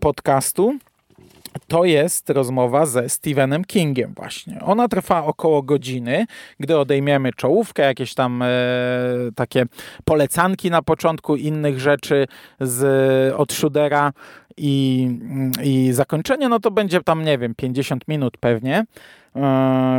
podcastu 0.00 0.78
to 1.68 1.84
jest 1.84 2.30
rozmowa 2.30 2.86
ze 2.86 3.08
Stephenem 3.08 3.64
Kingiem 3.64 4.12
właśnie. 4.16 4.60
Ona 4.60 4.88
trwa 4.88 5.24
około 5.24 5.62
godziny, 5.62 6.26
gdy 6.60 6.78
odejmiemy 6.78 7.32
czołówkę, 7.32 7.82
jakieś 7.82 8.14
tam 8.14 8.42
e, 8.42 8.48
takie 9.34 9.64
polecanki 10.04 10.70
na 10.70 10.82
początku 10.82 11.36
innych 11.36 11.80
rzeczy 11.80 12.26
z, 12.60 13.34
od 13.34 13.52
Schudera 13.52 14.12
i, 14.62 15.08
i 15.62 15.92
zakończenie, 15.92 16.48
no 16.48 16.60
to 16.60 16.70
będzie 16.70 17.00
tam, 17.00 17.24
nie 17.24 17.38
wiem, 17.38 17.54
50 17.54 18.08
minut 18.08 18.36
pewnie. 18.36 18.84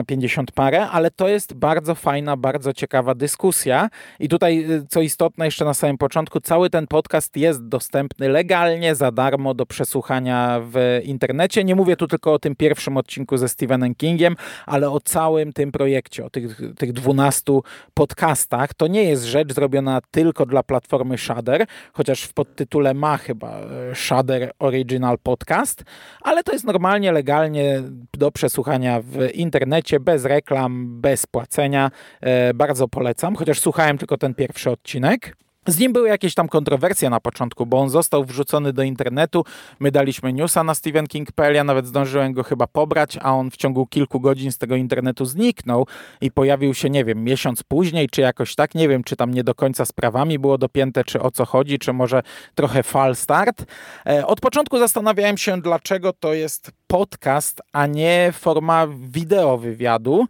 50 0.08 0.50
e, 0.50 0.54
parę, 0.54 0.90
ale 0.90 1.12
to 1.12 1.28
jest 1.28 1.54
bardzo 1.54 1.96
fajna, 1.96 2.38
bardzo 2.38 2.74
ciekawa 2.74 3.16
dyskusja. 3.16 3.90
I 4.20 4.30
tutaj, 4.30 4.72
y, 4.72 4.86
co 4.90 5.02
istotne, 5.02 5.46
jeszcze 5.46 5.66
na 5.66 5.74
samym 5.74 5.98
początku, 5.98 6.40
cały 6.40 6.70
ten 6.70 6.88
podcast 6.88 7.38
jest 7.38 7.68
dostępny 7.68 8.30
legalnie, 8.30 8.96
za 8.96 9.12
darmo 9.12 9.54
do 9.54 9.66
przesłuchania 9.66 10.62
w 10.64 11.02
internecie. 11.04 11.64
Nie 11.64 11.76
mówię 11.76 11.96
tu 11.96 12.08
tylko 12.08 12.34
o 12.34 12.40
tym 12.40 12.56
pierwszym 12.56 12.98
odcinku 12.98 13.38
ze 13.38 13.50
Stephenem 13.50 13.96
Kingiem, 13.96 14.36
ale 14.66 14.90
o 14.90 15.00
całym 15.00 15.54
tym 15.54 15.72
projekcie, 15.72 16.26
o 16.26 16.30
tych, 16.30 16.62
tych 16.78 16.94
12 16.94 17.54
podcastach. 17.94 18.74
To 18.74 18.88
nie 18.88 19.04
jest 19.04 19.24
rzecz 19.24 19.54
zrobiona 19.54 20.02
tylko 20.12 20.46
dla 20.46 20.64
platformy 20.64 21.18
Shudder, 21.18 21.66
chociaż 21.94 22.24
w 22.24 22.34
podtytule 22.34 22.94
ma 22.94 23.18
chyba 23.18 23.60
e, 23.60 23.96
Shudder 23.96 24.52
Original 24.60 25.18
Podcast, 25.18 25.84
ale 26.22 26.44
to 26.44 26.52
jest 26.52 26.66
normalnie, 26.66 27.12
legalnie 27.12 27.82
do 28.14 28.32
przesłuchania 28.32 29.02
w 29.02 29.32
internecie, 29.34 30.00
bez 30.00 30.26
reklam, 30.26 31.02
bez 31.02 31.26
płacenia. 31.26 31.92
E, 32.22 32.54
bardzo 32.54 32.88
polecam, 32.88 33.36
chociaż 33.36 33.60
słuchałem 33.60 33.98
tylko 33.98 34.18
ten 34.18 34.34
pierwszy 34.34 34.72
odcinek. 34.72 35.43
Z 35.68 35.80
nim 35.80 35.94
były 35.94 36.10
jakieś 36.10 36.34
tam 36.34 36.48
kontrowersje 36.48 37.10
na 37.10 37.20
początku, 37.20 37.66
bo 37.66 37.80
on 37.80 37.90
został 37.90 38.26
wrzucony 38.26 38.74
do 38.74 38.84
internetu. 38.84 39.46
My 39.80 39.92
daliśmy 39.92 40.34
newsa 40.34 40.64
na 40.64 40.76
stephenking.pl, 40.76 41.56
ja 41.56 41.64
nawet 41.64 41.88
zdążyłem 41.88 42.34
go 42.34 42.44
chyba 42.44 42.68
pobrać, 42.68 43.18
a 43.22 43.34
on 43.34 43.52
w 43.52 43.58
ciągu 43.58 43.88
kilku 43.88 44.20
godzin 44.20 44.52
z 44.52 44.58
tego 44.58 44.76
internetu 44.76 45.26
zniknął 45.26 45.88
i 46.22 46.32
pojawił 46.32 46.74
się, 46.74 46.90
nie 46.90 47.06
wiem, 47.06 47.24
miesiąc 47.24 47.64
później, 47.64 48.10
czy 48.10 48.22
jakoś 48.22 48.56
tak. 48.56 48.76
Nie 48.76 48.90
wiem, 48.90 49.04
czy 49.04 49.16
tam 49.16 49.34
nie 49.34 49.44
do 49.44 49.56
końca 49.56 49.86
sprawami 49.86 50.40
było 50.40 50.58
dopięte, 50.58 51.04
czy 51.04 51.22
o 51.22 51.32
co 51.32 51.46
chodzi, 51.46 51.80
czy 51.80 51.94
może 51.94 52.24
trochę 52.56 52.84
fal 52.84 53.16
start. 53.16 53.66
E, 54.08 54.28
od 54.28 54.42
początku 54.42 54.80
zastanawiałem 54.80 55.38
się, 55.38 55.62
dlaczego 55.62 56.14
to 56.14 56.34
jest 56.34 56.72
podcast, 56.88 57.62
a 57.72 57.88
nie 57.88 58.34
forma 58.34 58.88
wideo 58.88 59.58
wywiadu. 59.58 60.26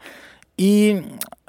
I 0.58 1.02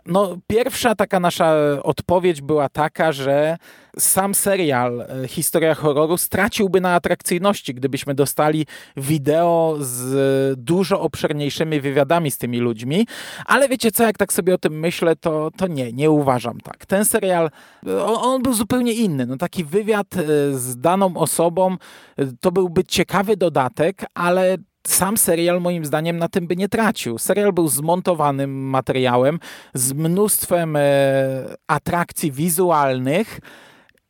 no, 0.06 0.36
pierwsza 0.46 0.94
taka 0.94 1.20
nasza 1.20 1.54
odpowiedź 1.82 2.42
była 2.42 2.68
taka, 2.68 3.12
że 3.12 3.56
sam 3.98 4.34
serial 4.34 5.00
e, 5.00 5.28
Historia 5.28 5.74
horroru 5.74 6.16
straciłby 6.16 6.80
na 6.80 6.94
atrakcyjności, 6.94 7.74
gdybyśmy 7.74 8.14
dostali 8.14 8.66
wideo 8.96 9.76
z 9.80 10.60
dużo 10.60 11.00
obszerniejszymi 11.00 11.80
wywiadami 11.80 12.30
z 12.30 12.38
tymi 12.38 12.58
ludźmi. 12.58 13.06
Ale 13.46 13.68
wiecie 13.68 13.92
co, 13.92 14.04
jak 14.04 14.18
tak 14.18 14.32
sobie 14.32 14.54
o 14.54 14.58
tym 14.58 14.80
myślę, 14.80 15.16
to, 15.16 15.50
to 15.56 15.66
nie, 15.66 15.92
nie 15.92 16.10
uważam 16.10 16.60
tak. 16.60 16.86
Ten 16.86 17.04
serial, 17.04 17.50
on, 17.86 18.16
on 18.20 18.42
był 18.42 18.54
zupełnie 18.54 18.92
inny. 18.92 19.26
No, 19.26 19.36
taki 19.36 19.64
wywiad 19.64 20.16
e, 20.16 20.22
z 20.58 20.80
daną 20.80 21.16
osobą 21.16 21.76
e, 22.16 22.26
to 22.40 22.52
byłby 22.52 22.84
ciekawy 22.84 23.36
dodatek, 23.36 24.04
ale 24.14 24.56
sam 24.86 25.16
serial 25.16 25.60
moim 25.60 25.84
zdaniem 25.84 26.18
na 26.18 26.28
tym 26.28 26.46
by 26.46 26.56
nie 26.56 26.68
tracił. 26.68 27.18
Serial 27.18 27.52
był 27.52 27.68
zmontowanym 27.68 28.50
materiałem 28.50 29.40
z 29.74 29.92
mnóstwem 29.92 30.76
e, 30.76 30.80
atrakcji 31.66 32.32
wizualnych. 32.32 33.40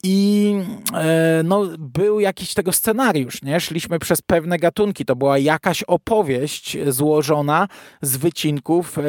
I 0.07 0.55
e, 0.95 1.43
no, 1.45 1.69
był 1.79 2.21
jakiś 2.21 2.55
tego 2.55 2.73
scenariusz, 2.73 3.43
nie? 3.43 3.61
Szliśmy 3.61 3.99
przez 3.99 4.23
pewne 4.23 4.59
gatunki. 4.59 5.05
To 5.05 5.17
była 5.17 5.39
jakaś 5.39 5.83
opowieść 5.83 6.77
złożona 6.89 7.69
z 8.03 8.17
wycinków 8.17 8.99
e, 8.99 9.03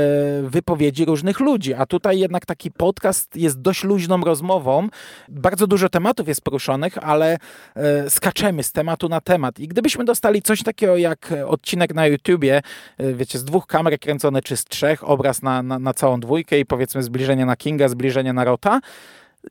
wypowiedzi 0.43 1.05
różnych 1.05 1.39
ludzi. 1.39 1.73
A 1.73 1.85
tutaj 1.85 2.19
jednak 2.19 2.45
taki 2.45 2.71
podcast 2.71 3.35
jest 3.35 3.61
dość 3.61 3.83
luźną 3.83 4.21
rozmową. 4.21 4.89
Bardzo 5.29 5.67
dużo 5.67 5.89
tematów 5.89 6.27
jest 6.27 6.41
poruszonych, 6.41 6.97
ale 6.97 7.37
e, 7.75 8.09
skaczemy 8.09 8.63
z 8.63 8.71
tematu 8.71 9.09
na 9.09 9.21
temat. 9.21 9.59
I 9.59 9.67
gdybyśmy 9.67 10.05
dostali 10.05 10.41
coś 10.41 10.63
takiego 10.63 10.97
jak 10.97 11.33
odcinek 11.47 11.93
na 11.93 12.07
YouTubie, 12.07 12.61
wiecie, 12.99 13.39
z 13.39 13.43
dwóch 13.43 13.67
kamer 13.67 13.99
kręcone 13.99 14.41
czy 14.41 14.57
z 14.57 14.65
trzech, 14.65 15.09
obraz 15.09 15.41
na, 15.41 15.63
na, 15.63 15.79
na 15.79 15.93
całą 15.93 16.19
dwójkę 16.19 16.59
i 16.59 16.65
powiedzmy 16.65 17.03
zbliżenie 17.03 17.45
na 17.45 17.55
Kinga, 17.55 17.87
zbliżenie 17.87 18.33
na 18.33 18.43
Rota, 18.43 18.79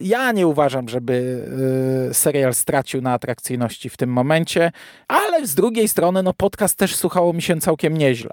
ja 0.00 0.32
nie 0.32 0.46
uważam, 0.46 0.88
żeby 0.88 1.12
y, 2.10 2.14
serial 2.14 2.54
stracił 2.54 3.02
na 3.02 3.12
atrakcyjności 3.12 3.90
w 3.90 3.96
tym 3.96 4.10
momencie, 4.10 4.72
ale 5.08 5.46
z 5.46 5.54
drugiej 5.54 5.88
strony, 5.88 6.22
no 6.22 6.34
podcast 6.34 6.78
też 6.78 6.96
słuchało 6.96 7.32
mi 7.32 7.42
się 7.42 7.60
całkiem 7.60 7.96
nieźle. 7.96 8.30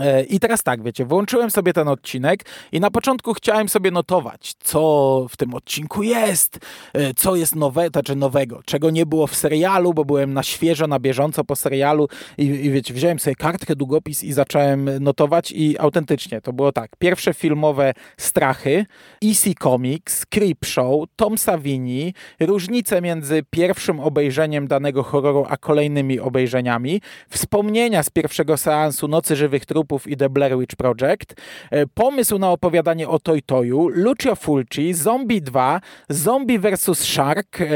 E, 0.00 0.24
I 0.24 0.40
teraz 0.40 0.62
tak, 0.62 0.82
wiecie, 0.82 1.04
włączyłem 1.04 1.50
sobie 1.50 1.72
ten 1.72 1.88
odcinek 1.88 2.44
i 2.72 2.80
na 2.80 2.90
początku 2.90 3.34
chciałem 3.34 3.68
sobie 3.68 3.90
notować, 3.90 4.54
co 4.60 5.26
w 5.30 5.36
tym 5.36 5.54
odcinku 5.54 6.02
jest, 6.02 6.58
e, 6.92 7.14
co 7.14 7.36
jest 7.36 7.54
nowe, 7.54 7.88
znaczy 7.88 8.16
nowego, 8.16 8.60
czego 8.64 8.90
nie 8.90 9.06
było 9.06 9.26
w 9.26 9.34
serialu, 9.34 9.94
bo 9.94 10.04
byłem 10.04 10.32
na 10.32 10.42
świeżo, 10.42 10.86
na 10.86 10.98
bieżąco 10.98 11.44
po 11.44 11.56
serialu 11.56 12.08
i, 12.38 12.44
i 12.44 12.70
wiecie, 12.70 12.94
wziąłem 12.94 13.18
sobie 13.18 13.36
kartkę, 13.36 13.76
długopis 13.76 14.24
i 14.24 14.32
zacząłem 14.32 14.90
notować 15.00 15.52
i 15.52 15.78
autentycznie 15.78 16.40
to 16.40 16.52
było 16.52 16.72
tak. 16.72 16.90
Pierwsze 16.98 17.34
filmowe 17.34 17.94
strachy, 18.16 18.86
EC 19.24 19.44
Comics, 19.62 20.26
Creepshow, 20.26 21.04
Tom 21.16 21.38
Savini, 21.38 22.14
różnice 22.40 23.02
między 23.02 23.42
pierwszym 23.50 24.00
obejrzeniem 24.00 24.66
danego 24.68 25.02
horroru 25.02 25.46
a 25.48 25.56
kolejnymi 25.56 26.20
obejrzeniami, 26.20 27.00
wspomnienia 27.28 28.02
z 28.02 28.10
pierwszego 28.10 28.56
seansu 28.56 29.08
Nocy 29.08 29.36
Żywych 29.36 29.66
Trup 29.66 29.83
trupów 29.84 30.08
i 30.08 30.16
The 30.16 30.28
Blair 30.28 30.58
Witch 30.58 30.76
Project, 30.76 31.34
e, 31.70 31.86
pomysł 31.86 32.38
na 32.38 32.50
opowiadanie 32.50 33.08
o 33.08 33.18
Toy 33.18 33.42
Toyu, 33.42 33.88
Lucio 33.88 34.36
Fulci, 34.36 34.94
Zombie 34.94 35.42
2, 35.42 35.80
Zombie 36.08 36.58
vs. 36.58 36.98
Shark, 36.98 37.60
e, 37.60 37.66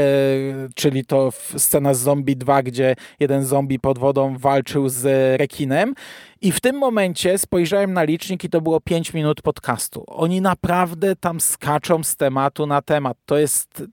czyli 0.75 1.05
to 1.05 1.31
scena 1.57 1.93
z 1.93 1.99
Zombie 1.99 2.35
2, 2.35 2.63
gdzie 2.63 2.95
jeden 3.19 3.45
zombie 3.45 3.79
pod 3.79 3.99
wodą 3.99 4.37
walczył 4.37 4.89
z 4.89 5.05
rekinem. 5.39 5.93
I 6.41 6.51
w 6.51 6.59
tym 6.59 6.75
momencie 6.75 7.37
spojrzałem 7.37 7.93
na 7.93 8.03
licznik 8.03 8.43
i 8.43 8.49
to 8.49 8.61
było 8.61 8.81
5 8.81 9.13
minut 9.13 9.41
podcastu. 9.41 10.03
Oni 10.07 10.41
naprawdę 10.41 11.15
tam 11.15 11.39
skaczą 11.39 12.03
z 12.03 12.15
tematu 12.15 12.65
na 12.65 12.81
temat. 12.81 13.17
To 13.25 13.37
jest 13.37 13.83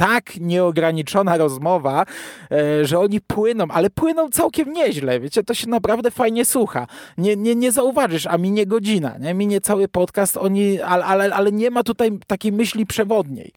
tak 0.00 0.36
nieograniczona 0.40 1.36
rozmowa, 1.36 2.06
e, 2.50 2.86
że 2.86 2.98
oni 2.98 3.20
płyną, 3.20 3.64
ale 3.68 3.90
płyną 3.90 4.28
całkiem 4.28 4.72
nieźle, 4.72 5.20
wiecie, 5.20 5.42
to 5.42 5.54
się 5.54 5.68
naprawdę 5.68 6.10
fajnie 6.10 6.44
słucha. 6.44 6.86
Nie, 7.18 7.36
nie, 7.36 7.54
nie 7.54 7.72
zauważysz, 7.72 8.26
a 8.26 8.38
minie 8.38 8.66
godzina, 8.66 9.18
nie? 9.18 9.34
minie 9.34 9.60
cały 9.60 9.88
podcast, 9.88 10.36
oni, 10.36 10.80
ale, 10.80 11.04
ale, 11.04 11.34
ale 11.34 11.52
nie 11.52 11.70
ma 11.70 11.82
tutaj 11.82 12.18
takiej 12.26 12.52
myśli 12.52 12.86
przewodniej. 12.86 13.52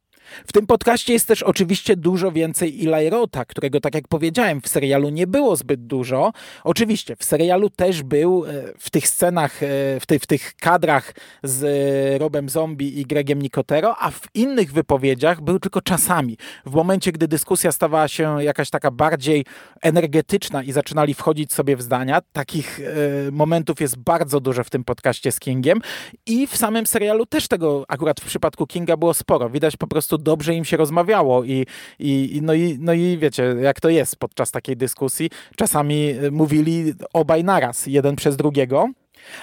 W 0.47 0.53
tym 0.53 0.67
podcaście 0.67 1.13
jest 1.13 1.28
też 1.28 1.43
oczywiście 1.43 1.95
dużo 1.95 2.32
więcej 2.32 2.88
Eli 2.88 3.09
Rota, 3.09 3.45
którego, 3.45 3.80
tak 3.80 3.95
jak 3.95 4.07
powiedziałem, 4.07 4.61
w 4.61 4.67
serialu 4.67 5.09
nie 5.09 5.28
było 5.28 5.55
zbyt 5.55 5.86
dużo. 5.86 6.32
Oczywiście 6.63 7.15
w 7.15 7.24
serialu 7.24 7.69
też 7.69 8.03
był 8.03 8.45
e, 8.45 8.49
w 8.80 8.89
tych 8.89 9.07
scenach, 9.07 9.63
e, 9.63 9.67
w, 9.99 10.05
ty, 10.07 10.19
w 10.19 10.28
tych 10.28 10.55
kadrach 10.55 11.13
z 11.43 12.21
Robem 12.21 12.49
Zombie 12.49 12.99
i 12.99 13.05
Gregiem 13.05 13.41
Nicotero, 13.41 13.95
a 13.99 14.11
w 14.11 14.21
innych 14.34 14.74
wypowiedziach 14.74 15.41
był 15.41 15.59
tylko 15.59 15.82
czasami. 15.82 16.38
W 16.65 16.71
momencie, 16.71 17.11
gdy 17.11 17.28
dyskusja 17.28 17.71
stawała 17.71 18.07
się 18.07 18.43
jakaś 18.43 18.69
taka 18.69 18.91
bardziej 18.91 19.45
energetyczna 19.82 20.63
i 20.63 20.71
zaczynali 20.71 21.13
wchodzić 21.13 21.53
sobie 21.53 21.76
w 21.78 21.82
zdania, 21.82 22.21
takich 22.34 22.80
e, 22.80 23.32
momentów 23.32 23.82
jest 23.82 23.97
bardzo 23.97 24.39
dużo 24.39 24.63
w 24.63 24.69
tym 24.69 24.84
podcaście 24.84 25.32
z 25.32 25.39
Kingiem 25.39 25.82
i 26.26 26.47
w 26.47 26.57
samym 26.57 26.88
serialu 26.88 27.26
też 27.26 27.47
tego 27.47 27.86
akurat 27.88 28.21
w 28.21 28.26
przypadku 28.26 28.67
Kinga 28.67 28.97
było 28.97 29.13
sporo. 29.13 29.49
Widać 29.49 29.78
po 29.78 29.88
prostu 29.88 30.12
dobrze 30.18 30.55
im 30.55 30.66
się 30.66 30.78
rozmawiało 30.78 31.43
i, 31.43 31.66
i, 31.99 32.39
no, 32.43 32.53
i, 32.53 32.78
no 32.80 32.93
i 32.93 33.18
wiecie, 33.18 33.55
jak 33.61 33.80
to 33.80 33.89
jest 33.89 34.16
podczas 34.16 34.51
takiej 34.51 34.78
dyskusji. 34.78 35.30
Czasami 35.55 36.09
y, 36.24 36.32
mówili 36.32 36.93
obaj 37.14 37.43
naraz, 37.43 37.88
jeden 37.88 38.16
przez 38.16 38.38
drugiego. 38.38 38.89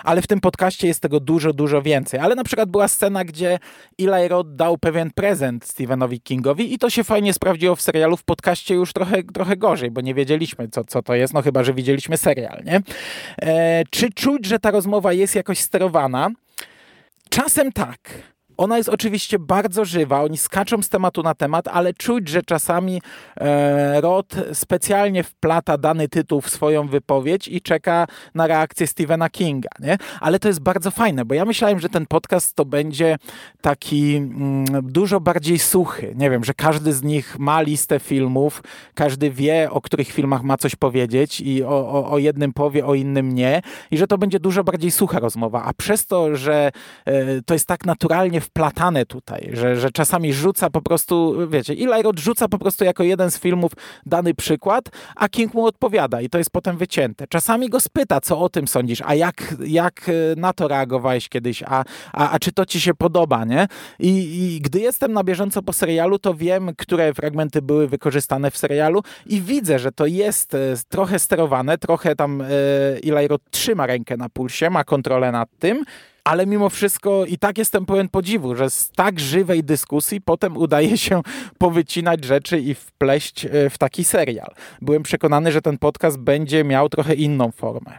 Ale 0.05 0.23
w 0.23 0.27
tym 0.27 0.41
podcaście 0.41 0.89
jest 0.89 1.01
tego 1.01 1.21
dużo, 1.21 1.53
dużo 1.53 1.83
więcej. 1.83 2.21
Ale 2.21 2.35
na 2.35 2.45
przykład 2.45 2.71
była 2.71 2.89
scena, 2.89 3.25
gdzie 3.25 3.59
Eli 3.99 4.29
Roth 4.29 4.51
dał 4.55 4.79
pewien 4.79 5.11
prezent 5.11 5.64
Stephenowi 5.64 6.21
Kingowi 6.21 6.75
i 6.75 6.79
to 6.79 6.91
się 6.91 7.05
fajnie 7.05 7.33
sprawdziło 7.33 7.77
w 7.77 7.83
serialu. 7.83 8.16
W 8.16 8.25
podcaście 8.25 8.75
już 8.75 8.93
trochę, 8.93 9.23
trochę 9.23 9.57
gorzej, 9.57 9.91
bo 9.91 10.01
nie 10.01 10.14
wiedzieliśmy, 10.14 10.68
co, 10.68 10.85
co 10.85 11.03
to 11.03 11.14
jest, 11.14 11.35
no 11.35 11.43
chyba, 11.43 11.64
że 11.64 11.75
widzieliśmy 11.75 12.16
serial, 12.16 12.62
nie? 12.64 12.81
E, 13.43 13.83
czy 13.91 14.12
czuć, 14.12 14.47
że 14.47 14.59
ta 14.59 14.71
rozmowa 14.71 15.12
jest 15.12 15.35
jakoś 15.35 15.59
sterowana? 15.59 16.31
Czasem 17.31 17.73
tak. 17.73 17.99
Ona 18.61 18.76
jest 18.76 18.88
oczywiście 18.88 19.38
bardzo 19.38 19.84
żywa, 19.84 20.22
oni 20.22 20.38
skaczą 20.38 20.82
z 20.82 20.88
tematu 20.88 21.22
na 21.22 21.34
temat, 21.34 21.68
ale 21.68 21.94
czuć, 21.94 22.28
że 22.28 22.42
czasami 22.42 23.02
e, 23.36 24.00
Rod 24.00 24.34
specjalnie 24.52 25.22
wplata 25.22 25.78
dany 25.78 26.08
tytuł 26.08 26.40
w 26.40 26.50
swoją 26.50 26.88
wypowiedź 26.88 27.48
i 27.48 27.61
czeka 27.61 28.06
na 28.34 28.46
reakcję 28.46 28.86
Stephena 28.86 29.30
Kinga, 29.30 29.68
nie? 29.78 29.98
Ale 30.20 30.38
to 30.38 30.48
jest 30.48 30.61
bardzo 30.61 30.90
fajne, 30.90 31.24
bo 31.24 31.34
ja 31.34 31.44
myślałem, 31.44 31.80
że 31.80 31.88
ten 31.88 32.06
podcast 32.06 32.54
to 32.54 32.64
będzie 32.64 33.16
taki 33.61 34.16
mm, 34.16 34.64
dużo 34.82 35.20
bardziej 35.20 35.58
suchy. 35.58 36.14
Nie 36.16 36.30
wiem, 36.30 36.44
że 36.44 36.54
każdy 36.54 36.92
z 36.92 37.02
nich 37.02 37.38
ma 37.38 37.61
listę 37.61 38.00
filmów, 38.00 38.62
każdy 38.94 39.30
wie, 39.30 39.68
o 39.70 39.80
których 39.80 40.08
filmach 40.08 40.42
ma 40.42 40.56
coś 40.56 40.76
powiedzieć 40.76 41.40
i 41.40 41.64
o, 41.64 41.68
o, 41.68 42.11
o 42.11 42.18
jednym 42.18 42.52
powie, 42.52 42.86
o 42.86 42.94
innym 42.94 43.34
nie 43.34 43.62
i 43.90 43.98
że 43.98 44.06
to 44.06 44.18
będzie 44.18 44.40
dużo 44.40 44.64
bardziej 44.64 44.90
sucha 44.90 45.18
rozmowa, 45.18 45.62
a 45.64 45.72
przez 45.72 46.06
to, 46.06 46.36
że 46.36 46.72
e, 47.04 47.42
to 47.42 47.54
jest 47.54 47.66
tak 47.66 47.84
naturalnie 47.84 48.40
wplatane 48.51 49.07
tutaj, 49.07 49.51
że, 49.53 49.76
że 49.76 49.90
czasami 49.90 50.32
rzuca 50.32 50.70
po 50.70 50.82
prostu, 50.82 51.48
wiecie, 51.48 51.72
Eli 51.72 52.03
Roth 52.03 52.18
rzuca 52.18 52.48
po 52.48 52.59
prostu 52.59 52.84
jako 52.84 53.03
jeden 53.03 53.30
z 53.30 53.38
filmów 53.38 53.72
dany 54.07 54.34
przykład, 54.34 54.84
a 55.16 55.28
King 55.28 55.55
mu 55.55 55.66
odpowiada 55.66 56.20
i 56.20 56.28
to 56.28 56.38
jest 56.38 56.51
potem 56.51 56.76
wycięte. 56.76 57.26
Czasami 57.26 57.68
go 57.68 57.80
spyta, 57.80 58.20
co 58.20 58.40
o 58.40 58.48
tym 58.48 58.68
sądzisz, 58.68 59.03
a 59.07 59.14
jak, 59.14 59.55
jak 59.66 60.09
e, 60.09 60.12
na 60.40 60.53
to 60.53 60.68
reagowałeś 60.68 61.28
kiedyś, 61.28 61.62
a, 61.62 61.84
a, 62.12 62.30
a 62.30 62.38
czy 62.38 62.53
to 62.53 62.66
ci 62.66 62.80
się 62.80 62.94
podoba, 62.94 63.44
nie? 63.44 63.66
I, 63.98 64.11
I 64.11 64.61
gdy 64.61 64.80
jestem 64.80 65.12
na 65.12 65.24
bieżąco 65.24 65.62
po 65.62 65.72
serialu, 65.72 66.18
to 66.18 66.34
wiem, 66.34 66.70
które 66.78 67.14
fragmenty 67.14 67.62
były 67.62 67.88
wykorzystane 67.88 68.51
w 68.51 68.57
serialu 68.57 69.03
i 69.26 69.40
widzę, 69.40 69.78
że 69.78 69.92
to 69.92 70.07
jest 70.07 70.55
e, 70.55 70.59
trochę 70.88 71.18
sterowane, 71.18 71.78
trochę 71.78 72.16
tam 72.16 72.40
e, 72.40 72.46
Eli 73.03 73.28
Roth 73.28 73.44
trzyma 73.51 73.86
rękę 73.86 74.16
na 74.16 74.28
pulsie, 74.28 74.70
ma 74.70 74.84
kontrolę 74.84 75.32
nad 75.32 75.48
tym, 75.59 75.84
ale 76.25 76.47
mimo 76.47 76.68
wszystko 76.68 77.25
i 77.25 77.39
tak 77.39 77.59
jestem 77.59 77.87
pełen 77.87 78.09
podziwu, 78.09 78.57
że 78.57 78.71
z 78.71 78.91
tak 78.91 79.21
żywej 79.21 79.64
dyskusji 79.64 80.21
potem 80.21 80.57
udaje 80.57 80.99
się 80.99 81.23
powycinać 81.59 82.25
rzeczy 82.25 82.61
i 82.61 82.75
wpleść 82.75 83.47
e, 83.47 83.71
w 83.71 83.79
taki 83.79 84.05
serial. 84.05 84.55
Byłem 84.81 85.03
przekonany, 85.03 85.53
że 85.53 85.62
ten 85.62 85.79
podcast 85.79 86.18
będzie 86.18 86.64
miał 86.64 86.89
trochę 86.89 87.14
inną 87.14 87.51
formę. 87.51 87.99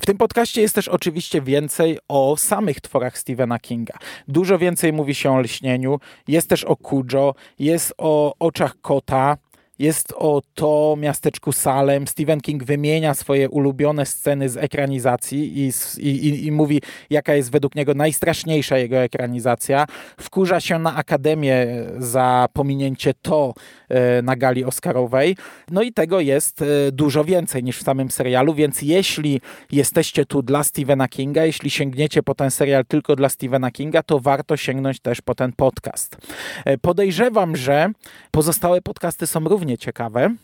W 0.00 0.06
tym 0.06 0.16
podcaście 0.16 0.60
jest 0.60 0.74
też 0.74 0.88
oczywiście 0.88 1.42
więcej 1.42 1.98
o 2.08 2.36
samych 2.36 2.80
tworach 2.80 3.18
Stephena 3.18 3.58
Kinga. 3.58 3.94
Dużo 4.28 4.58
więcej 4.58 4.92
mówi 4.92 5.14
się 5.14 5.32
o 5.32 5.40
lśnieniu, 5.40 6.00
jest 6.28 6.48
też 6.48 6.64
o 6.64 6.76
Kujo, 6.76 7.34
jest 7.58 7.94
o 7.98 8.34
oczach 8.38 8.80
kota, 8.80 9.36
jest 9.78 10.14
o 10.16 10.42
to 10.54 10.96
miasteczku 10.98 11.52
Salem. 11.52 12.06
Stephen 12.06 12.40
King 12.40 12.64
wymienia 12.64 13.14
swoje 13.14 13.50
ulubione 13.50 14.06
sceny 14.06 14.48
z 14.48 14.56
ekranizacji 14.56 15.58
i, 15.58 15.72
i, 15.98 16.46
i, 16.46 16.52
mówi, 16.52 16.82
jaka 17.10 17.34
jest 17.34 17.50
według 17.50 17.74
niego 17.74 17.94
najstraszniejsza 17.94 18.78
jego 18.78 18.96
ekranizacja. 18.96 19.86
Wkurza 20.20 20.60
się 20.60 20.78
na 20.78 20.96
Akademię 20.96 21.66
za 21.98 22.48
pominięcie 22.52 23.14
to 23.22 23.54
e, 23.88 24.22
na 24.22 24.36
gali 24.36 24.64
Oscarowej. 24.64 25.36
No 25.70 25.82
i 25.82 25.92
tego 25.92 26.20
jest 26.20 26.62
e, 26.62 26.92
dużo 26.92 27.24
więcej 27.24 27.64
niż 27.64 27.78
w 27.78 27.82
samym 27.82 28.10
serialu, 28.10 28.54
więc 28.54 28.82
jeśli 28.82 29.40
jesteście 29.72 30.26
tu 30.26 30.42
dla 30.42 30.64
Stephena 30.64 31.08
Kinga, 31.08 31.44
jeśli 31.44 31.70
sięgniecie 31.70 32.22
po 32.22 32.34
ten 32.34 32.50
serial 32.50 32.84
tylko 32.84 33.16
dla 33.16 33.28
Stephena 33.28 33.70
Kinga, 33.70 34.02
to 34.02 34.20
warto 34.20 34.56
sięgnąć 34.56 35.00
też 35.00 35.20
po 35.20 35.34
ten 35.34 35.52
podcast. 35.52 36.16
E, 36.64 36.78
podejrzewam, 36.78 37.56
że 37.56 37.90
pozostałe 38.30 38.82
podcasty 38.82 39.26
są 39.26 39.40
równie 39.40 39.63
równie 39.64 39.78
ciekawe. 39.78 40.34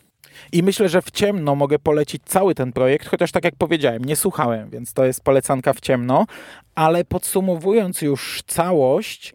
I 0.52 0.62
myślę, 0.62 0.88
że 0.88 1.02
w 1.02 1.10
ciemno 1.10 1.54
mogę 1.54 1.78
polecić 1.78 2.22
cały 2.24 2.54
ten 2.54 2.72
projekt, 2.72 3.08
chociaż 3.08 3.32
tak 3.32 3.44
jak 3.44 3.54
powiedziałem, 3.56 4.04
nie 4.04 4.16
słuchałem, 4.16 4.70
więc 4.70 4.92
to 4.92 5.04
jest 5.04 5.24
polecanka 5.24 5.72
w 5.72 5.80
ciemno, 5.80 6.26
ale 6.74 7.04
podsumowując 7.04 8.02
już 8.02 8.42
całość, 8.46 9.34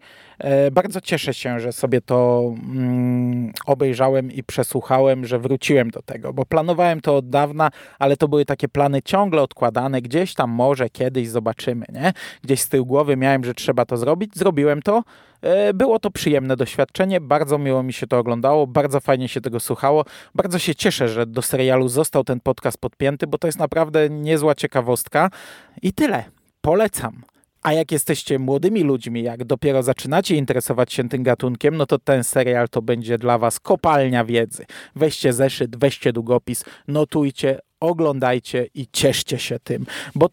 bardzo 0.72 1.00
cieszę 1.00 1.34
się, 1.34 1.60
że 1.60 1.72
sobie 1.72 2.00
to 2.00 2.42
mm, 2.62 3.52
obejrzałem 3.66 4.32
i 4.32 4.42
przesłuchałem, 4.42 5.26
że 5.26 5.38
wróciłem 5.38 5.90
do 5.90 6.02
tego, 6.02 6.32
bo 6.32 6.46
planowałem 6.46 7.00
to 7.00 7.16
od 7.16 7.28
dawna, 7.28 7.70
ale 7.98 8.16
to 8.16 8.28
były 8.28 8.44
takie 8.44 8.68
plany 8.68 9.02
ciągle 9.02 9.42
odkładane, 9.42 10.02
gdzieś 10.02 10.34
tam 10.34 10.50
może 10.50 10.90
kiedyś 10.90 11.28
zobaczymy, 11.28 11.86
nie? 11.92 12.12
Gdzieś 12.42 12.60
z 12.60 12.68
tyłu 12.68 12.86
głowy 12.86 13.16
miałem, 13.16 13.44
że 13.44 13.54
trzeba 13.54 13.84
to 13.84 13.96
zrobić, 13.96 14.36
zrobiłem 14.36 14.82
to, 14.82 15.02
E, 15.42 15.74
było 15.74 15.98
to 15.98 16.10
przyjemne 16.10 16.56
doświadczenie, 16.56 17.20
bardzo 17.20 17.58
miło 17.58 17.82
mi 17.82 17.92
się 17.92 18.06
to 18.06 18.18
oglądało, 18.18 18.66
bardzo 18.66 19.00
fajnie 19.00 19.28
się 19.28 19.40
tego 19.40 19.60
słuchało. 19.60 20.04
Bardzo 20.34 20.58
się 20.58 20.74
cieszę, 20.74 21.08
że 21.08 21.26
do 21.26 21.42
serialu 21.42 21.88
został 21.88 22.24
ten 22.24 22.40
podcast 22.40 22.78
podpięty, 22.78 23.26
bo 23.26 23.38
to 23.38 23.48
jest 23.48 23.58
naprawdę 23.58 24.10
niezła 24.10 24.54
ciekawostka. 24.54 25.30
I 25.82 25.92
tyle. 25.92 26.24
Polecam. 26.60 27.22
A 27.66 27.72
jak 27.72 27.92
jesteście 27.92 28.38
młodymi 28.38 28.82
ludźmi, 28.82 29.22
jak 29.22 29.44
dopiero 29.44 29.82
zaczynacie 29.82 30.36
interesować 30.36 30.92
się 30.92 31.08
tym 31.08 31.22
gatunkiem, 31.22 31.76
no 31.76 31.86
to 31.86 31.98
ten 31.98 32.24
serial 32.24 32.68
to 32.68 32.82
będzie 32.82 33.18
dla 33.18 33.38
was 33.38 33.60
kopalnia 33.60 34.24
wiedzy. 34.24 34.66
Weźcie 34.96 35.32
zeszyt, 35.32 35.76
weźcie 35.76 36.12
długopis, 36.12 36.64
notujcie, 36.88 37.58
oglądajcie 37.80 38.66
i 38.74 38.86
cieszcie 38.92 39.38
się 39.38 39.58
tym, 39.58 39.86
bo 40.14 40.28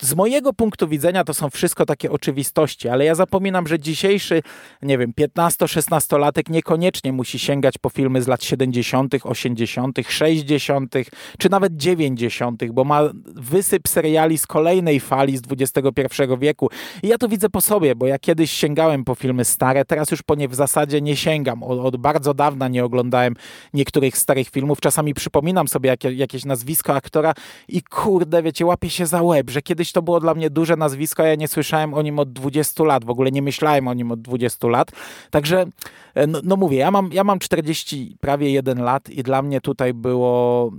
z 0.00 0.14
mojego 0.14 0.52
punktu 0.52 0.88
widzenia 0.88 1.24
to 1.24 1.34
są 1.34 1.50
wszystko 1.50 1.86
takie 1.86 2.10
oczywistości, 2.10 2.88
ale 2.88 3.04
ja 3.04 3.14
zapominam, 3.14 3.66
że 3.66 3.78
dzisiejszy, 3.78 4.42
nie 4.82 4.98
wiem, 4.98 5.12
15-16-latek 5.20 6.50
niekoniecznie 6.50 7.12
musi 7.12 7.38
sięgać 7.38 7.78
po 7.78 7.90
filmy 7.90 8.22
z 8.22 8.28
lat 8.28 8.44
70., 8.44 9.14
80., 9.22 9.98
60., 10.08 10.94
czy 11.38 11.50
nawet 11.50 11.76
90., 11.76 12.72
bo 12.72 12.84
ma 12.84 13.02
wysyp 13.24 13.88
seriali 13.88 14.38
z 14.38 14.46
kolejnej 14.46 15.00
fali 15.00 15.36
z 15.36 15.42
XXI 15.50 16.22
wieku. 16.38 16.70
I 17.02 17.08
ja 17.08 17.18
to 17.18 17.28
widzę 17.28 17.48
po 17.50 17.60
sobie, 17.60 17.94
bo 17.94 18.06
ja 18.06 18.18
kiedyś 18.18 18.50
sięgałem 18.50 19.04
po 19.04 19.14
filmy 19.14 19.44
stare, 19.44 19.84
teraz 19.84 20.10
już 20.10 20.22
po 20.22 20.34
nie 20.34 20.48
w 20.48 20.54
zasadzie 20.54 21.00
nie 21.00 21.16
sięgam. 21.16 21.62
Od, 21.62 21.78
od 21.78 21.96
bardzo 21.96 22.34
dawna 22.34 22.68
nie 22.68 22.84
oglądałem 22.84 23.34
niektórych 23.74 24.18
starych 24.18 24.48
filmów. 24.48 24.80
Czasami 24.80 25.14
przypominam 25.14 25.68
sobie 25.68 25.90
jakie, 25.90 26.12
jakieś 26.12 26.44
nazwisko 26.44 26.94
aktora 26.94 27.34
i 27.68 27.82
kurde, 27.82 28.42
wiecie, 28.42 28.66
łapię 28.66 28.90
się 28.90 29.06
za 29.06 29.22
łeb, 29.22 29.50
że 29.50 29.62
kiedy 29.62 29.85
kiedyś 29.86 29.92
to 29.92 30.02
było 30.02 30.20
dla 30.20 30.34
mnie 30.34 30.50
duże 30.50 30.76
nazwisko, 30.76 31.22
ja 31.22 31.34
nie 31.34 31.48
słyszałem 31.48 31.94
o 31.94 32.02
nim 32.02 32.18
od 32.18 32.32
20 32.32 32.84
lat, 32.84 33.04
w 33.04 33.10
ogóle 33.10 33.30
nie 33.30 33.42
myślałem 33.42 33.88
o 33.88 33.94
nim 33.94 34.12
od 34.12 34.20
20 34.22 34.68
lat. 34.68 34.92
Także, 35.30 35.66
e, 36.14 36.26
no, 36.26 36.40
no 36.44 36.56
mówię, 36.56 36.78
ja 36.78 36.90
mam, 36.90 37.10
ja 37.12 37.24
mam 37.24 37.38
40, 37.38 38.16
prawie 38.20 38.50
1 38.50 38.82
lat 38.82 39.10
i 39.10 39.22
dla 39.22 39.42
mnie 39.42 39.60
tutaj 39.60 39.94
było 39.94 40.70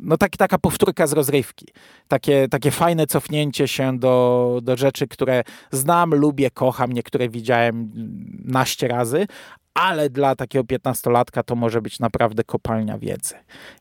no 0.00 0.16
tak, 0.16 0.36
taka 0.36 0.58
powtórka 0.58 1.06
z 1.06 1.12
rozrywki. 1.12 1.66
Takie, 2.08 2.48
takie 2.48 2.70
fajne 2.70 3.06
cofnięcie 3.06 3.68
się 3.68 3.98
do, 3.98 4.60
do 4.62 4.76
rzeczy, 4.76 5.08
które 5.08 5.44
znam, 5.70 6.14
lubię, 6.14 6.50
kocham, 6.50 6.92
niektóre 6.92 7.28
widziałem 7.28 7.90
naście 8.44 8.88
razy, 8.88 9.26
ale 9.76 10.10
dla 10.10 10.36
takiego 10.36 10.64
piętnastolatka 10.64 11.42
to 11.42 11.54
może 11.54 11.82
być 11.82 12.00
naprawdę 12.00 12.44
kopalnia 12.44 12.98
wiedzy. 12.98 13.34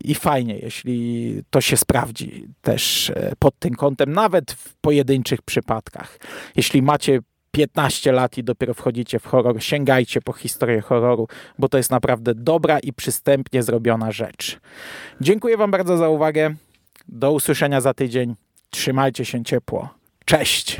I 0.04 0.16
fajnie, 0.16 0.58
jeśli 0.58 1.42
to 1.50 1.62
się 1.62 1.78
sprawdzi 1.78 2.48
też 2.62 3.10
e, 3.10 3.34
pod 3.40 3.60
tym 3.60 3.76
kątem, 3.76 4.14
nawet 4.14 4.52
w 4.52 4.76
pojedynczych 4.76 5.42
przypadkach. 5.42 6.20
Jeśli 6.56 6.82
macie 6.82 7.20
15 7.52 8.12
lat 8.12 8.38
i 8.38 8.44
dopiero 8.44 8.74
wchodzicie 8.74 9.20
w 9.20 9.26
horror, 9.26 9.64
sięgajcie 9.64 10.22
po 10.22 10.34
historię 10.34 10.82
horroru, 10.82 11.28
bo 11.60 11.70
to 11.70 11.78
jest 11.78 11.92
naprawdę 11.92 12.36
dobra 12.36 12.80
i 12.80 12.94
przystępnie 12.94 13.64
zrobiona 13.64 14.12
rzecz. 14.12 14.60
Dziękuję 15.22 15.58
Wam 15.58 15.72
bardzo 15.72 15.98
za 15.98 16.10
uwagę. 16.10 16.56
Do 17.08 17.32
usłyszenia 17.32 17.82
za 17.82 17.94
tydzień. 17.94 18.36
Trzymajcie 18.70 19.26
się 19.26 19.44
ciepło. 19.44 19.90
Cześć! 20.26 20.78